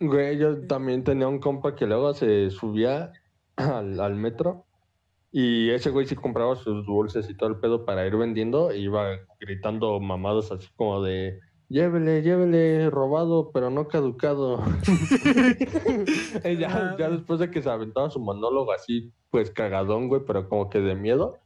Güey, 0.00 0.38
yo 0.38 0.66
también 0.66 1.04
tenía 1.04 1.28
un 1.28 1.38
compa 1.38 1.76
que 1.76 1.86
luego 1.86 2.12
se 2.14 2.50
subía 2.50 3.12
al, 3.56 4.00
al 4.00 4.14
metro 4.16 4.66
y 5.32 5.70
ese 5.70 5.90
güey 5.90 6.06
sí 6.06 6.14
compraba 6.14 6.54
sus 6.56 6.84
dulces 6.86 7.28
y 7.30 7.34
todo 7.36 7.48
el 7.48 7.56
pedo 7.56 7.84
para 7.86 8.06
ir 8.06 8.14
vendiendo 8.16 8.70
e 8.70 8.78
iba 8.78 9.16
gritando 9.40 9.98
mamadas 9.98 10.52
así 10.52 10.68
como 10.76 11.02
de 11.02 11.40
llévele, 11.68 12.20
llévele, 12.22 12.90
robado, 12.90 13.50
pero 13.50 13.70
no 13.70 13.88
caducado. 13.88 14.62
Ya, 16.58 16.96
ya 16.98 17.08
después 17.10 17.40
de 17.40 17.50
que 17.50 17.62
se 17.62 17.70
aventaba 17.70 18.10
su 18.10 18.20
monólogo 18.20 18.72
así, 18.72 19.10
pues 19.30 19.50
cagadón, 19.50 20.08
güey, 20.08 20.22
pero 20.26 20.48
como 20.48 20.68
que 20.68 20.80
de 20.80 20.94
miedo, 20.94 21.38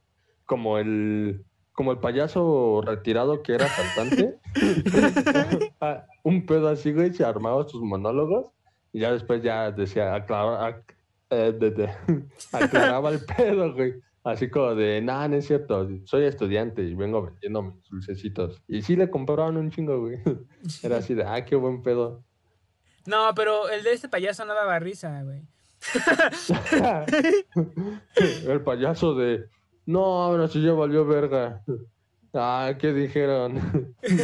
como 0.47 0.78
el, 0.78 1.45
como 1.72 1.93
el 1.93 1.99
payaso 1.99 2.80
retirado 2.84 3.43
que 3.43 3.55
era 3.55 3.68
saltante, 3.68 4.34
un 6.24 6.45
pedo 6.47 6.68
así, 6.68 6.93
güey, 6.93 7.12
se 7.12 7.24
armaba 7.24 7.64
sus 7.68 7.82
monólogos 7.82 8.47
y 8.93 9.01
ya 9.01 9.12
después 9.12 9.43
ya 9.43 9.70
decía, 9.70 10.14
aclaraba, 10.14 10.68
ac- 10.68 10.95
eh, 11.31 11.53
de- 11.59 11.70
de- 11.70 11.95
aclaraba 12.53 13.11
el 13.11 13.20
pedo, 13.24 13.72
güey. 13.74 13.95
Así 14.24 14.51
como 14.51 14.74
de, 14.74 15.01
nada, 15.03 15.29
no 15.29 15.37
es 15.37 15.47
cierto, 15.47 15.89
soy 16.05 16.24
estudiante 16.24 16.83
y 16.83 16.95
vengo 16.95 17.22
vendiendo 17.22 17.62
mis 17.62 17.83
dulcecitos. 17.89 18.61
Y 18.66 18.83
sí 18.83 18.97
le 18.97 19.09
compraban 19.09 19.57
un 19.57 19.70
chingo, 19.70 20.01
güey. 20.01 20.18
Era 20.83 20.97
así 20.99 21.14
de, 21.14 21.22
ah, 21.24 21.45
qué 21.45 21.55
buen 21.55 21.83
pedo. 21.83 22.24
No, 23.07 23.31
pero 23.37 23.68
el 23.68 23.85
de 23.85 23.93
este 23.93 24.09
payaso 24.09 24.45
no 24.45 24.55
daba 24.55 24.81
risa, 24.81 25.22
güey. 25.22 25.43
El 28.47 28.61
payaso 28.62 29.14
de, 29.14 29.47
no, 29.87 30.22
ahora 30.22 30.49
sí 30.49 30.62
ya 30.62 30.72
valió 30.72 31.05
verga. 31.07 31.62
Ah, 32.35 32.74
¿qué 32.79 32.93
dijeron? 32.93 33.55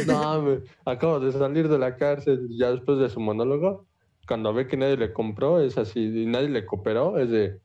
No, 0.07 0.41
me- 0.41 0.59
acabo 0.85 1.19
de 1.19 1.31
salir 1.31 1.67
de 1.69 1.79
la 1.79 1.95
cárcel. 1.95 2.47
Ya 2.57 2.71
después 2.71 2.99
de 2.99 3.09
su 3.09 3.19
monólogo, 3.19 3.87
cuando 4.27 4.53
ve 4.53 4.67
que 4.67 4.77
nadie 4.77 4.97
le 4.97 5.13
compró, 5.13 5.61
es 5.61 5.77
así, 5.77 5.99
y 5.99 6.25
nadie 6.25 6.49
le 6.49 6.65
cooperó, 6.65 7.17
es 7.19 7.29
de, 7.29 7.59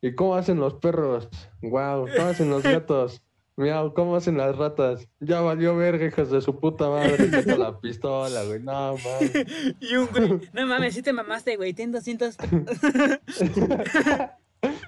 ¿y 0.00 0.14
cómo 0.14 0.34
hacen 0.34 0.58
los 0.58 0.74
perros? 0.74 1.28
Wow, 1.62 2.06
¿cómo 2.16 2.28
hacen 2.28 2.50
los 2.50 2.62
gatos? 2.62 3.22
Miau, 3.58 3.92
¿cómo 3.92 4.14
hacen 4.14 4.38
las 4.38 4.56
ratas? 4.56 5.08
Ya 5.18 5.40
valió 5.40 5.76
verga, 5.76 6.06
hijos 6.06 6.30
de 6.30 6.40
su 6.40 6.60
puta 6.60 6.88
madre. 6.88 7.28
Saca 7.28 7.56
la 7.56 7.80
pistola, 7.80 8.44
güey. 8.44 8.60
No, 8.60 8.94
mames. 8.96 9.32
Y 9.80 9.96
un 9.96 10.06
güey, 10.06 10.48
no 10.52 10.64
mames, 10.64 10.94
sí 10.94 11.02
te 11.02 11.12
mamaste, 11.12 11.56
güey, 11.56 11.74
ten 11.74 11.90
200. 11.90 12.36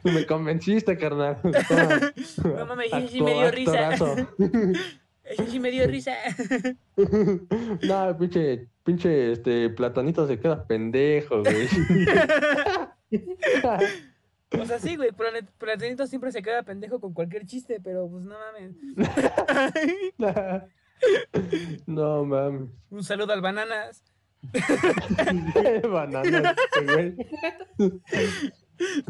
Me 0.04 0.24
convenciste, 0.24 0.96
carnal. 0.96 1.38
No 2.44 2.64
mames, 2.64 2.92
sí, 3.10 3.20
me 3.20 3.34
dio 3.34 3.50
risa. 3.50 3.90
Eso 5.24 5.46
sí 5.48 5.58
me 5.58 5.72
dio 5.72 5.88
risa. 5.88 6.14
No, 7.82 8.16
pinche, 8.18 8.68
pinche, 8.90 9.32
este, 9.32 9.70
platanito 9.70 10.26
se 10.26 10.40
queda 10.40 10.66
pendejo, 10.66 11.42
güey. 11.42 11.68
O 14.58 14.66
sea, 14.66 14.80
sí, 14.80 14.96
güey, 14.96 15.12
Platanito 15.12 16.08
siempre 16.08 16.32
se 16.32 16.42
queda 16.42 16.64
pendejo 16.64 16.98
con 17.00 17.14
cualquier 17.14 17.46
chiste, 17.46 17.80
pero 17.80 18.08
pues 18.08 18.24
no 18.24 18.34
mames. 18.36 18.74
No, 21.86 22.24
mames. 22.24 22.68
Un 22.90 23.04
saludo 23.04 23.32
al 23.32 23.40
Bananas. 23.40 24.02
Bananas, 25.88 26.56
güey. 26.84 27.14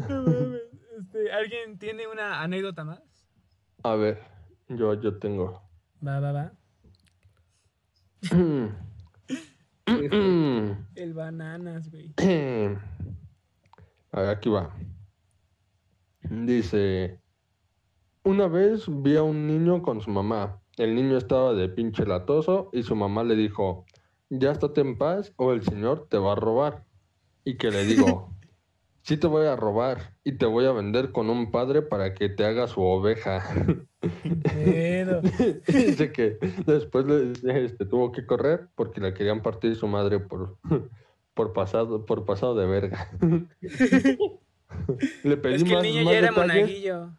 No 0.07 0.23
mames. 0.23 0.61
Este, 0.99 1.31
¿Alguien 1.31 1.79
tiene 1.79 2.05
una 2.07 2.43
anécdota 2.43 2.83
más? 2.83 3.01
A 3.81 3.95
ver, 3.95 4.21
yo, 4.67 4.93
yo 5.01 5.17
tengo. 5.17 5.63
Va, 6.05 6.19
va, 6.19 6.31
va. 6.31 6.51
A 9.91 10.77
El 10.95 11.13
Bananas, 11.13 11.91
güey. 11.91 12.13
ver, 14.13 14.29
aquí 14.29 14.49
va. 14.49 14.75
Dice, 16.23 17.19
una 18.23 18.47
vez 18.47 18.85
vi 18.87 19.17
a 19.17 19.23
un 19.23 19.47
niño 19.47 19.81
con 19.81 20.01
su 20.01 20.09
mamá. 20.09 20.61
El 20.77 20.95
niño 20.95 21.17
estaba 21.17 21.53
de 21.53 21.69
pinche 21.69 22.05
latoso 22.05 22.69
y 22.71 22.83
su 22.83 22.95
mamá 22.95 23.23
le 23.23 23.35
dijo, 23.35 23.85
ya 24.29 24.51
estate 24.51 24.81
en 24.81 24.97
paz 24.97 25.33
o 25.35 25.51
el 25.51 25.63
señor 25.63 26.07
te 26.09 26.17
va 26.17 26.33
a 26.33 26.35
robar. 26.35 26.85
Y 27.43 27.57
que 27.57 27.71
le 27.71 27.83
digo, 27.83 28.33
sí 29.03 29.17
te 29.17 29.27
voy 29.27 29.45
a 29.47 29.55
robar 29.55 30.13
y 30.23 30.33
te 30.33 30.45
voy 30.45 30.65
a 30.65 30.71
vender 30.71 31.11
con 31.11 31.29
un 31.29 31.51
padre 31.51 31.81
para 31.81 32.13
que 32.13 32.29
te 32.29 32.45
haga 32.45 32.67
su 32.67 32.81
oveja. 32.81 33.43
Pedo. 34.43 35.21
Dice 35.67 36.11
que 36.11 36.37
después 36.65 37.05
le- 37.05 37.65
este, 37.65 37.85
tuvo 37.85 38.11
que 38.11 38.25
correr 38.25 38.67
porque 38.75 39.01
le 39.01 39.13
querían 39.13 39.41
partir 39.41 39.75
su 39.75 39.87
madre 39.87 40.19
por, 40.19 40.57
por 41.33 41.53
pasado, 41.53 42.05
por 42.05 42.25
pasado 42.25 42.55
de 42.55 42.65
verga. 42.67 43.09
le 45.23 45.37
pedí 45.37 45.55
Es 45.55 45.63
que 45.63 45.73
el 45.73 45.81
niño 45.81 46.03
más 46.03 46.13
ya 46.13 46.17
era 46.19 46.27
detalles. 46.29 46.53
monaguillo. 46.55 47.09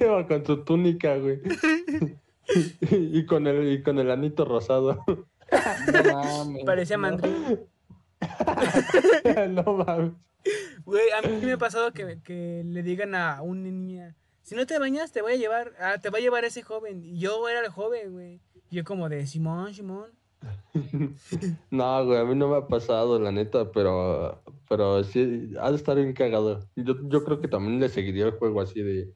Iba 0.00 0.26
con 0.26 0.44
su 0.46 0.64
túnica, 0.64 1.16
güey. 1.16 1.40
y 2.90 3.24
con 3.26 3.46
el, 3.46 3.72
y 3.72 3.82
con 3.82 3.98
el 3.98 4.10
anito 4.10 4.44
rosado. 4.44 5.04
No 5.06 6.12
mames. 6.44 6.64
Parecía 6.64 6.98
mandril. 6.98 7.60
no 9.50 9.62
mames. 9.74 10.12
Güey, 10.84 11.10
a 11.10 11.26
mí 11.26 11.44
me 11.44 11.52
ha 11.52 11.58
pasado 11.58 11.92
que, 11.92 12.20
que 12.22 12.62
le 12.64 12.82
digan 12.82 13.14
a 13.14 13.42
una 13.42 13.70
niña, 13.70 14.16
si 14.48 14.54
no 14.54 14.64
te 14.64 14.78
bañas, 14.78 15.12
te 15.12 15.20
voy 15.20 15.34
a 15.34 15.36
llevar, 15.36 15.74
ah, 15.78 15.98
te 16.00 16.08
va 16.08 16.16
a 16.16 16.22
llevar 16.22 16.46
ese 16.46 16.62
joven. 16.62 17.04
Y 17.04 17.18
yo 17.18 17.46
era 17.50 17.60
el 17.60 17.68
joven, 17.68 18.12
güey. 18.12 18.40
Y 18.70 18.76
Yo 18.76 18.84
como 18.84 19.10
de, 19.10 19.26
Simón, 19.26 19.74
Simón. 19.74 20.06
No, 21.70 22.06
güey, 22.06 22.18
a 22.18 22.24
mí 22.24 22.34
no 22.34 22.48
me 22.48 22.56
ha 22.56 22.66
pasado, 22.66 23.18
la 23.20 23.30
neta, 23.30 23.70
pero, 23.72 24.42
pero 24.66 25.04
sí, 25.04 25.50
ha 25.60 25.70
de 25.70 25.76
estar 25.76 25.96
bien 25.96 26.14
cagado. 26.14 26.60
Yo, 26.76 26.94
yo 27.10 27.24
creo 27.24 27.42
que 27.42 27.48
también 27.48 27.78
le 27.78 27.90
seguiría 27.90 28.24
el 28.24 28.38
juego 28.38 28.62
así 28.62 28.80
de, 28.80 29.12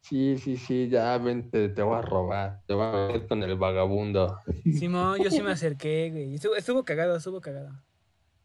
sí, 0.00 0.36
sí, 0.38 0.56
sí, 0.56 0.88
ya 0.88 1.16
vente, 1.18 1.68
te 1.68 1.82
voy 1.82 1.98
a 1.98 2.02
robar, 2.02 2.62
te 2.66 2.74
voy 2.74 2.84
a 2.84 3.06
meter 3.06 3.28
con 3.28 3.40
el 3.44 3.56
vagabundo. 3.56 4.36
Simón, 4.64 5.22
yo 5.22 5.30
sí 5.30 5.42
me 5.42 5.52
acerqué, 5.52 6.10
güey. 6.10 6.34
Estuvo, 6.34 6.56
estuvo 6.56 6.84
cagado, 6.84 7.14
estuvo 7.16 7.40
cagado. 7.40 7.70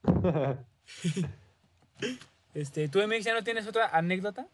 Este, 2.54 2.88
¿tú, 2.90 3.00
MX, 3.06 3.24
ya 3.26 3.34
no 3.34 3.44
tienes 3.44 3.68
otra 3.68 3.88
anécdota? 3.88 4.48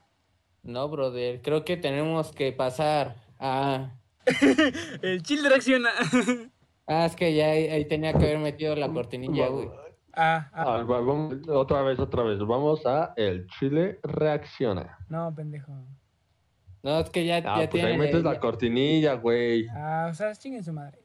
No, 0.63 0.87
brother, 0.89 1.41
creo 1.41 1.63
que 1.65 1.77
tenemos 1.77 2.31
que 2.31 2.51
pasar 2.51 3.15
a... 3.39 3.91
El 5.01 5.21
chill 5.23 5.43
reacciona. 5.47 5.89
Ah, 6.85 7.05
es 7.05 7.15
que 7.15 7.33
ya 7.33 7.45
ahí, 7.51 7.67
ahí 7.69 7.85
tenía 7.85 8.11
que 8.11 8.25
haber 8.25 8.39
metido 8.39 8.75
la 8.75 8.89
cortinilla, 8.91 9.47
güey. 9.47 9.69
ah, 10.11 10.49
ah, 10.51 10.75
Ah, 10.79 10.83
vamos, 10.83 11.35
otra 11.47 11.81
vez, 11.81 11.97
otra 11.97 12.23
vez, 12.23 12.39
vamos 12.39 12.85
a 12.85 13.13
El 13.15 13.47
Chile 13.47 14.01
Reacciona. 14.03 14.97
no, 15.07 15.33
pendejo. 15.33 15.71
No, 16.83 16.99
es 16.99 17.09
que 17.09 17.25
ya, 17.25 17.37
Ah, 17.37 17.41
ya 17.41 17.53
pues 17.55 17.69
tiene... 17.69 17.91
ahí 17.91 17.97
metes 17.97 18.21
la 18.25 18.37
cortinilla, 18.37 19.13
güey. 19.13 19.65
Ah, 19.69 20.09
o 20.11 20.13
sea, 20.13 20.35
chinguen 20.35 20.61
su 20.65 20.73
madre. 20.73 20.99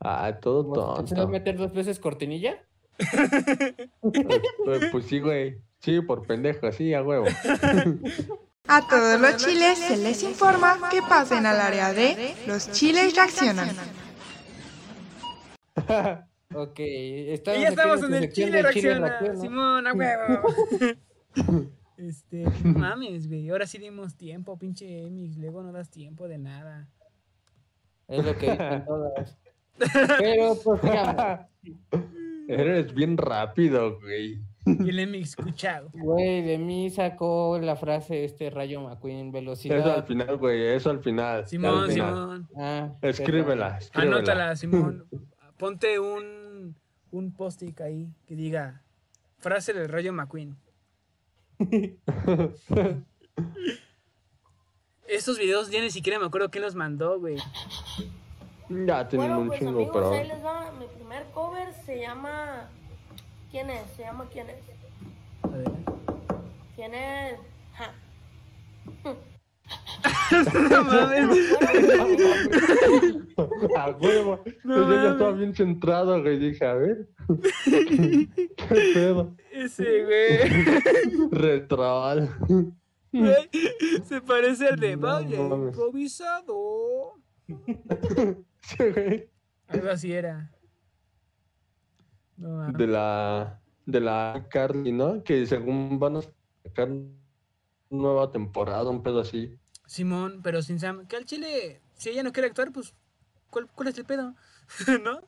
Ah, 0.00 0.36
todo 0.42 0.72
¿Te 0.72 0.80
vas 0.80 1.12
a 1.12 1.14
tonto. 1.14 1.28
meter 1.28 1.56
dos 1.56 1.72
veces 1.72 2.00
cortinilla? 2.00 2.58
Pues, 4.64 4.86
pues 4.92 5.04
sí, 5.06 5.20
güey. 5.20 5.58
Sí, 5.78 6.00
por 6.02 6.26
pendejo, 6.26 6.70
sí, 6.72 6.92
a 6.94 7.02
huevo. 7.02 7.26
A 8.68 8.86
todos 8.88 9.20
los 9.20 9.36
chiles 9.36 9.78
se 9.78 9.96
les 9.96 10.22
informa 10.22 10.78
que 10.90 11.00
pasen 11.02 11.46
al 11.46 11.60
área 11.60 11.92
de 11.92 12.34
los 12.46 12.70
chiles 12.72 13.14
reaccionan. 13.14 13.70
Ok, 16.52 16.80
Y 16.80 17.30
estamos 17.30 17.60
ya 17.60 17.68
aquí 17.68 17.76
estamos 17.78 18.02
en 18.02 18.14
el 18.14 18.32
chile 18.32 18.62
reacciona. 18.62 19.06
reacciona. 19.20 19.40
Simón, 19.40 19.86
a 19.86 19.92
huevo. 19.92 20.42
Este, 21.96 22.44
mames, 22.64 23.28
güey. 23.28 23.48
Ahora 23.50 23.66
sí 23.66 23.76
dimos 23.78 24.16
tiempo, 24.16 24.58
pinche 24.58 25.06
Emix. 25.06 25.36
Luego 25.36 25.62
no 25.62 25.70
das 25.70 25.90
tiempo 25.90 26.26
de 26.28 26.38
nada. 26.38 26.88
Es 28.08 28.24
lo 28.24 28.36
que 28.38 28.50
dicen 28.52 28.84
todas. 28.86 29.38
Pero, 30.18 30.56
pues, 30.64 30.82
digamos, 30.82 31.40
Eres 32.52 32.94
bien 32.94 33.16
rápido, 33.16 33.98
güey. 34.00 34.40
Y 34.66 34.88
el 34.90 34.98
Emix 34.98 35.30
escuchado. 35.30 35.88
güey, 35.94 36.42
de 36.42 36.58
mí 36.58 36.90
sacó 36.90 37.58
la 37.60 37.76
frase 37.76 38.24
este 38.24 38.50
Rayo 38.50 38.80
McQueen, 38.82 39.32
velocidad. 39.32 39.78
Eso 39.78 39.92
al 39.92 40.04
final, 40.04 40.36
güey, 40.36 40.66
eso 40.74 40.90
al 40.90 41.00
final. 41.00 41.46
Simón, 41.46 41.84
al 41.84 41.90
final. 41.90 42.14
Simón. 42.14 42.48
Ah, 42.56 42.92
Escríbela, 43.02 43.78
escríbela. 43.78 44.16
Anótala, 44.16 44.56
Simón. 44.56 45.06
Ponte 45.56 45.98
un, 45.98 46.76
un 47.10 47.32
post-it 47.32 47.80
ahí 47.80 48.08
que 48.26 48.34
diga 48.36 48.82
frase 49.38 49.72
del 49.72 49.88
Rayo 49.88 50.12
McQueen. 50.12 50.56
Estos 55.08 55.38
videos 55.38 55.70
ya 55.70 55.80
ni 55.80 55.90
siquiera 55.90 56.18
me 56.18 56.26
acuerdo 56.26 56.50
quién 56.50 56.62
los 56.62 56.74
mandó, 56.74 57.18
güey. 57.18 57.36
Ya 58.70 59.08
tienen 59.08 59.28
Bueno, 59.28 59.40
un 59.42 59.48
pues 59.48 59.58
chingo, 59.58 59.70
amigos, 59.72 59.90
pero. 59.94 60.12
ahí 60.12 60.28
les 60.28 60.44
va. 60.44 60.70
Mi 60.78 60.86
primer 60.86 61.24
cover 61.34 61.72
se 61.84 62.00
llama... 62.00 62.70
¿Quién 63.50 63.68
es? 63.70 63.82
Se 63.96 64.02
llama 64.02 64.26
¿Quién 64.32 64.46
es? 64.50 64.56
¿Quién 66.76 66.94
es? 66.94 67.38
Ja. 67.74 67.92
No 70.70 70.84
mames. 70.84 71.38
A 73.76 73.90
huevo. 74.00 74.40
No 74.64 74.76
Yo 74.76 74.94
ya 75.02 75.10
estaba 75.12 75.32
bien 75.32 75.54
centrado, 75.54 76.20
güey. 76.22 76.38
Dije, 76.38 76.64
a 76.64 76.74
ver. 76.74 77.08
¿Qué 77.64 78.90
pedo? 78.94 79.36
Ese, 79.52 80.04
güey. 80.04 80.38
Güey, 83.12 83.50
Se 84.04 84.20
parece 84.20 84.68
al 84.68 84.78
de 84.78 84.96
No 84.96 85.02
mames. 85.08 85.34
improvisado. 85.74 87.14
Güey. 88.78 89.28
Algo 89.68 89.90
así 89.90 90.12
era. 90.12 90.50
No. 92.36 92.72
De 92.72 92.86
la, 92.86 93.60
de 93.86 94.00
la 94.00 94.46
Carly, 94.50 94.92
¿no? 94.92 95.22
Que 95.22 95.46
según 95.46 95.98
van 95.98 96.16
a 96.16 96.20
sacar 96.64 96.88
nueva 97.90 98.30
temporada, 98.32 98.90
un 98.90 99.02
pedo 99.02 99.20
así. 99.20 99.58
Simón, 99.86 100.40
pero 100.42 100.62
sin 100.62 100.78
Sam. 100.78 101.06
Que 101.06 101.16
al 101.16 101.24
chile, 101.24 101.82
si 101.94 102.10
ella 102.10 102.22
no 102.22 102.32
quiere 102.32 102.48
actuar, 102.48 102.72
pues, 102.72 102.94
¿cuál, 103.50 103.68
cuál 103.74 103.88
es 103.88 103.98
el 103.98 104.04
pedo? 104.04 104.34
¿No? 105.02 105.20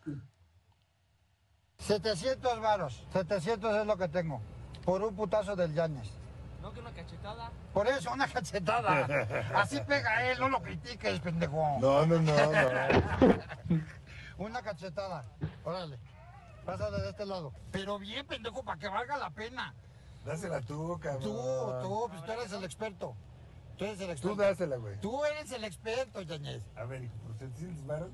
700 1.78 2.61
varos. 2.61 3.05
700 3.12 3.76
es 3.76 3.86
lo 3.86 3.97
que 3.97 4.09
tengo. 4.09 4.40
Por 4.84 5.03
un 5.03 5.14
putazo 5.14 5.57
del 5.57 5.74
Yanes. 5.74 6.21
No, 6.62 6.72
que 6.72 6.80
una 6.80 6.92
cachetada. 6.92 7.50
Por 7.74 7.86
eso, 7.88 8.12
una 8.12 8.28
cachetada. 8.28 9.06
Así 9.56 9.80
pega 9.80 10.30
él, 10.30 10.38
no 10.38 10.48
lo 10.48 10.62
critiques, 10.62 11.18
pendejo. 11.20 11.78
No, 11.80 12.06
no, 12.06 12.20
no, 12.20 12.32
no. 12.32 13.80
Una 14.38 14.62
cachetada. 14.62 15.24
Órale. 15.64 15.98
Pásale 16.64 17.00
de 17.02 17.10
este 17.10 17.26
lado. 17.26 17.52
Pero 17.72 17.98
bien, 17.98 18.26
pendejo, 18.26 18.62
para 18.62 18.78
que 18.78 18.88
valga 18.88 19.16
la 19.18 19.30
pena. 19.30 19.74
Dásela 20.24 20.60
tú, 20.60 20.98
cabrón. 21.00 21.22
Tú, 21.22 21.32
tú, 21.82 22.06
pues 22.08 22.24
tú 22.24 22.32
eres 22.32 22.52
el 22.52 22.64
experto. 22.64 23.16
Tú 23.76 23.84
eres 23.84 24.00
el 24.00 24.06
Tú 24.06 24.12
experto. 24.12 24.36
dásela, 24.42 24.76
güey. 24.76 25.00
Tú 25.00 25.24
eres 25.24 25.50
el 25.52 25.64
experto, 25.64 26.22
Yañez. 26.22 26.62
A 26.76 26.84
ver, 26.84 27.02
hijo, 27.04 27.14
por 27.26 27.36
700 27.36 27.86
varos. 27.86 28.10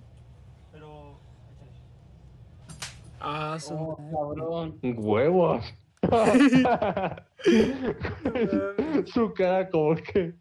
Ah, 3.21 3.57
su 3.61 3.75
Oh, 3.75 3.97
madre. 3.99 4.13
cabrón. 4.13 4.79
Huevos. 5.05 5.65
Su 9.07 9.33
cara 9.35 9.69
como 9.69 9.97
que 9.97 10.33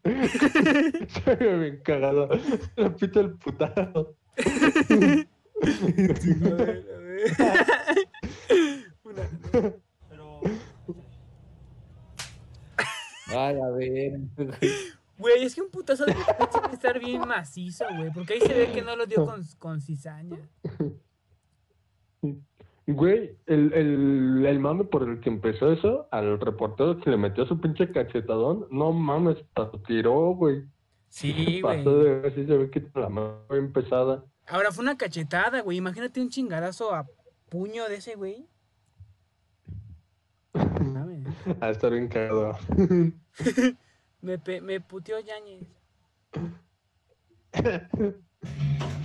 se 1.07 1.35
ve 1.39 1.57
bien 1.57 1.81
cagada. 1.83 2.27
Repite 2.75 3.19
el 3.21 3.31
putazo. 3.37 4.15
A 4.37 4.43
ver, 6.55 6.85
a 6.93 6.97
ver. 6.99 7.31
Una- 9.03 9.29
Ay, 13.29 13.59
a 13.59 13.69
ver. 13.71 14.19
Güey, 15.17 15.43
es 15.43 15.53
que 15.55 15.61
un 15.61 15.69
putazo 15.71 16.05
de 16.05 16.13
tiene 16.13 16.67
que 16.69 16.75
estar 16.75 16.97
bien 16.99 17.27
macizo, 17.27 17.83
güey. 17.97 18.11
Porque 18.13 18.35
ahí 18.35 18.41
se 18.41 18.53
ve 18.53 18.71
que 18.71 18.81
no 18.83 18.95
lo 18.95 19.05
dio 19.07 19.25
con, 19.25 19.43
con 19.59 19.81
cizaña. 19.81 20.37
Güey, 22.89 23.37
el, 23.47 23.73
el, 23.73 24.45
el 24.45 24.59
mame 24.59 24.85
por 24.85 25.03
el 25.07 25.19
que 25.19 25.29
empezó 25.29 25.71
eso, 25.73 26.07
al 26.09 26.39
reportero 26.39 26.97
que 27.01 27.09
le 27.09 27.17
metió 27.17 27.45
su 27.45 27.59
pinche 27.59 27.91
cachetadón, 27.91 28.65
no 28.71 28.93
mames, 28.93 29.37
tiró, 29.85 30.33
güey. 30.35 30.63
Sí, 31.09 31.59
güey. 31.61 31.83
Pasó 31.83 31.97
de 31.99 32.19
ver 32.21 32.33
si 32.35 32.45
se 32.45 32.57
ve 32.57 32.69
que 32.69 32.87
la 32.95 33.09
mano 33.09 33.41
bien 33.49 33.73
pesada. 33.73 34.23
Ahora 34.47 34.71
fue 34.71 34.83
una 34.83 34.97
cachetada, 34.97 35.61
güey. 35.61 35.77
Imagínate 35.79 36.21
un 36.21 36.29
chingadazo 36.29 36.95
a 36.95 37.05
puño 37.49 37.89
de 37.89 37.95
ese, 37.95 38.15
güey. 38.15 38.47
Mames. 40.53 41.27
A 41.59 41.69
estar 41.69 41.91
bien 41.91 42.07
cagado. 42.07 42.57
Me, 44.21 44.39
pe- 44.39 44.61
me 44.61 44.79
puteó 44.81 45.17
Yañez. 45.19 45.67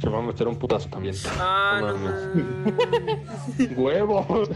Se 0.00 0.08
va 0.08 0.18
a 0.18 0.22
meter 0.22 0.48
un 0.48 0.56
putazo 0.58 0.88
también. 0.88 1.14
Ah, 1.38 1.78
no 1.80 1.96
mames. 1.98 2.34
mames. 2.34 3.70
¡Huevos! 3.76 4.48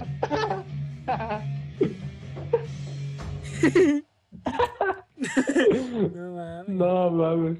No 6.14 6.32
mames. 6.34 6.68
No 6.68 7.10
mames. 7.10 7.58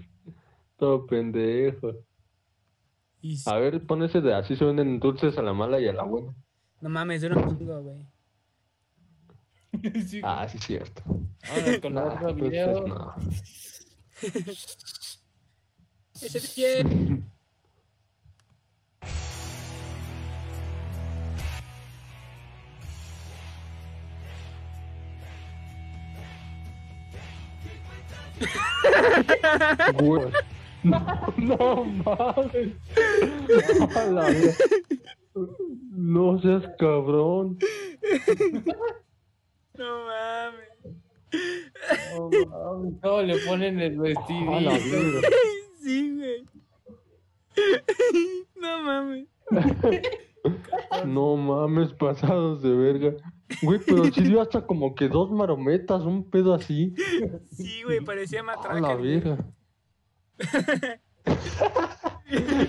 Todo 0.77 1.07
pendejo. 1.07 1.93
Y 3.21 3.39
A 3.47 3.57
ver, 3.57 3.85
pon 3.87 4.03
ese 4.03 4.21
de 4.21 4.35
así 4.35 4.57
se 4.57 4.65
venden 4.65 4.99
dulces 5.01 5.39
a 5.39 5.43
la 5.43 5.53
mala 5.53 5.81
y 5.81 5.89
a 5.89 5.93
la 5.93 6.03
buena. 6.05 6.35
no 6.81 6.89
mames, 6.91 7.23
dura 7.23 7.37
un 7.39 7.57
chingo, 7.59 7.83
güey. 7.83 8.07
Sí. 10.07 10.21
Ah, 10.23 10.47
sí, 10.49 10.59
cierto. 10.59 11.03
Vámonos 11.49 11.79
con 11.81 11.95
Nah, 11.95 12.03
otro 12.05 12.29
entonces 12.31 12.51
video. 12.51 12.87
no. 12.87 13.15
Ese 16.23 16.39
DJ. 16.41 17.23
Güey. 29.99 30.33
No, 30.83 31.01
no 31.39 31.85
mames. 31.85 32.75
La. 34.11 34.35
No 35.91 36.39
seas 36.41 36.65
cabrón. 36.79 37.59
No 39.79 40.05
mames. 40.07 40.69
No 42.15 42.31
mames, 42.31 42.95
¿Cómo 43.03 43.23
le 43.23 43.39
ponen 43.39 43.81
el 43.81 43.99
verga. 43.99 45.29
Sí, 45.83 46.17
güey. 46.17 46.45
No 48.57 48.83
mames. 48.83 49.29
No 51.07 51.37
mames, 51.37 51.93
pasados 51.95 52.63
de 52.63 52.71
verga. 52.71 53.15
Güey, 53.63 53.81
pero 53.87 54.05
sí 54.07 54.23
dio 54.23 54.41
hasta 54.41 54.67
como 54.67 54.95
que 54.95 55.09
dos 55.09 55.31
marometas, 55.31 56.03
un 56.03 56.29
pedo 56.31 56.55
así. 56.55 56.95
Sí, 57.53 57.83
güey, 57.85 58.01
parecía 58.01 58.41
A 58.41 58.45
matraca. 58.45 58.81
la 58.81 58.95
güey. 58.95 59.21
verga. 59.21 59.45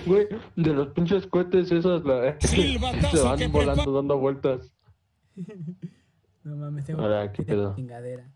Güey, 0.06 0.28
de 0.56 0.72
los 0.72 0.88
pinches 0.88 1.26
cohetes 1.26 1.72
esas 1.72 2.04
la, 2.04 2.38
se 2.40 3.22
van 3.22 3.52
volando 3.52 3.92
dando 3.92 4.18
vueltas. 4.18 4.72
No 6.44 6.56
mames, 6.56 6.84
tengo 6.84 7.02
Ahora, 7.02 7.32
¿qué 7.32 7.42
pedo? 7.42 7.70
la 7.70 7.76
chingadera. 7.76 8.30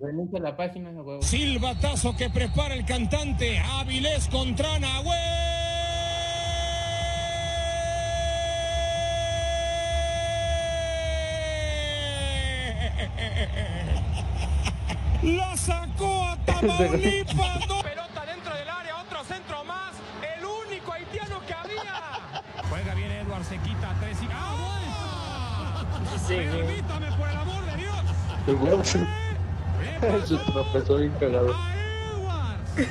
Renuncia 0.00 0.38
a 0.38 0.42
la 0.42 0.56
página, 0.56 0.90
huevo. 0.90 1.22
Silbatazo 1.22 2.16
que 2.16 2.28
prepara 2.28 2.74
el 2.74 2.84
cantante 2.84 3.58
Avilés 3.58 4.28
Contrana, 4.28 5.00
güey. 5.02 5.53
La 15.24 15.56
sacó 15.56 16.24
a 16.24 16.36
Tamaulipas. 16.46 17.68
no. 17.68 17.82
Pelota 17.82 18.26
dentro 18.26 18.54
del 18.54 18.68
área, 18.68 18.96
otro 19.00 19.24
centro 19.24 19.64
más. 19.64 19.92
El 20.36 20.44
único 20.44 20.92
haitiano 20.92 21.40
que 21.46 21.54
había. 21.54 22.42
Juega 22.68 22.94
bien 22.94 23.10
Edward, 23.12 23.44
se 23.44 23.56
quita 23.58 23.94
tres 24.00 24.18
y. 24.22 24.28
¡Ah! 24.32 25.84
Sí, 26.26 26.34
güey. 26.34 26.48
Permítame, 26.50 27.06
por 27.12 27.28
el 27.28 27.36
amor 27.36 27.64
de 27.66 27.76
Dios. 27.76 27.96
El 28.46 28.56
güey 28.56 28.84
se, 28.84 30.36
tropezó 30.52 30.96
bien 30.96 31.12
cagado. 31.18 31.54
a 31.54 31.74
Edwards. 31.74 32.88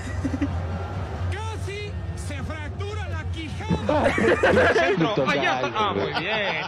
Centro, 4.74 5.30
allá 5.30 5.56
está. 5.56 5.72
Ah, 5.76 5.94
muy 5.94 6.14
bien. 6.20 6.66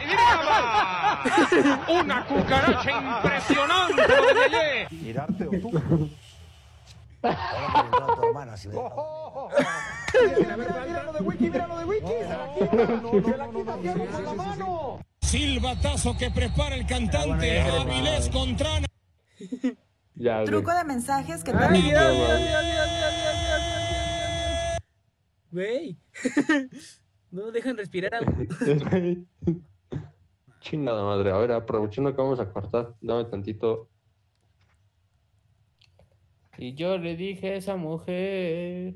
¡Y 1.87 1.91
Una 1.91 2.25
cucaracha 2.25 2.91
impresionante 2.91 4.01
de 4.01 4.87
Mirarte 4.91 5.47
o 5.47 5.51
tú. 5.51 6.09
Mira, 10.37 10.57
mira 10.57 11.03
lo 11.03 11.13
de 11.13 11.21
Wiki, 11.21 11.49
mira 11.49 11.67
lo 11.67 11.77
de 11.79 11.85
Wiki. 11.85 12.07
Se 12.07 12.29
la 13.37 13.47
quita, 13.49 13.75
no, 13.77 14.05
con 14.05 14.25
la 14.25 14.33
mano. 14.33 14.99
Silbatazo 15.21 16.17
que 16.17 16.29
prepara 16.31 16.75
el 16.75 16.85
cantante 16.85 17.61
Avilés 17.61 18.29
Contrana. 18.29 18.85
Truco 20.45 20.73
de 20.73 20.83
mensajes 20.85 21.43
que 21.43 21.51
también. 21.51 21.95
Güey. 25.55 25.97
No 27.31 27.51
dejan 27.51 27.75
respirar 27.75 28.13
a. 28.15 28.19
Chingada 30.61 31.03
madre. 31.03 31.31
A 31.31 31.37
ver, 31.37 31.51
aprovechando 31.51 32.15
que 32.15 32.21
vamos 32.21 32.39
a 32.39 32.49
cortar, 32.49 32.95
dame 33.01 33.25
tantito. 33.25 33.89
Y 36.57 36.75
yo 36.75 36.97
le 36.97 37.17
dije 37.17 37.49
a 37.49 37.55
esa 37.55 37.75
mujer 37.75 38.93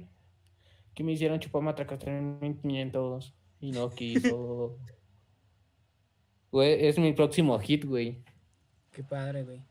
que 0.95 1.03
me 1.03 1.12
hicieron 1.12 1.41
chupar 1.41 1.64
matracas 1.64 2.07
en 2.07 2.39
1500 2.39 3.34
y 3.60 3.72
no 3.72 3.89
quiso. 3.89 4.78
Güey, 6.51 6.88
es 6.88 6.97
mi 6.97 7.14
próximo 7.14 7.60
hit, 7.60 7.86
güey. 7.86 8.24
Qué 8.91 9.03
padre, 9.03 9.43
güey. 9.43 9.62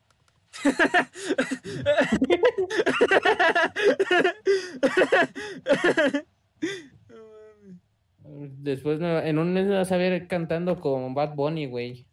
Después 8.39 9.01
no- 9.01 9.19
en 9.21 9.39
un 9.39 9.53
mes 9.53 9.67
me 9.67 9.75
vas 9.77 9.91
a 9.93 9.97
ver 9.97 10.27
cantando 10.29 10.81
con 10.81 11.15
Bad 11.15 11.35
Bunny, 11.35 11.67
güey. 11.67 12.07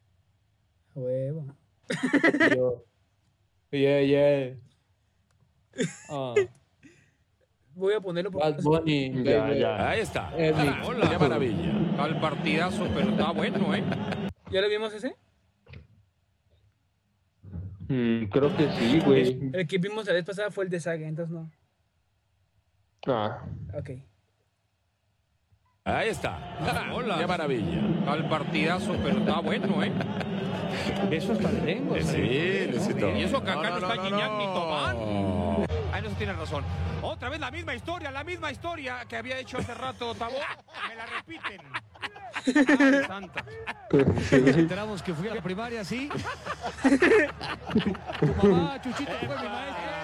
Huevo. 0.93 1.45
Yo, 2.55 2.83
yeah, 3.71 4.01
yeah. 4.01 4.55
Ah, 6.09 6.33
Voy 7.75 7.93
a 7.93 7.99
ponerlo 7.99 8.31
por 8.31 8.41
Bad 8.41 8.61
Bunny. 8.61 9.23
Ya. 9.23 9.89
Ahí 9.89 9.99
está. 9.99 10.33
Hola, 10.85 11.09
qué 11.09 11.17
maravilla. 11.19 11.73
Al 12.01 12.19
partidazo, 12.21 12.87
pero 12.95 13.09
está 13.09 13.31
bueno, 13.31 13.75
¿eh? 13.75 13.83
¿Ya 14.51 14.61
lo 14.61 14.69
vimos 14.69 14.93
ese? 14.93 15.15
Mm, 17.87 18.25
creo 18.25 18.55
que 18.55 18.69
sí, 18.71 18.99
güey. 19.05 19.49
El 19.53 19.67
que 19.67 19.77
vimos 19.77 20.05
la 20.07 20.13
vez 20.13 20.25
pasada 20.25 20.49
fue 20.49 20.63
el 20.63 20.69
de 20.69 20.79
Saga, 20.79 21.07
entonces 21.07 21.33
no. 21.35 21.51
Ah, 23.07 23.45
Ok. 23.77 23.91
Ahí 25.87 26.09
está. 26.09 26.39
Hola, 26.95 27.19
qué 27.19 27.27
maravilla. 27.27 27.79
Al 28.11 28.27
partidazo, 28.27 28.97
pero 29.03 29.19
está 29.19 29.39
bueno, 29.39 29.83
¿eh? 29.83 29.91
Eso 31.11 31.33
es 31.33 31.63
lengua. 31.63 32.01
Sí, 32.01 32.67
necesito. 32.71 33.15
Y 33.15 33.21
eso 33.21 33.43
que 33.43 33.51
acá 33.51 33.69
no, 33.69 33.77
está 33.77 34.03
Gignac 34.03 34.31
ni 34.31 34.45
Tobán. 34.45 34.97
Ahí 35.93 36.01
no 36.01 36.09
se 36.09 36.15
tiene 36.15 36.33
razón. 36.33 36.63
Otra 37.03 37.29
vez 37.29 37.39
la 37.39 37.51
misma 37.51 37.75
historia, 37.75 38.09
la 38.09 38.23
misma 38.23 38.51
historia 38.51 39.05
que 39.07 39.15
había 39.15 39.37
hecho 39.37 39.59
hace 39.59 39.75
rato 39.75 40.15
Tabo. 40.15 40.37
Me 40.89 40.95
la 40.95 41.05
repiten. 41.05 41.61
Ay, 42.79 43.05
santa. 43.05 43.45
enteramos 44.31 45.03
que 45.03 45.13
fui 45.13 45.29
a 45.29 45.35
la 45.35 45.41
primaria, 45.41 45.83
¿sí? 45.85 46.09
tu 48.19 48.47
mamá, 48.47 48.81
Chuchito, 48.81 49.11
fue 49.19 49.37
mi 49.37 49.49
maestra. 49.49 49.95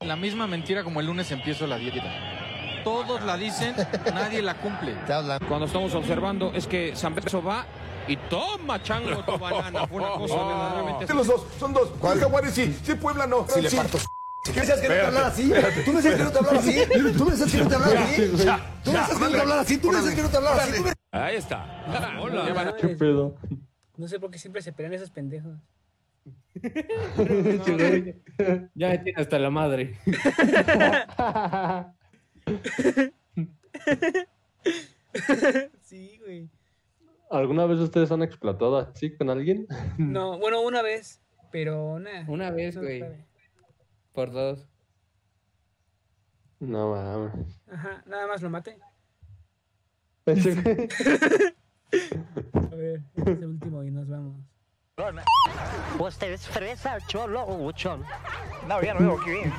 La 0.00 0.16
misma 0.16 0.46
mentira 0.46 0.82
como 0.82 1.00
el 1.00 1.06
lunes 1.06 1.30
empiezo 1.30 1.66
la 1.66 1.76
dieta. 1.76 2.45
Todos 2.86 3.20
la 3.24 3.36
dicen, 3.36 3.74
nadie 4.14 4.40
la 4.40 4.54
cumple. 4.54 4.94
Cuando 5.48 5.66
estamos 5.66 5.92
observando 5.92 6.52
es 6.54 6.68
que 6.68 6.94
San 6.94 7.16
Beso 7.16 7.42
va 7.42 7.66
y 8.06 8.16
toma 8.16 8.80
chango 8.80 9.24
tu 9.24 9.36
banana. 9.40 9.88
Fue 9.88 10.00
una 10.00 10.12
cosa 10.12 10.36
verdaderamente... 10.36 11.12
Los 11.12 11.26
dos, 11.26 11.46
son 11.58 11.72
dos. 11.72 11.88
¿Cuál 11.98 12.20
Jaguares 12.20 12.54
sí? 12.54 12.78
Sí, 12.84 12.94
Puebla 12.94 13.26
no. 13.26 13.44
Sí, 13.48 13.60
le 13.60 13.72
parto. 13.72 13.98
¿Qué 14.44 14.60
decías 14.60 14.80
que 14.80 14.86
no 14.86 14.94
te 14.94 15.00
hablara 15.00 15.26
así? 15.26 15.52
¿Tú 15.84 15.90
me 15.90 15.96
decías 16.00 16.14
que 16.14 16.22
no 16.22 16.30
te 16.30 16.38
hablara 16.38 16.60
así? 16.60 16.78
¿Tú 17.18 17.24
me 17.24 17.30
decías 17.32 17.50
que 17.50 17.58
no 17.58 17.66
te 17.68 17.74
hablara 17.74 18.04
así? 18.04 18.22
¿Tú 18.84 18.92
me 18.92 18.98
decías 19.00 19.08
que 19.08 19.18
no 19.18 19.30
te 19.30 19.40
hablara 19.40 19.60
así? 19.60 19.78
¿Tú 19.78 19.90
me 19.90 19.96
decías 19.96 20.14
que 20.14 20.22
no 20.22 20.28
te 20.28 20.36
hablara 20.36 20.62
así? 20.62 20.84
Ahí 21.10 21.34
está. 21.34 21.84
Hola, 22.20 22.44
qué 22.46 22.54
maravilla. 22.54 22.88
¿Qué 22.88 22.94
pedo? 22.94 23.34
No 23.96 24.06
sé 24.06 24.20
por 24.20 24.30
qué 24.30 24.38
siempre 24.38 24.62
se 24.62 24.72
pelean 24.72 24.94
esos 24.94 25.10
pendejos. 25.10 25.58
Ya 28.74 28.88
me 28.90 28.98
tiene 28.98 29.20
hasta 29.20 29.40
la 29.40 29.50
madre. 29.50 29.98
sí, 35.82 36.20
güey. 36.24 36.48
¿Alguna 37.30 37.66
vez 37.66 37.78
ustedes 37.80 38.10
han 38.12 38.22
explotado 38.22 38.78
así 38.78 39.14
con 39.16 39.30
alguien? 39.30 39.66
No, 39.98 40.38
bueno, 40.38 40.60
una 40.60 40.82
vez, 40.82 41.20
pero 41.50 41.98
nada. 41.98 42.24
Una 42.28 42.50
vez, 42.50 42.76
no 42.76 42.82
güey. 42.82 43.00
sabe. 43.00 43.24
Por 44.12 44.30
dos. 44.32 44.68
No 46.60 46.92
mames. 46.92 47.60
Ajá, 47.70 48.02
nada 48.06 48.26
más 48.28 48.40
lo 48.42 48.50
maté. 48.50 48.78
A 50.26 50.32
ver, 52.74 53.00
este 53.14 53.32
es 53.32 53.38
el 53.38 53.46
último 53.46 53.84
y 53.84 53.90
nos 53.90 54.08
vamos. 54.08 54.40
¿Usted 55.98 56.32
es 56.32 56.48
fresa, 56.48 56.98
cholo 57.06 57.44
o 57.46 57.56
buchón? 57.58 58.02
No, 58.66 58.82
ya 58.82 58.94
no 58.94 59.00
veo 59.00 59.22
que 59.24 59.30
bien. 59.30 59.52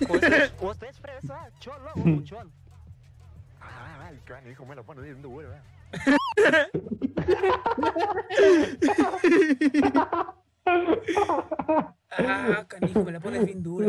¿Usted, 0.00 0.52
usted 0.60 0.86
es 0.88 0.98
fresa, 0.98 1.50
cholo 1.60 1.90
o 1.94 2.00
buchón? 2.00 2.52
Ah, 3.60 4.08
el 4.10 4.18
cráneo, 4.20 4.52
hijo, 4.52 4.66
me 4.66 4.74
lo 4.74 4.84
pone 4.84 5.02
bien 5.02 5.22
duro, 5.22 5.48
¿verdad? 5.48 5.62
Ah, 12.16 12.64
canijo, 12.68 13.04
me 13.04 13.12
la 13.12 13.20
pones 13.20 13.44
bien 13.44 13.62
dura. 13.62 13.86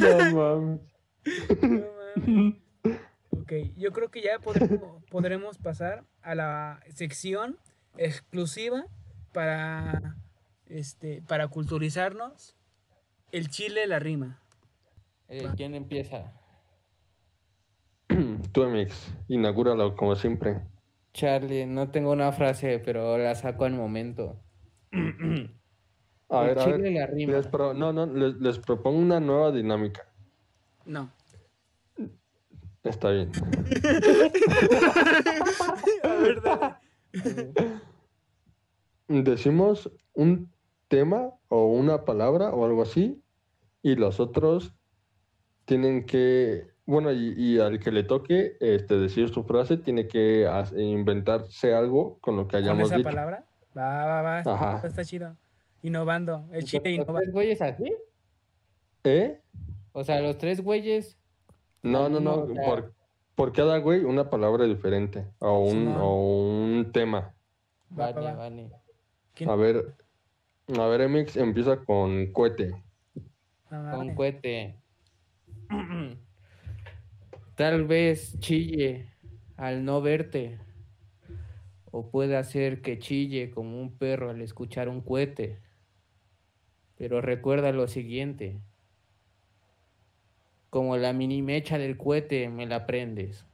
No 0.00 0.18
mames. 0.34 0.80
No 1.62 1.86
mames. 2.24 2.54
Ok, 3.30 3.52
yo 3.76 3.92
creo 3.92 4.10
que 4.10 4.22
ya 4.22 4.38
podremos, 4.38 5.04
podremos 5.10 5.58
pasar 5.58 6.04
a 6.22 6.34
la 6.34 6.80
sección 6.94 7.58
exclusiva 7.96 8.84
para, 9.32 10.16
este, 10.66 11.22
para 11.26 11.48
culturizarnos. 11.48 12.54
El 13.32 13.48
chile, 13.48 13.86
la 13.86 13.98
rima. 13.98 14.40
Eh, 15.28 15.48
¿Quién 15.56 15.74
empieza? 15.74 16.32
Tú, 18.52 18.64
Mix, 18.66 19.12
inaugúralo 19.28 19.94
como 19.96 20.14
siempre. 20.16 20.60
Charlie, 21.12 21.66
no 21.66 21.90
tengo 21.90 22.12
una 22.12 22.32
frase, 22.32 22.78
pero 22.78 23.18
la 23.18 23.34
saco 23.34 23.64
al 23.64 23.72
momento. 23.74 24.40
A 26.30 26.42
El 26.42 26.48
ver, 26.48 26.58
a 26.58 26.64
chile 26.64 26.76
ver. 26.78 26.92
la 26.92 27.06
rima. 27.06 27.32
Les 27.32 27.46
pro- 27.46 27.72
no, 27.72 27.90
no, 27.90 28.04
les, 28.04 28.34
les 28.36 28.58
propongo 28.58 28.98
una 28.98 29.18
nueva 29.18 29.50
dinámica. 29.50 30.06
No. 30.84 31.10
Está 32.84 33.08
bien. 33.12 33.32
A 36.02 36.14
ver, 36.16 36.42
dale. 36.42 36.74
Decimos 39.08 39.90
un 40.12 40.52
tema 40.88 41.30
o 41.48 41.66
una 41.66 42.04
palabra 42.04 42.50
o 42.50 42.64
algo 42.64 42.82
así 42.82 43.22
y 43.82 43.94
los 43.94 44.20
otros 44.20 44.74
tienen 45.64 46.06
que, 46.06 46.68
bueno, 46.86 47.12
y, 47.12 47.34
y 47.36 47.58
al 47.60 47.78
que 47.78 47.92
le 47.92 48.02
toque 48.02 48.56
este, 48.60 48.96
decir 48.98 49.28
su 49.28 49.44
frase 49.44 49.76
tiene 49.76 50.08
que 50.08 50.48
inventarse 50.76 51.74
algo 51.74 52.18
con 52.20 52.36
lo 52.36 52.46
que 52.48 52.52
¿Con 52.56 52.62
hayamos 52.64 52.86
esa 52.88 52.96
dicho. 52.96 53.08
palabra? 53.08 53.44
Va, 53.76 54.06
va, 54.06 54.22
va. 54.22 54.38
está- 54.38 54.54
Ajá. 54.54 54.86
Está, 54.86 55.04
chido. 55.04 55.36
Innovando. 55.82 56.46
El 56.52 56.64
chile 56.64 56.82
¿Los 56.96 57.04
innova. 57.06 57.20
tres 57.20 57.32
güeyes 57.32 57.62
así? 57.62 57.92
¿Eh? 59.04 59.40
O 59.92 60.02
sea, 60.04 60.20
los 60.20 60.38
tres 60.38 60.60
güeyes. 60.62 61.18
No, 61.82 62.08
no, 62.08 62.18
no, 62.18 62.46
por, 62.64 62.92
por 63.34 63.52
cada 63.52 63.78
güey 63.78 64.00
una 64.04 64.28
palabra 64.30 64.64
diferente 64.64 65.26
o 65.38 65.60
un, 65.60 65.88
o 65.96 66.14
un 66.16 66.90
tema. 66.92 67.34
Va, 67.96 68.06
va, 68.10 68.12
Vale, 68.12 68.26
va. 68.26 68.34
vale. 68.34 68.70
A 69.46 69.54
ver, 69.54 69.94
a 70.76 70.86
ver, 70.86 71.08
MX 71.08 71.36
empieza 71.36 71.78
con 71.84 72.32
cohete. 72.32 72.82
No 73.70 73.90
Con 73.96 74.14
cohete. 74.14 74.76
Tal 77.54 77.86
vez 77.86 78.38
chille 78.40 79.10
al 79.56 79.84
no 79.84 80.00
verte. 80.00 80.58
O 81.90 82.10
puede 82.10 82.36
hacer 82.36 82.82
que 82.82 82.98
chille 82.98 83.50
como 83.50 83.80
un 83.80 83.96
perro 83.96 84.30
al 84.30 84.42
escuchar 84.42 84.88
un 84.88 85.00
cohete. 85.00 85.58
Pero 86.96 87.20
recuerda 87.20 87.72
lo 87.72 87.88
siguiente. 87.88 88.60
Como 90.70 90.96
la 90.98 91.12
mini 91.14 91.40
mecha 91.40 91.78
del 91.78 91.96
cohete 91.96 92.48
me 92.50 92.66
la 92.66 92.86
prendes. 92.86 93.47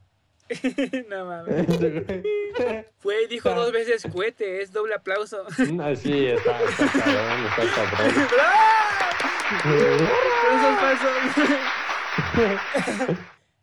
no 1.09 1.25
mames. 1.25 1.65
Fue 2.97 3.23
y 3.23 3.27
dijo 3.27 3.49
dos 3.49 3.71
veces 3.71 4.05
cohete. 4.11 4.61
Es 4.61 4.71
doble 4.71 4.93
aplauso. 4.93 5.43
Así 5.81 6.27
está, 6.27 6.61
está 6.63 6.91
cabrón, 6.91 7.45
está 7.45 7.63
cabrón. 7.75 8.11
Falsos. 10.79 11.11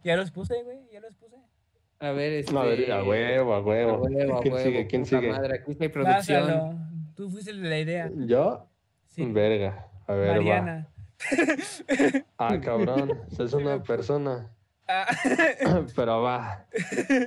ya 0.02 0.16
los 0.16 0.30
puse, 0.30 0.62
güey. 0.62 0.78
Ya 0.92 1.00
los 1.00 1.14
puse. 1.16 1.36
A 2.00 2.10
ver, 2.10 2.32
este... 2.32 2.56
A 2.56 2.62
ver, 2.64 2.90
a 2.90 3.04
huevo, 3.04 3.54
a 3.54 3.60
huevo. 3.60 3.92
a 3.92 3.98
huevo, 3.98 4.38
a 4.38 4.40
¿Quién 4.40 4.54
huevo, 4.54 4.66
sigue? 4.66 4.86
¿Quién 4.88 5.06
sigue? 5.06 5.30
madre, 5.30 5.60
aquí 5.60 5.72
está 5.72 5.88
producción. 5.88 7.12
Tú 7.14 7.30
fuiste 7.30 7.52
la 7.52 7.78
idea. 7.78 8.10
¿Yo? 8.12 8.66
Sí. 9.06 9.24
Verga. 9.26 9.88
A 10.08 10.14
ver, 10.14 10.36
Mariana. 10.36 10.88
va. 10.88 12.24
Ah, 12.38 12.60
cabrón. 12.60 13.20
Es 13.38 13.52
una 13.52 13.80
persona. 13.82 14.50
Ah, 14.94 15.06
Pero 15.96 16.20
va. 16.22 16.66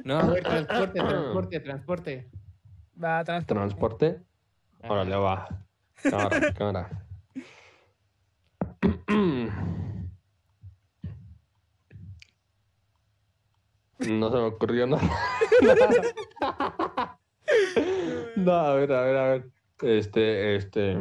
No, 0.04 0.20
a 0.20 0.28
ver, 0.28 0.44
transporte, 0.44 1.00
transporte, 1.00 1.60
transporte. 1.60 2.30
va, 3.04 3.24
transporte. 3.24 3.54
¿Transporte? 3.56 4.22
Órale, 4.88 5.16
va. 5.16 5.48
Cámara, 6.04 6.54
cámara. 6.58 7.06
No 14.00 14.30
se 14.30 14.36
me 14.36 14.44
ocurrió 14.44 14.86
nada. 14.86 15.10
No, 18.36 18.52
a 18.54 18.76
ver, 18.76 18.92
a 18.92 19.02
ver, 19.02 19.16
a 19.18 19.28
ver. 19.30 19.52
Este, 19.82 20.56
este. 20.56 20.98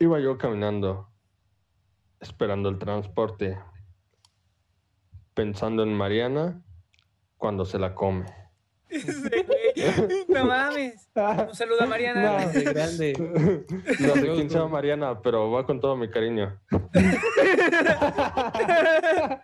Iba 0.00 0.18
yo 0.20 0.36
caminando, 0.38 1.08
esperando 2.24 2.68
el 2.68 2.78
transporte, 2.78 3.58
pensando 5.34 5.82
en 5.82 5.94
Mariana 5.94 6.62
cuando 7.36 7.64
se 7.64 7.78
la 7.78 7.94
come. 7.94 8.26
No 10.28 10.46
mames. 10.46 11.10
Un 11.14 11.54
saludo 11.54 11.82
a 11.82 11.86
Mariana. 11.86 12.22
Grande, 12.22 12.62
grande. 12.62 13.12
No 14.00 14.14
sé 14.14 14.32
quién 14.34 14.48
sea 14.48 14.66
Mariana, 14.66 15.20
pero 15.20 15.50
va 15.50 15.66
con 15.66 15.80
todo 15.80 15.96
mi 15.96 16.08
cariño. 16.08 16.58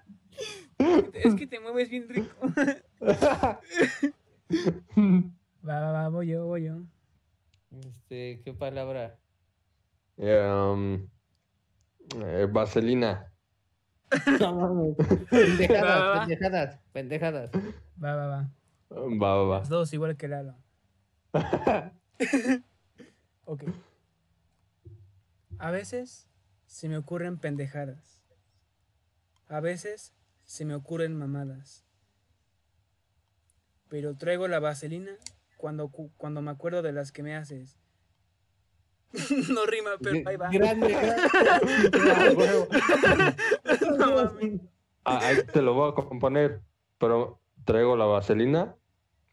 Es 1.13 1.35
que 1.35 1.47
te 1.47 1.61
mueves 1.61 1.91
bien 1.91 2.09
rico. 2.09 2.35
Va, 5.63 5.63
va, 5.63 5.93
va, 5.93 6.09
voy 6.09 6.29
yo, 6.29 6.47
voy 6.47 6.65
yo. 6.65 6.79
Este, 7.71 8.41
¿qué 8.43 8.55
palabra? 8.55 9.19
Um, 10.17 11.07
eh, 12.17 12.47
vaselina. 12.51 13.27
No 14.41 14.55
mames. 14.55 14.97
Va, 14.99 15.05
va, 15.07 15.29
Pendejadas, 15.31 16.05
va. 16.05 16.21
pendejadas, 16.21 16.81
pendejadas. 16.93 17.51
Va, 18.03 18.15
va, 18.17 18.27
va. 18.27 18.51
Va, 18.91 19.35
va, 19.37 19.43
va. 19.45 19.59
Los 19.61 19.69
dos, 19.69 19.93
igual 19.93 20.17
que 20.17 20.29
Lalo. 20.29 20.57
ok. 23.45 23.63
A 25.59 25.71
veces 25.71 26.29
se 26.67 26.89
me 26.89 26.97
ocurren 26.97 27.39
pendejadas. 27.39 28.21
A 29.49 29.61
veces 29.61 30.13
se 30.45 30.65
me 30.65 30.75
ocurren 30.75 31.17
mamadas. 31.17 31.85
Pero 33.89 34.17
traigo 34.17 34.49
la 34.49 34.61
vaselina 34.61 35.13
cuando, 35.57 35.89
cu- 35.89 36.13
cuando 36.17 36.43
me 36.43 36.51
acuerdo 36.51 36.83
de 36.83 36.93
las 36.93 37.13
que 37.13 37.23
me 37.23 37.37
haces. 37.37 37.80
no 39.51 39.67
rima, 39.67 39.91
pero 40.01 40.29
ahí 40.29 40.37
va. 40.37 40.51
Grande, 40.51 40.95
Ah, 43.65 44.07
mames. 44.07 44.61
Ah, 45.05 45.19
ahí 45.23 45.37
te 45.53 45.63
lo 45.63 45.75
voy 45.75 45.91
a 45.91 45.95
componer, 45.95 46.61
pero 46.99 47.41
traigo 47.65 47.97
la 47.97 48.05
vaselina 48.05 48.77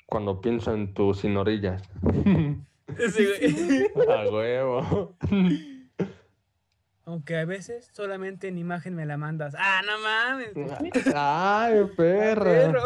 cuando 0.06 0.42
pienso 0.42 0.74
en 0.74 0.94
tus 0.94 1.20
sin 1.20 1.38
orillas. 1.38 1.84
Sí, 3.12 3.28
güey. 3.28 4.08
A 4.10 4.30
huevo. 4.32 5.14
Aunque 7.04 7.38
a 7.38 7.44
veces 7.46 7.90
solamente 7.94 8.48
en 8.48 8.58
imagen 8.58 8.96
me 8.96 9.06
la 9.06 9.18
mandas. 9.18 9.56
Ah, 9.60 9.82
no 9.86 10.00
mames. 10.00 10.54
Ay, 11.14 11.84
perra. 11.98 12.44
perro. 12.44 12.84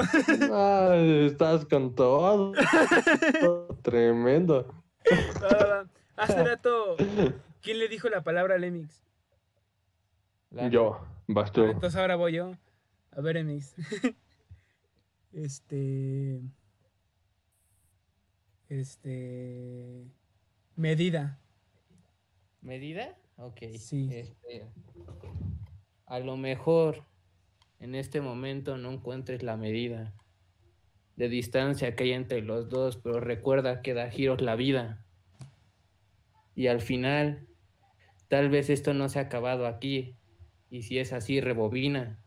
Ay, 0.56 1.28
estás 1.28 1.66
con 1.66 1.94
todo. 1.94 2.54
Tremendo. 3.84 4.74
Hace 6.22 6.44
rato, 6.44 6.98
¿quién 7.62 7.80
le 7.80 7.88
dijo 7.88 8.08
la 8.08 8.24
palabra 8.24 8.56
al 8.56 8.64
Emix? 8.64 9.02
Yo, 10.70 11.04
vas 11.28 11.52
tú. 11.52 11.64
Entonces 11.64 12.00
ahora 12.00 12.16
voy 12.16 12.34
yo. 12.34 12.52
A 13.12 13.22
ver, 13.22 13.38
Emix. 13.38 13.74
este. 15.34 16.42
Este. 18.70 20.06
Medida. 20.76 21.40
¿Medida? 22.62 23.18
Ok. 23.38 23.60
Sí. 23.80 24.10
Este, 24.12 24.68
a 26.06 26.20
lo 26.20 26.38
mejor 26.38 27.04
en 27.80 27.96
este 27.96 28.22
momento 28.22 28.78
no 28.78 28.92
encuentres 28.92 29.42
la 29.42 29.58
medida 29.58 30.14
de 31.16 31.30
distancia 31.30 31.96
que 31.96 32.04
hay 32.04 32.12
entre 32.12 32.42
los 32.42 32.70
dos, 32.70 32.98
pero 32.98 33.20
recuerda 33.20 33.82
que 33.82 33.96
da 33.96 34.10
giros 34.12 34.42
la 34.42 34.56
vida. 34.56 35.04
Y 36.56 36.68
al 36.68 36.82
final, 36.82 37.48
tal 38.28 38.50
vez 38.50 38.70
esto 38.70 38.94
no 38.94 39.10
se 39.10 39.20
ha 39.20 39.24
acabado 39.24 39.68
aquí. 39.68 40.16
Y 40.70 40.84
si 40.84 41.00
es 41.00 41.14
así, 41.14 41.42
rebobina. 41.42 42.24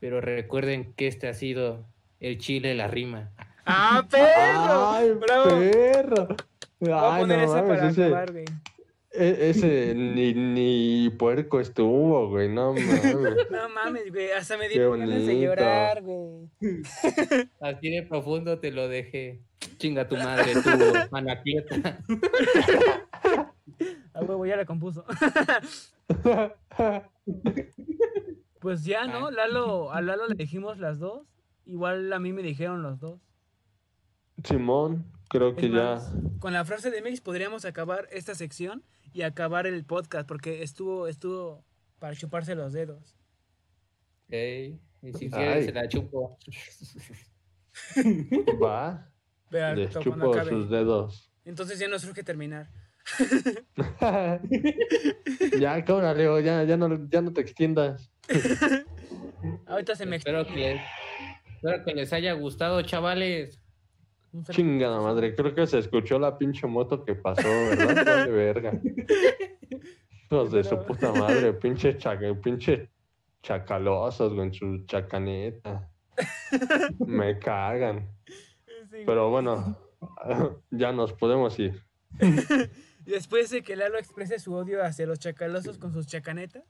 Pero 0.00 0.20
recuerden 0.20 0.92
que 0.94 1.06
este 1.06 1.28
ha 1.28 1.34
sido 1.34 1.86
el 2.20 2.38
chile 2.38 2.74
la 2.74 2.88
rima. 2.88 3.32
¡Ah, 3.64 4.06
perro! 4.10 4.90
Ay, 4.90 5.10
¡Bravo! 5.12 5.60
perro. 5.70 6.28
Voy 6.80 6.90
a 6.92 7.18
poner 7.20 7.38
no 7.38 7.44
esa 7.44 7.66
para 7.66 7.88
ese, 7.88 8.04
acabar, 8.06 8.32
güey. 8.32 8.44
e- 9.12 9.50
ese 9.50 9.94
ni, 9.94 10.34
ni 10.34 11.10
puerco 11.10 11.60
estuvo, 11.60 12.28
güey, 12.28 12.48
no 12.48 12.72
mames. 12.74 13.14
No 13.50 13.68
mames, 13.68 14.10
güey. 14.10 14.32
Hasta 14.32 14.56
me 14.56 14.68
dieron 14.68 14.98
ganas 14.98 15.24
de 15.24 15.40
llorar, 15.40 16.02
güey. 16.02 16.48
Así 17.60 17.90
de 17.90 18.02
profundo 18.02 18.58
te 18.58 18.72
lo 18.72 18.88
dejé. 18.88 19.42
Chinga 19.78 20.08
tu 20.08 20.16
madre, 20.16 20.52
tú, 20.54 20.70
manaquieta. 21.12 21.98
Ah, 24.22 24.26
huevo, 24.28 24.46
ya 24.46 24.56
la 24.56 24.64
compuso. 24.64 25.04
Pues 28.60 28.84
ya, 28.84 29.06
¿no? 29.06 29.30
Lalo, 29.32 29.92
a 29.92 30.00
Lalo 30.00 30.28
le 30.28 30.36
dijimos 30.36 30.78
las 30.78 30.98
dos. 31.00 31.26
Igual 31.66 32.12
a 32.12 32.18
mí 32.20 32.32
me 32.32 32.42
dijeron 32.42 32.82
los 32.82 33.00
dos. 33.00 33.20
Simón, 34.44 35.04
creo 35.28 35.56
que 35.56 35.68
ya. 35.70 36.00
con 36.38 36.52
la 36.52 36.64
frase 36.64 36.90
de 36.90 37.02
Mix 37.02 37.20
podríamos 37.20 37.64
acabar 37.64 38.08
esta 38.12 38.34
sección 38.36 38.84
y 39.12 39.22
acabar 39.22 39.66
el 39.66 39.84
podcast 39.84 40.28
porque 40.28 40.62
estuvo, 40.62 41.06
estuvo 41.08 41.64
para 41.98 42.14
chuparse 42.16 42.54
los 42.54 42.72
dedos. 42.72 43.16
Ey, 44.28 44.80
y 45.02 45.12
si 45.12 45.24
Ay. 45.26 45.30
quieres 45.30 45.64
se 45.66 45.72
la 45.72 45.88
chupo. 45.88 46.38
Va. 48.62 49.10
Vea, 49.50 49.74
Les 49.74 49.90
cuando 49.92 50.10
chupo 50.10 50.32
acabe. 50.32 50.50
sus 50.50 50.70
dedos. 50.70 51.32
Entonces 51.44 51.78
ya 51.80 51.88
nos 51.88 52.02
surge 52.02 52.22
terminar. 52.22 52.70
ya, 55.60 55.84
cámara, 55.84 56.14
Leo, 56.14 56.40
ya, 56.40 56.64
ya, 56.64 56.76
no, 56.76 57.08
ya 57.08 57.20
no 57.20 57.32
te 57.32 57.40
extiendas. 57.40 58.10
Ahorita 59.66 59.96
se 59.96 60.06
me 60.06 60.16
Espero 60.16 60.46
que, 60.46 60.54
les, 60.54 60.80
espero 61.56 61.84
que 61.84 61.94
les 61.94 62.12
haya 62.12 62.32
gustado, 62.34 62.82
chavales. 62.82 63.60
Chingada 64.50 65.00
madre, 65.00 65.34
creo 65.34 65.54
que 65.54 65.66
se 65.66 65.78
escuchó 65.78 66.18
la 66.18 66.38
pinche 66.38 66.66
moto 66.66 67.04
que 67.04 67.14
pasó, 67.14 67.48
¿verdad? 67.48 68.04
Vale 68.06 68.30
verga. 68.30 68.80
Hijos 70.30 70.52
de 70.52 70.64
su 70.64 70.82
puta 70.84 71.12
madre, 71.12 71.52
pinche, 71.52 71.98
chaca, 71.98 72.32
pinche 72.42 72.88
chacalosos, 73.42 74.32
güey, 74.32 74.46
en 74.46 74.54
su 74.54 74.86
chacaneta. 74.86 75.90
Me 76.98 77.38
cagan. 77.38 78.08
Pero 78.90 79.30
bueno, 79.30 79.76
ya 80.70 80.92
nos 80.92 81.12
podemos 81.12 81.58
ir. 81.58 81.82
Después 83.04 83.50
de 83.50 83.62
que 83.62 83.76
Lalo 83.76 83.98
exprese 83.98 84.38
su 84.38 84.54
odio 84.54 84.84
hacia 84.84 85.06
los 85.06 85.18
chacalosos 85.18 85.78
con 85.78 85.92
sus 85.92 86.06
chacanetas, 86.06 86.64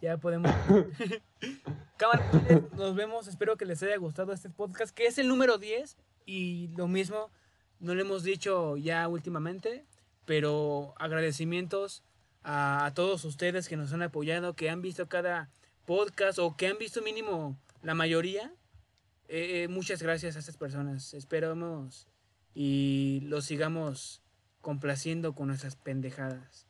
ya 0.00 0.16
podemos. 0.18 0.50
Cámara, 1.96 2.30
nos 2.76 2.94
vemos. 2.94 3.28
Espero 3.28 3.56
que 3.56 3.64
les 3.64 3.82
haya 3.82 3.96
gustado 3.96 4.32
este 4.32 4.50
podcast, 4.50 4.94
que 4.94 5.06
es 5.06 5.18
el 5.18 5.28
número 5.28 5.58
10. 5.58 5.96
Y 6.26 6.68
lo 6.76 6.88
mismo, 6.88 7.30
no 7.78 7.94
lo 7.94 8.00
hemos 8.00 8.22
dicho 8.22 8.76
ya 8.76 9.06
últimamente, 9.08 9.84
pero 10.24 10.94
agradecimientos 10.98 12.02
a, 12.42 12.86
a 12.86 12.94
todos 12.94 13.24
ustedes 13.24 13.68
que 13.68 13.76
nos 13.76 13.92
han 13.92 14.02
apoyado, 14.02 14.54
que 14.54 14.70
han 14.70 14.82
visto 14.82 15.08
cada 15.08 15.50
podcast 15.86 16.38
o 16.38 16.56
que 16.56 16.68
han 16.68 16.78
visto 16.78 17.02
mínimo 17.02 17.58
la 17.82 17.94
mayoría. 17.94 18.52
Eh, 19.28 19.62
eh, 19.62 19.68
muchas 19.68 20.02
gracias 20.02 20.36
a 20.36 20.40
estas 20.40 20.56
personas. 20.56 21.14
Esperamos 21.14 22.08
y 22.54 23.20
los 23.24 23.44
sigamos 23.44 24.19
complaciendo 24.60 25.34
con 25.34 25.48
nuestras 25.48 25.76
pendejadas. 25.76 26.66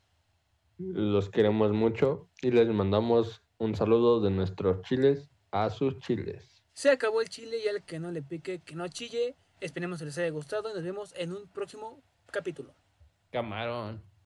Los 0.79 1.29
queremos 1.29 1.73
mucho 1.73 2.29
y 2.41 2.51
les 2.51 2.69
mandamos 2.69 3.43
un 3.59 3.75
saludo 3.75 4.21
de 4.21 4.31
nuestros 4.31 4.83
chiles 4.83 5.31
a 5.51 5.71
sus 5.71 5.99
chiles. 5.99 6.63
Se 6.73 6.91
acabó 6.91 7.21
el 7.21 7.29
chile 7.29 7.59
y 7.63 7.69
al 7.69 7.85
que 7.85 7.99
no 7.99 8.11
le 8.11 8.23
pique, 8.23 8.61
que 8.61 8.75
no 8.75 8.89
chille. 8.89 9.37
Esperemos 9.61 9.99
que 9.99 10.07
les 10.07 10.17
haya 10.17 10.31
gustado 10.31 10.71
y 10.71 10.75
nos 10.75 10.83
vemos 10.83 11.15
en 11.17 11.33
un 11.33 11.47
próximo 11.49 12.03
capítulo. 12.31 12.75
Camarón. 13.31 14.03